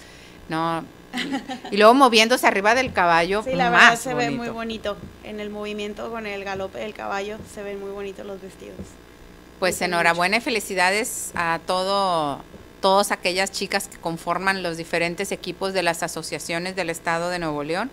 no. 0.50 0.84
Y, 1.70 1.76
luego 1.78 1.94
moviéndose 1.94 2.46
arriba 2.46 2.74
del 2.74 2.92
caballo, 2.92 3.42
Sí, 3.42 3.54
la 3.54 3.70
más 3.70 3.80
verdad 3.80 3.98
se 3.98 4.14
ve 4.14 4.30
muy 4.30 4.48
bonito. 4.48 4.98
En 5.24 5.40
el 5.40 5.48
movimiento 5.48 6.10
con 6.10 6.26
el 6.26 6.44
galope 6.44 6.78
del 6.78 6.92
caballo 6.92 7.38
se 7.54 7.62
ven 7.62 7.80
muy 7.80 7.90
bonitos 7.90 8.26
los 8.26 8.42
vestidos. 8.42 8.76
Pues 9.58 9.80
enhorabuena 9.80 10.36
y 10.36 10.40
felicidades 10.40 11.30
a 11.34 11.60
todo, 11.66 12.40
todas 12.82 13.10
aquellas 13.10 13.50
chicas 13.50 13.88
que 13.88 13.96
conforman 13.96 14.62
los 14.62 14.76
diferentes 14.76 15.32
equipos 15.32 15.72
de 15.72 15.82
las 15.82 16.02
asociaciones 16.02 16.76
del 16.76 16.90
Estado 16.90 17.30
de 17.30 17.38
Nuevo 17.38 17.62
León 17.64 17.90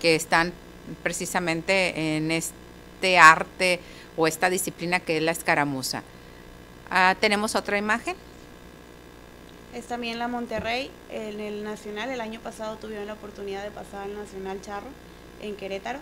que 0.00 0.14
están 0.14 0.52
precisamente 1.02 2.16
en 2.16 2.30
este 2.30 3.18
arte 3.18 3.80
o 4.16 4.26
esta 4.26 4.50
disciplina 4.50 5.00
que 5.00 5.16
es 5.16 5.22
la 5.22 5.32
escaramuza. 5.32 6.02
Ah, 6.90 7.16
Tenemos 7.20 7.54
otra 7.54 7.78
imagen. 7.78 8.16
Es 9.74 9.86
también 9.86 10.18
la 10.18 10.26
Monterrey, 10.26 10.90
en 11.10 11.38
el 11.38 11.62
Nacional. 11.62 12.10
El 12.10 12.20
año 12.20 12.40
pasado 12.40 12.76
tuvieron 12.76 13.06
la 13.06 13.12
oportunidad 13.12 13.62
de 13.62 13.70
pasar 13.70 14.02
al 14.02 14.14
Nacional 14.14 14.60
Charro 14.62 14.88
en 15.42 15.54
Querétaro. 15.54 16.00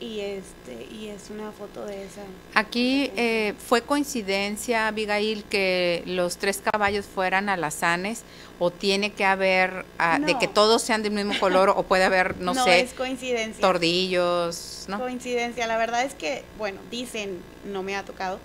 Y 0.00 0.20
este 0.20 0.86
y 0.90 1.08
es 1.08 1.28
una 1.28 1.52
foto 1.52 1.84
de 1.84 2.04
esa. 2.04 2.22
Aquí 2.54 3.10
eh, 3.16 3.52
fue 3.58 3.82
coincidencia, 3.82 4.88
Abigail, 4.88 5.44
que 5.44 6.02
los 6.06 6.38
tres 6.38 6.62
caballos 6.64 7.04
fueran 7.04 7.50
alazanes 7.50 8.22
o 8.58 8.70
tiene 8.70 9.12
que 9.12 9.24
haber 9.26 9.84
ah, 9.98 10.18
de 10.18 10.32
No. 10.32 10.38
que 10.38 10.48
todos 10.48 10.80
sean 10.82 11.02
del 11.02 11.12
mismo 11.12 11.38
color 11.38 11.68
o 11.76 11.82
puede 11.82 12.04
haber, 12.04 12.36
no, 12.40 12.54
sé, 12.54 12.80
es 12.80 12.94
coincidencia. 12.94 13.60
tordillos, 13.60 14.86
¿no? 14.88 14.98
Coincidencia. 14.98 15.66
La 15.66 15.76
verdad 15.76 16.04
es 16.04 16.14
que, 16.14 16.44
bueno, 16.56 16.80
dicen, 16.90 17.38
no 17.64 17.82
me 17.82 17.94
ha 17.96 18.02
tocado, 18.04 18.38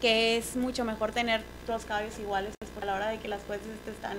que 0.00 0.36
es 0.36 0.54
mucho 0.56 0.84
mejor 0.84 1.10
tener 1.12 1.42
los 1.66 1.84
caballos 1.84 2.16
iguales, 2.20 2.52
pues 2.58 2.70
a 2.82 2.86
la 2.86 2.94
hora 2.94 3.08
de 3.08 3.18
que 3.18 3.26
las 3.28 3.42
jueces 3.48 3.66
te 3.84 3.90
están 3.90 4.16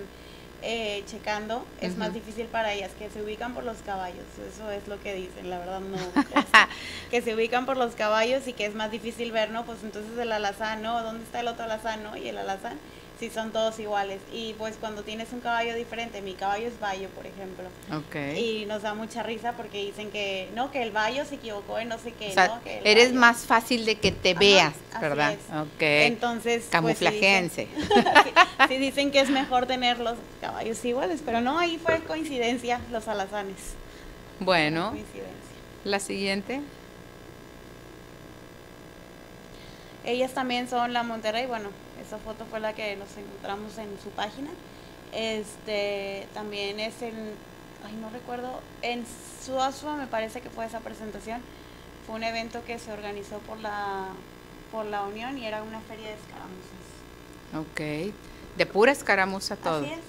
eh, 0.62 1.03
checando, 1.07 1.66
es 1.82 1.97
más 1.97 2.14
difícil 2.14 2.45
para 2.47 2.74
ellas, 2.74 2.91
que 2.97 3.10
se 3.10 3.22
ubican 3.22 3.53
por 3.53 3.64
los 3.64 3.78
caballos. 3.78 4.26
Eso 4.53 4.70
es 4.72 4.88
lo 4.88 4.99
que 5.01 5.14
dicen, 5.16 5.49
la 5.49 5.60
verdad 5.60 5.80
no. 5.80 5.97
es 5.97 6.45
que 7.12 7.22
se 7.22 7.36
ubican 7.36 7.66
por 7.66 7.78
los 7.78 7.95
caballos 7.95 8.47
y 8.47 8.53
que 8.53 8.66
es 8.66 8.76
más 8.76 8.91
difícil 8.91 9.32
ver, 9.32 9.51
¿no? 9.51 9.66
Pues 9.66 9.84
entonces 9.84 10.18
el 10.18 10.32
alazán, 10.32 10.82
¿no? 10.82 11.01
¿Dónde 11.01 11.24
está 11.24 11.39
el 11.39 11.47
otro 11.47 11.66
alazán, 11.66 12.03
no? 12.03 12.18
Y 12.18 12.28
el 12.28 12.38
alazán, 12.38 12.78
sí 13.20 13.30
son 13.30 13.51
todos 13.51 13.78
iguales. 13.80 14.20
Y 14.32 14.53
pues 14.53 14.76
cuando 14.80 15.03
tienes 15.03 15.34
un 15.34 15.41
caballo 15.41 15.76
diferente, 15.76 16.22
mi 16.22 16.34
caballo 16.34 16.67
es 16.67 16.80
Bayo, 16.80 17.09
por 17.09 17.26
ejemplo. 17.28 17.65
Ok. 17.91 18.38
Y 18.38 18.65
nos 18.65 18.82
da 18.84 18.93
mucha 18.93 19.24
risa 19.24 19.53
porque 19.53 19.84
dicen 19.84 20.09
que 20.09 20.49
no, 20.55 20.72
que 20.72 20.82
el 20.84 20.91
Bayo 20.91 21.26
se 21.26 21.36
equivocó 21.36 21.80
en 21.80 21.89
no 21.89 21.99
sé 21.99 22.13
qué, 22.13 22.30
o 22.30 22.34
sea, 22.34 22.47
¿no? 22.47 22.63
Que 22.63 22.82
eres 22.86 23.09
Bayo- 23.09 23.20
más 23.20 23.45
fácil 23.45 23.86
de 23.86 23.95
que 23.95 24.11
te 24.11 24.32
Ajá, 24.32 24.39
veas, 24.39 24.74
¿verdad? 25.01 25.34
es. 25.34 25.39
Ok. 25.53 25.82
Entonces, 25.82 26.67
pues, 26.82 26.97
sí 26.97 27.05
dicen- 27.05 27.49
Camuflajense. 27.49 27.67
sí 28.70 28.78
dicen 28.78 29.11
que 29.11 29.20
es 29.20 29.30
mejor 29.30 29.65
tener 29.65 29.99
los 29.99 30.15
caballos 30.39 30.84
iguales, 30.86 31.22
pero 31.26 31.41
no, 31.41 31.59
ahí 31.59 31.78
fue 31.78 31.99
coincidencia 32.01 32.80
los 32.91 33.07
alazanes. 33.07 33.57
Bueno, 34.39 34.95
la 35.84 35.99
siguiente. 35.99 36.61
Ellas 40.05 40.32
también 40.34 40.70
son 40.70 40.93
la 40.93 41.03
Monterrey, 41.03 41.45
bueno, 41.45 41.70
esa 42.01 42.17
foto 42.17 42.45
fue 42.45 42.59
la 42.59 42.73
que 42.73 42.95
nos 42.95 43.15
encontramos 43.17 43.77
en 43.77 43.97
su 44.01 44.09
página. 44.09 44.49
Este, 45.13 46.27
también 46.33 46.79
es 46.79 47.01
en, 47.01 47.15
ay, 47.85 47.93
no 47.99 48.09
recuerdo, 48.09 48.61
en 48.81 49.05
Suazua 49.45 49.95
me 49.95 50.07
parece 50.07 50.41
que 50.41 50.49
fue 50.49 50.65
esa 50.65 50.79
presentación. 50.79 51.41
Fue 52.05 52.15
un 52.15 52.23
evento 52.23 52.63
que 52.65 52.79
se 52.79 52.91
organizó 52.91 53.39
por 53.39 53.59
la, 53.59 54.07
por 54.71 54.85
la 54.85 55.03
Unión 55.03 55.37
y 55.37 55.45
era 55.45 55.63
una 55.63 55.79
feria 55.81 56.07
de 56.07 56.13
escaramuzas. 56.13 56.89
Ok, 57.55 58.13
de 58.57 58.65
pura 58.65 58.91
escaramuza 58.91 59.55
todo. 59.55 59.83
Así 59.83 59.93
es. 59.93 59.99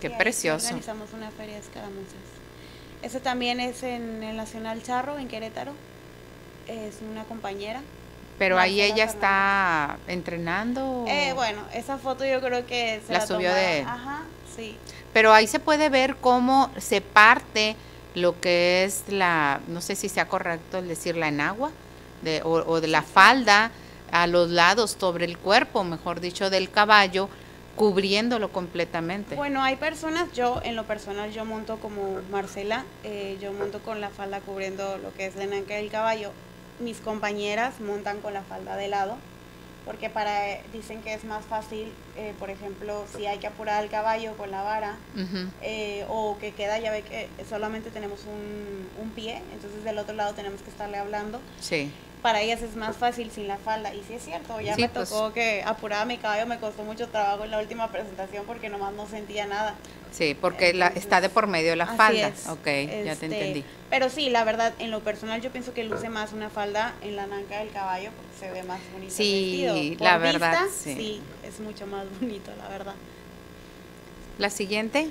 Qué 0.00 0.10
precioso. 0.10 0.66
Organizamos 0.66 1.12
una 1.12 1.30
feria 1.30 1.54
de 1.54 1.60
escaramuzas. 1.60 2.14
Ese 3.02 3.20
también 3.20 3.60
es 3.60 3.82
en 3.82 4.22
el 4.22 4.36
Nacional 4.36 4.82
Charro, 4.82 5.18
en 5.18 5.28
Querétaro. 5.28 5.72
Es 6.66 6.98
una 7.08 7.24
compañera. 7.24 7.82
Pero 8.38 8.58
ahí 8.58 8.80
ella 8.80 9.04
está 9.04 9.98
entrenando. 10.06 11.04
Eh, 11.08 11.32
bueno, 11.34 11.60
esa 11.74 11.98
foto 11.98 12.24
yo 12.24 12.40
creo 12.40 12.66
que 12.66 13.00
se 13.06 13.12
la, 13.12 13.26
subió 13.26 13.52
de. 13.52 13.80
Ajá, 13.80 14.22
sí. 14.54 14.76
Pero 15.12 15.32
ahí 15.32 15.46
se 15.46 15.58
puede 15.58 15.88
ver 15.88 16.16
cómo 16.16 16.70
se 16.78 17.00
parte 17.00 17.74
lo 18.14 18.40
que 18.40 18.84
es 18.84 19.04
la, 19.08 19.60
no 19.68 19.80
sé 19.80 19.96
si 19.96 20.08
sea 20.08 20.28
correcto 20.28 20.78
el 20.78 20.88
decir 20.88 21.16
la 21.16 21.28
enagua, 21.28 21.70
de, 22.22 22.42
o, 22.42 22.50
o 22.50 22.80
de 22.80 22.88
la 22.88 23.02
falda 23.02 23.70
a 24.10 24.26
los 24.26 24.50
lados 24.50 24.96
sobre 24.98 25.24
el 25.24 25.38
cuerpo, 25.38 25.84
mejor 25.84 26.20
dicho, 26.20 26.50
del 26.50 26.70
caballo, 26.70 27.28
cubriéndolo 27.76 28.50
completamente. 28.50 29.36
Bueno, 29.36 29.62
hay 29.62 29.76
personas, 29.76 30.32
yo 30.32 30.60
en 30.64 30.74
lo 30.74 30.84
personal, 30.84 31.30
yo 31.30 31.44
monto 31.44 31.78
como 31.78 32.20
Marcela, 32.30 32.84
eh, 33.04 33.38
yo 33.40 33.52
monto 33.52 33.78
con 33.80 34.00
la 34.00 34.10
falda 34.10 34.40
cubriendo 34.40 34.98
lo 34.98 35.14
que 35.14 35.26
es 35.26 35.36
la 35.36 35.44
enanca 35.44 35.74
del 35.74 35.88
caballo. 35.88 36.32
Mis 36.80 36.98
compañeras 37.00 37.80
montan 37.80 38.20
con 38.20 38.34
la 38.34 38.42
falda 38.42 38.76
de 38.76 38.88
lado, 38.88 39.16
porque 39.84 40.10
para 40.10 40.62
dicen 40.72 41.02
que 41.02 41.14
es 41.14 41.24
más 41.24 41.44
fácil, 41.44 41.92
eh, 42.18 42.34
por 42.36 42.50
ejemplo, 42.50 43.04
si 43.16 43.26
hay 43.26 43.38
que 43.38 43.46
apurar 43.46 43.80
al 43.80 43.88
caballo 43.88 44.36
con 44.36 44.50
la 44.50 44.62
vara, 44.62 44.96
eh, 45.62 46.04
o 46.08 46.36
que 46.40 46.50
queda, 46.50 46.78
ya 46.80 46.90
ve 46.90 47.02
que 47.02 47.28
solamente 47.48 47.90
tenemos 47.90 48.24
un, 48.24 48.88
un 49.00 49.10
pie, 49.10 49.40
entonces 49.54 49.84
del 49.84 49.98
otro 49.98 50.16
lado 50.16 50.34
tenemos 50.34 50.60
que 50.60 50.70
estarle 50.70 50.98
hablando. 50.98 51.40
Sí 51.60 51.92
para 52.22 52.40
ellas 52.42 52.62
es 52.62 52.76
más 52.76 52.96
fácil 52.96 53.30
sin 53.30 53.48
la 53.48 53.56
falda. 53.56 53.94
Y 53.94 54.02
sí 54.06 54.14
es 54.14 54.24
cierto, 54.24 54.60
ya 54.60 54.76
me 54.76 54.88
pues. 54.88 55.08
tocó 55.08 55.32
que 55.32 55.62
apuraba 55.64 56.04
mi 56.04 56.18
caballo, 56.18 56.46
me 56.46 56.58
costó 56.58 56.82
mucho 56.82 57.08
trabajo 57.08 57.44
en 57.44 57.50
la 57.50 57.58
última 57.58 57.90
presentación 57.90 58.44
porque 58.46 58.68
nomás 58.68 58.92
no 58.94 59.06
sentía 59.06 59.46
nada. 59.46 59.74
Sí, 60.10 60.36
porque 60.40 60.72
la, 60.72 60.88
está 60.88 61.20
de 61.20 61.28
por 61.28 61.46
medio 61.46 61.76
la 61.76 61.86
falda. 61.86 62.32
Ok, 62.48 62.64
ya 62.64 62.64
te 62.64 63.10
este, 63.10 63.26
entendí. 63.26 63.64
Pero 63.90 64.08
sí, 64.08 64.30
la 64.30 64.44
verdad, 64.44 64.72
en 64.78 64.90
lo 64.90 65.00
personal 65.00 65.40
yo 65.40 65.50
pienso 65.50 65.74
que 65.74 65.84
luce 65.84 66.08
más 66.08 66.32
una 66.32 66.50
falda 66.50 66.94
en 67.02 67.16
la 67.16 67.26
nanca 67.26 67.58
del 67.58 67.70
caballo 67.70 68.10
porque 68.16 68.46
se 68.46 68.50
ve 68.50 68.62
más 68.62 68.80
bonito. 68.92 69.14
Sí, 69.14 69.64
el 69.64 69.74
vestido. 69.74 70.04
la 70.04 70.18
verdad. 70.18 70.66
sí. 70.74 70.94
sí, 70.94 71.22
es 71.46 71.60
mucho 71.60 71.86
más 71.86 72.07
bonito, 72.20 72.50
la 72.56 72.68
verdad. 72.68 72.94
La 74.38 74.50
siguiente. 74.50 75.10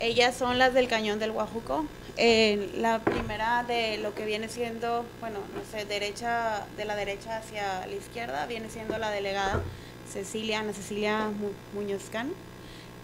Ellas 0.00 0.34
son 0.34 0.58
las 0.58 0.74
del 0.74 0.88
cañón 0.88 1.18
del 1.18 1.32
Guajuco. 1.32 1.86
Eh, 2.16 2.70
la 2.76 3.00
primera 3.00 3.64
de 3.64 3.98
lo 3.98 4.14
que 4.14 4.24
viene 4.24 4.48
siendo, 4.48 5.04
bueno, 5.20 5.40
no 5.54 5.62
sé, 5.70 5.84
derecha, 5.84 6.66
de 6.76 6.84
la 6.84 6.94
derecha 6.94 7.38
hacia 7.38 7.86
la 7.86 7.94
izquierda, 7.94 8.46
viene 8.46 8.70
siendo 8.70 8.98
la 8.98 9.10
delegada 9.10 9.62
Cecilia, 10.12 10.60
Ana 10.60 10.72
Cecilia 10.72 11.30
Muñozcán. 11.74 12.32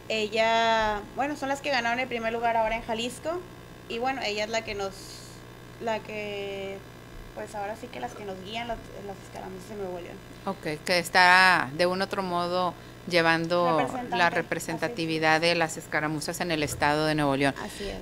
Ella, 0.09 1.01
bueno, 1.17 1.37
son 1.37 1.49
las 1.49 1.61
que 1.61 1.71
ganaron 1.71 2.01
el 2.01 2.09
primer 2.09 2.33
lugar 2.33 2.57
ahora 2.57 2.77
en 2.77 2.83
Jalisco 2.83 3.41
y 3.89 3.99
bueno, 3.99 4.23
ella 4.23 4.45
es 4.45 4.51
la 4.51 4.65
que 4.65 4.75
nos, 4.75 4.95
la 5.81 6.01
que, 6.01 6.79
pues 7.35 7.55
ahora 7.55 7.77
sí 7.77 7.89
que 7.89 8.01
las 8.01 8.15
que 8.15 8.25
nos 8.25 8.41
guían 8.45 8.69
las, 8.69 8.79
las 9.07 9.17
escaramuzas 9.25 9.69
de 9.71 9.77
Nuevo 9.77 9.99
León. 10.01 10.30
Ok, 10.47 10.83
que 10.85 10.99
está 10.99 11.71
de 11.77 11.87
un 11.87 12.01
otro 12.03 12.23
modo 12.23 12.75
llevando 13.09 13.89
la 14.11 14.31
representatividad 14.31 15.41
de 15.41 15.55
las 15.55 15.77
escaramuzas 15.77 16.41
en 16.41 16.51
el 16.51 16.63
estado 16.63 17.07
de 17.07 17.15
Nuevo 17.15 17.37
León. 17.37 17.55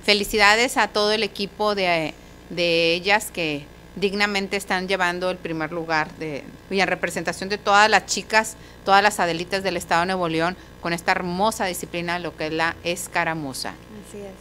Felicidades 0.03 0.77
a 0.77 0.87
todo 0.87 1.11
el 1.11 1.23
equipo 1.23 1.75
de, 1.75 2.13
ellas 2.55 3.31
que 3.31 3.65
dignamente 3.95 4.55
están 4.55 4.87
llevando 4.87 5.29
el 5.29 5.37
primer 5.37 5.71
lugar 5.71 6.13
de, 6.15 6.43
y 6.69 6.79
en 6.79 6.87
representación 6.87 7.49
de 7.49 7.57
todas 7.57 7.89
las 7.89 8.05
chicas, 8.05 8.55
todas 8.85 9.03
las 9.03 9.19
adelitas 9.19 9.63
del 9.63 9.77
estado 9.77 10.01
de 10.01 10.07
Nuevo 10.07 10.29
León 10.29 10.55
con 10.81 10.93
esta 10.93 11.11
hermosa 11.11 11.65
disciplina, 11.65 12.19
lo 12.19 12.37
que 12.37 12.47
es 12.47 12.53
la 12.53 12.75
escaramuza. 12.83 13.73
Así 14.07 14.19
es. 14.19 14.33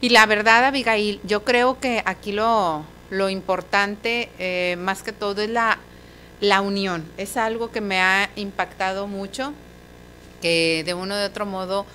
Y 0.00 0.10
la 0.10 0.26
verdad, 0.26 0.64
Abigail, 0.64 1.20
yo 1.22 1.44
creo 1.44 1.78
que 1.80 2.02
aquí 2.04 2.32
lo, 2.32 2.84
lo 3.10 3.30
importante, 3.30 4.30
eh, 4.38 4.76
más 4.78 5.02
que 5.02 5.12
todo, 5.12 5.42
es 5.42 5.48
la 5.48 5.78
la 6.40 6.60
unión. 6.60 7.04
Es 7.16 7.36
algo 7.36 7.70
que 7.70 7.80
me 7.80 8.00
ha 8.00 8.30
impactado 8.36 9.06
mucho, 9.06 9.52
que 10.42 10.82
de 10.84 10.94
uno 10.94 11.16
de 11.16 11.26
otro 11.26 11.46
modo 11.46 11.86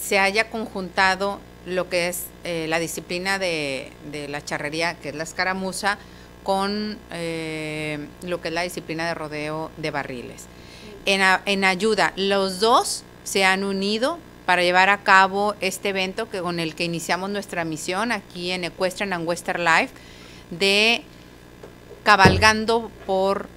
se 0.00 0.18
haya 0.18 0.50
conjuntado 0.50 1.40
lo 1.66 1.88
que 1.88 2.08
es 2.08 2.24
eh, 2.44 2.66
la 2.68 2.78
disciplina 2.78 3.38
de, 3.38 3.92
la 4.28 4.44
charrería, 4.44 4.94
que 4.94 5.10
es 5.10 5.14
la 5.14 5.24
escaramuza, 5.24 5.98
con 6.42 6.98
eh, 7.12 8.06
lo 8.22 8.40
que 8.40 8.48
es 8.48 8.54
la 8.54 8.62
disciplina 8.62 9.06
de 9.06 9.14
rodeo 9.14 9.70
de 9.76 9.90
barriles. 9.90 10.46
En, 11.04 11.20
en, 11.46 11.64
ayuda, 11.64 12.12
los 12.16 12.60
dos 12.60 13.04
se 13.24 13.44
han 13.44 13.64
unido 13.64 14.18
para 14.46 14.62
llevar 14.62 14.88
a 14.88 15.02
cabo 15.02 15.54
este 15.60 15.90
evento 15.90 16.30
que, 16.30 16.40
con 16.40 16.58
el 16.58 16.74
que 16.74 16.84
iniciamos 16.84 17.28
nuestra 17.28 17.64
misión 17.64 18.12
aquí 18.12 18.50
en 18.50 18.64
Equestrian 18.64 19.12
and 19.12 19.28
Western 19.28 19.62
Life 19.62 19.92
de 20.50 21.02
cabalgando 22.02 22.90
por 23.04 23.48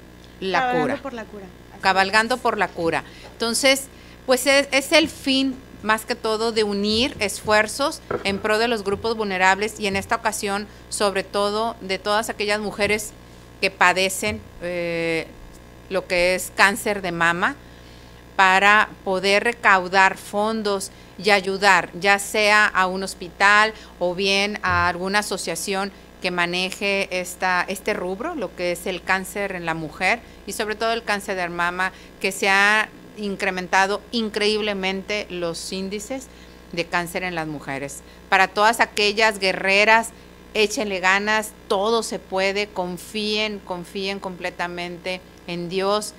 la 0.41 0.59
Cabalgando 0.59 0.81
cura. 0.81 1.01
por 1.01 1.13
la 1.13 1.25
cura. 1.25 1.45
Cabalgando 1.79 2.37
por 2.37 2.57
la 2.57 2.67
cura. 2.67 3.03
Entonces, 3.31 3.87
pues 4.25 4.45
es, 4.45 4.91
el 4.91 5.09
fin 5.09 5.55
más 5.83 6.05
que 6.05 6.15
todo 6.15 6.51
de 6.51 6.63
unir 6.63 7.15
esfuerzos 7.19 8.01
en 8.23 8.37
pro 8.39 8.59
de 8.59 8.67
los 8.67 8.83
grupos 8.83 9.15
vulnerables 9.15 9.79
y 9.79 9.87
en 9.87 9.95
esta 9.95 10.15
ocasión 10.15 10.67
sobre 10.89 11.23
todo 11.23 11.75
de 11.81 11.97
todas 11.97 12.29
aquellas 12.29 12.59
mujeres 12.59 13.13
que 13.61 13.71
padecen 13.71 14.41
eh, 14.61 15.25
lo 15.89 16.05
que 16.05 16.35
es 16.35 16.51
cáncer 16.55 17.01
de 17.01 17.11
mama 17.11 17.55
para 18.35 18.89
poder 19.03 19.43
recaudar 19.43 20.17
fondos 20.17 20.91
y 21.17 21.31
ayudar 21.31 21.89
ya 21.99 22.19
sea 22.19 22.67
a 22.67 22.85
un 22.85 23.03
hospital 23.03 23.73
o 23.97 24.13
bien 24.13 24.59
a 24.61 24.87
alguna 24.87 25.19
asociación 25.19 25.91
que 26.22 26.32
maneje 26.32 27.07
esta, 27.19 27.65
este 27.67 27.93
rubro, 27.93 28.36
lo 28.36 28.55
que 28.55 28.72
es 28.72 28.86
el 28.86 29.01
cáncer 29.01 29.53
en 29.53 29.65
la 29.65 29.74
mujer 29.74 30.19
y 30.45 30.53
sobre 30.53 30.76
todo 30.76 30.93
el 30.93 31.03
cáncer 31.03 31.36
de 31.36 31.49
mama, 31.49 31.91
que 32.19 32.32
se 32.32 32.49
ha 32.49 32.89
incrementado 33.17 34.01
increíblemente 34.11 35.28
los 35.30 35.72
índices 35.72 36.28
de 36.72 36.86
cáncer 36.86 37.24
en 37.24 37.36
las 37.36 37.47
mujeres. 37.47 38.01
Para 38.30 38.47
todas 38.47 38.80
aquellas 38.80 39.39
guerreras, 39.39 40.09
échenle 40.53 40.99
ganas, 40.99 41.51
todo 41.67 42.03
se 42.03 42.19
puede, 42.19 42.67
confíen, 42.67 43.59
confíen 43.59 44.19
completamente 44.19 45.22
en 45.47 45.69
Dios 45.69 46.13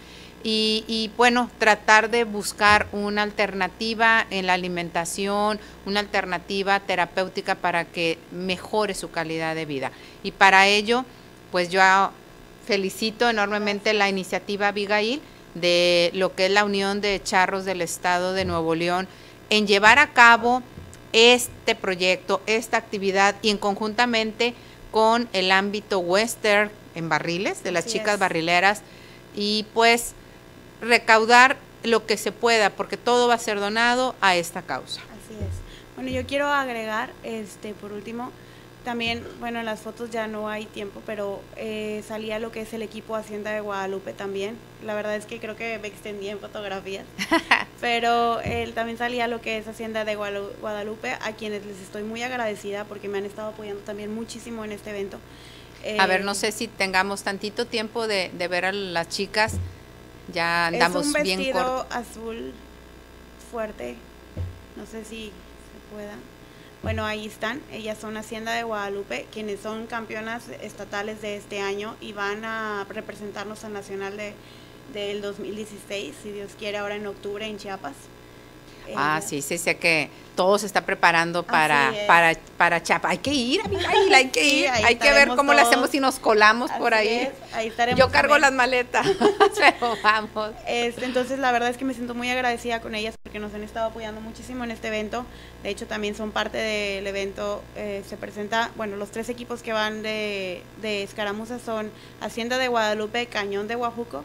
y, 0.45 1.11
bueno, 1.17 1.51
tratar 1.59 2.11
de 2.11 2.25
buscar 2.25 2.89
una 2.93 3.23
alternativa 3.23 4.27
en 4.31 4.47
la 4.47 4.55
alimentación, 4.55 5.61
una 5.87 6.01
alternativa 6.01 6.81
terapéutica 6.81 7.55
para 7.55 7.85
que 7.85 8.19
mejore 8.33 8.95
su 8.95 9.11
calidad 9.11 9.55
de 9.55 9.67
vida. 9.67 9.93
Y 10.23 10.33
para 10.33 10.67
ello, 10.67 11.05
pues 11.53 11.71
yo 11.71 11.81
felicito 12.67 13.29
enormemente 13.29 13.93
la 13.93 14.09
iniciativa 14.09 14.69
Abigail 14.69 15.21
de 15.55 16.11
lo 16.15 16.35
que 16.35 16.47
es 16.47 16.53
la 16.53 16.65
Unión 16.65 17.01
de 17.01 17.21
Charros 17.23 17.65
del 17.65 17.83
Estado 17.83 18.33
de 18.33 18.45
Nuevo 18.45 18.75
León 18.75 19.07
en 19.51 19.67
llevar 19.67 19.99
a 19.99 20.13
cabo 20.13 20.63
este 21.13 21.75
proyecto, 21.75 22.41
esta 22.47 22.79
actividad 22.79 23.37
y 23.43 23.51
en 23.51 23.59
conjuntamente 23.59 24.55
con 24.91 25.29
el 25.33 25.53
ámbito 25.53 25.99
western 25.99 26.71
en 26.95 27.09
barriles, 27.09 27.63
de 27.63 27.73
las 27.73 27.87
chicas 27.87 28.19
barrileras. 28.19 28.83
Y 29.35 29.67
pues 29.75 30.15
recaudar 30.83 31.57
lo 31.85 32.05
que 32.07 32.17
se 32.17 32.33
pueda, 32.33 32.71
porque 32.71 32.97
todo 32.97 33.29
va 33.29 33.35
a 33.35 33.39
ser 33.39 33.59
donado 33.59 34.15
a 34.21 34.37
esta 34.37 34.63
causa. 34.63 35.01
Así 35.01 35.35
es. 35.35 35.95
Bueno, 35.95 36.11
yo 36.11 36.27
quiero 36.27 36.49
agregar, 36.49 37.13
este, 37.23 37.73
por 37.75 37.93
último, 37.93 38.31
también, 38.85 39.25
bueno, 39.39 39.61
en 39.61 39.65
las 39.65 39.81
fotos 39.81 40.11
ya 40.11 40.27
no 40.27 40.49
hay 40.49 40.67
tiempo, 40.67 41.03
pero 41.07 41.41
eh, 41.57 42.03
salía 42.07 42.41
lo 42.41 42.51
que 42.51 42.63
es 42.63 42.73
el 42.73 42.83
equipo 42.83 43.15
Hacienda 43.15 43.53
de 43.53 43.61
Guadalupe 43.61 44.13
también. 44.13 44.57
La 44.85 44.95
verdad 44.95 45.15
es 45.15 45.25
que 45.25 45.39
creo 45.39 45.55
que 45.55 45.79
me 45.79 45.87
extendí 45.87 46.29
en 46.29 46.41
fotografías, 46.41 47.05
pero 47.81 48.41
él 48.41 48.73
también 48.73 48.99
salía 48.99 49.29
lo 49.29 49.41
que 49.41 49.59
es 49.59 49.69
Hacienda 49.69 50.05
de 50.05 50.17
Guadalupe, 50.17 51.13
a 51.21 51.33
quienes 51.33 51.65
les 51.65 51.81
estoy 51.81 52.03
muy 52.03 52.23
agradecida 52.23 52.85
porque 52.85 53.09
me 53.09 53.19
han 53.19 53.25
estado 53.25 53.51
apoyando 53.51 53.83
también 53.83 54.13
muchísimo 54.13 54.65
en 54.65 54.73
este 54.73 54.91
evento. 54.91 55.19
a 55.99 56.07
ver, 56.09 56.25
no 56.25 56.33
eh, 56.33 56.37
sé 56.37 56.51
si 56.51 56.67
tengamos 56.67 57.23
tantito 57.23 57.67
tiempo 57.67 58.09
de, 58.09 58.33
de 58.37 58.49
ver 58.49 58.65
a 58.65 58.73
las 58.73 59.09
chicas 59.09 59.59
ya 60.33 60.67
andamos 60.67 61.07
es 61.07 61.15
un 61.15 61.23
bien 61.23 61.53
corto. 61.53 61.87
azul 61.91 62.53
fuerte, 63.51 63.97
no 64.77 64.87
sé 64.87 65.05
si 65.05 65.27
se 65.27 65.95
pueda. 65.95 66.15
Bueno, 66.83 67.05
ahí 67.05 67.27
están. 67.27 67.61
Ellas 67.71 67.99
son 67.99 68.17
Hacienda 68.17 68.53
de 68.53 68.65
Guadalupe, 68.65 69.27
quienes 69.33 69.61
son 69.61 69.87
campeonas 69.87 70.49
estatales 70.61 71.23
de 71.23 71.37
este 71.37 71.61
año 71.61 71.95
y 72.01 72.13
van 72.13 72.45
a 72.45 72.85
representarnos 72.89 73.65
al 73.65 73.73
Nacional 73.73 74.17
de, 74.17 74.35
del 74.93 75.23
2016, 75.23 76.15
si 76.23 76.33
Dios 76.33 76.53
quiere, 76.59 76.79
ahora 76.79 76.97
en 76.97 77.07
octubre 77.07 77.47
en 77.47 77.59
Chiapas. 77.59 77.95
Ah, 78.97 79.21
sí, 79.25 79.43
sí, 79.43 79.59
sé 79.59 79.77
que 79.77 80.11
todo 80.35 80.59
se 80.59 80.67
está 80.67 80.85
preparando 80.85 81.43
para, 81.43 81.93
para, 82.07 82.35
para 82.57 82.83
Chapa. 82.83 83.11
Hay 83.11 83.19
que 83.19 83.33
ir, 83.33 83.61
amiga, 83.61 83.89
hay 84.15 84.29
que 84.29 84.45
ir. 84.55 84.69
hay 84.69 84.97
que 84.97 85.13
ver 85.13 85.29
cómo 85.29 85.53
lo 85.53 85.61
hacemos 85.61 85.91
si 85.91 86.01
nos 86.01 86.19
colamos 86.19 86.71
por 86.73 86.95
ahí. 86.95 87.29
ahí 87.53 87.69
estaremos 87.69 87.99
Yo 87.99 88.11
cargo 88.11 88.39
las 88.39 88.53
maletas, 88.53 89.07
pero 89.57 89.97
vamos. 90.03 90.53
Este, 90.67 91.05
entonces, 91.05 91.39
la 91.39 91.53
verdad 91.53 91.69
es 91.71 91.77
que 91.77 91.85
me 91.85 91.95
siento 91.95 92.15
muy 92.15 92.31
agradecida 92.31 92.81
con 92.81 92.95
ellas 92.95 93.15
porque 93.23 93.39
nos 93.39 93.55
han 93.55 93.63
estado 93.63 93.89
apoyando 93.89 94.21
muchísimo 94.21 94.65
en 94.65 94.71
este 94.71 94.89
evento. 94.89 95.27
De 95.63 95.71
hecho, 95.71 95.87
también 95.87 96.15
son 96.15 96.33
parte 96.33 96.59
del 96.59 97.07
evento. 97.07 97.63
Eh, 97.77 98.03
se 98.09 98.17
presenta, 98.17 98.71
bueno, 98.77 98.97
los 98.97 99.11
tres 99.11 99.29
equipos 99.29 99.63
que 99.63 99.73
van 99.73 100.03
de, 100.03 100.63
de 100.81 101.03
escaramuza 101.03 101.59
son 101.59 101.91
Hacienda 102.21 102.59
de 102.59 102.69
Guadalupe, 102.69 103.27
Cañón 103.27 103.69
de 103.69 103.75
Guajuco 103.75 104.25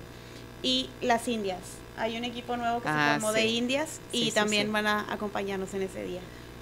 y 0.63 0.89
Las 1.01 1.27
Indias. 1.27 1.59
Hay 1.97 2.17
un 2.17 2.23
equipo 2.23 2.55
nuevo 2.57 2.79
que 2.81 2.87
se 2.87 2.93
ah, 2.93 3.17
formó 3.19 3.33
de 3.33 3.45
Indias 3.45 3.99
y 4.11 4.31
también 4.31 4.71
van 4.71 4.87
a 4.87 5.11
acompañarnos 5.11 5.73
en 5.73 5.83
ese 5.83 6.03
día. 6.03 6.21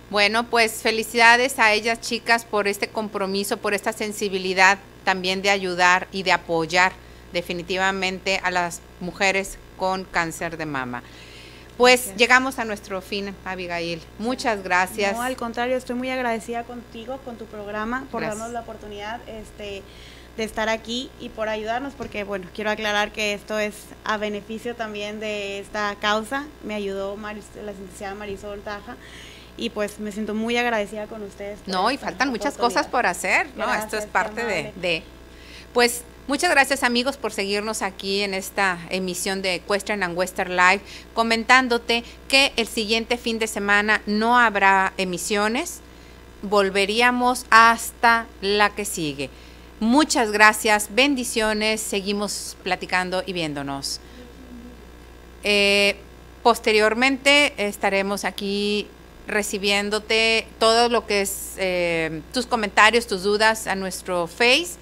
Bueno, 0.09 0.43
pues 0.43 0.81
felicidades 0.81 1.57
a 1.59 1.73
ellas 1.73 1.99
chicas 1.99 2.45
por 2.45 2.67
este 2.67 2.87
compromiso, 2.87 3.57
por 3.57 3.73
esta 3.73 3.91
sensibilidad 3.91 4.77
también 5.03 5.41
de 5.41 5.49
ayudar 5.49 6.07
y 6.11 6.23
de 6.23 6.31
apoyar 6.31 6.93
definitivamente 7.33 8.39
a 8.43 8.51
las 8.51 8.81
mujeres 8.99 9.57
con 9.77 10.03
cáncer 10.05 10.57
de 10.57 10.65
mama. 10.65 11.03
Pues 11.77 12.15
llegamos 12.15 12.57
a 12.57 12.65
nuestro 12.65 13.01
fin, 13.01 13.35
Abigail. 13.43 14.01
Muchas 14.17 14.63
gracias. 14.63 15.13
No, 15.13 15.21
al 15.21 15.35
contrario, 15.35 15.75
estoy 15.75 15.95
muy 15.95 16.09
agradecida 16.09 16.63
contigo, 16.63 17.19
con 17.25 17.37
tu 17.37 17.45
programa, 17.45 18.05
por 18.11 18.21
darnos 18.21 18.51
la 18.51 18.61
oportunidad. 18.61 19.19
Este, 19.27 19.83
de 20.37 20.43
estar 20.43 20.69
aquí 20.69 21.09
y 21.19 21.29
por 21.29 21.49
ayudarnos, 21.49 21.93
porque 21.93 22.23
bueno, 22.23 22.47
quiero 22.53 22.69
aclarar 22.69 23.11
que 23.11 23.33
esto 23.33 23.57
es 23.57 23.75
a 24.03 24.17
beneficio 24.17 24.75
también 24.75 25.19
de 25.19 25.59
esta 25.59 25.95
causa. 25.95 26.45
Me 26.63 26.75
ayudó 26.75 27.17
la 27.17 27.33
licenciada 27.33 28.15
Marisol 28.15 28.61
Taja 28.61 28.97
y 29.57 29.69
pues 29.69 29.99
me 29.99 30.11
siento 30.11 30.33
muy 30.33 30.57
agradecida 30.57 31.07
con 31.07 31.23
ustedes. 31.23 31.59
No, 31.65 31.89
y 31.91 31.97
faltan 31.97 32.29
muchas 32.29 32.57
cosas 32.57 32.87
por 32.87 33.05
hacer, 33.05 33.47
¿no? 33.55 33.73
esto 33.73 33.97
es 33.97 34.05
parte 34.05 34.43
de, 34.45 34.73
de, 34.75 35.03
Pues 35.73 36.03
muchas 36.27 36.49
gracias 36.51 36.83
amigos 36.83 37.15
por 37.15 37.31
seguirnos 37.31 37.81
aquí 37.81 38.21
en 38.21 38.33
esta 38.33 38.79
emisión 38.89 39.41
de 39.41 39.55
Equestrian 39.55 40.03
and 40.03 40.17
Western 40.17 40.57
Live, 40.57 40.81
comentándote 41.13 42.03
que 42.27 42.51
el 42.57 42.67
siguiente 42.67 43.17
fin 43.17 43.39
de 43.39 43.47
semana 43.47 44.01
no 44.05 44.37
habrá 44.37 44.93
emisiones, 44.97 45.79
volveríamos 46.41 47.45
hasta 47.49 48.27
la 48.41 48.71
que 48.71 48.83
sigue. 48.83 49.29
Muchas 49.79 50.31
gracias, 50.31 50.87
bendiciones, 50.95 51.81
seguimos 51.81 52.55
platicando 52.63 53.23
y 53.25 53.33
viéndonos. 53.33 53.99
Eh, 55.43 55.97
posteriormente 56.43 57.53
estaremos 57.57 58.23
aquí 58.23 58.87
recibiéndote 59.27 60.47
todo 60.59 60.87
lo 60.87 61.05
que 61.05 61.21
es 61.21 61.55
eh, 61.57 62.21
tus 62.33 62.45
comentarios, 62.45 63.05
tus 63.05 63.23
dudas 63.23 63.67
a 63.67 63.75
nuestro 63.75 64.27
Face 64.27 64.75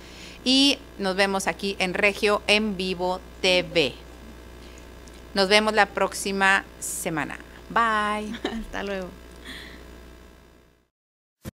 y 0.46 0.78
nos 1.00 1.16
vemos 1.16 1.48
aquí 1.48 1.76
en 1.80 1.94
Regio 1.94 2.44
en 2.48 2.78
Vivo 2.78 3.20
TV. 3.42 3.94
Nos 5.34 5.50
vemos 5.50 5.74
la 5.74 5.88
próxima 5.88 6.66
semana. 6.80 7.40
Bye. 7.70 8.32
Hasta 8.62 8.84
luego. 8.84 9.23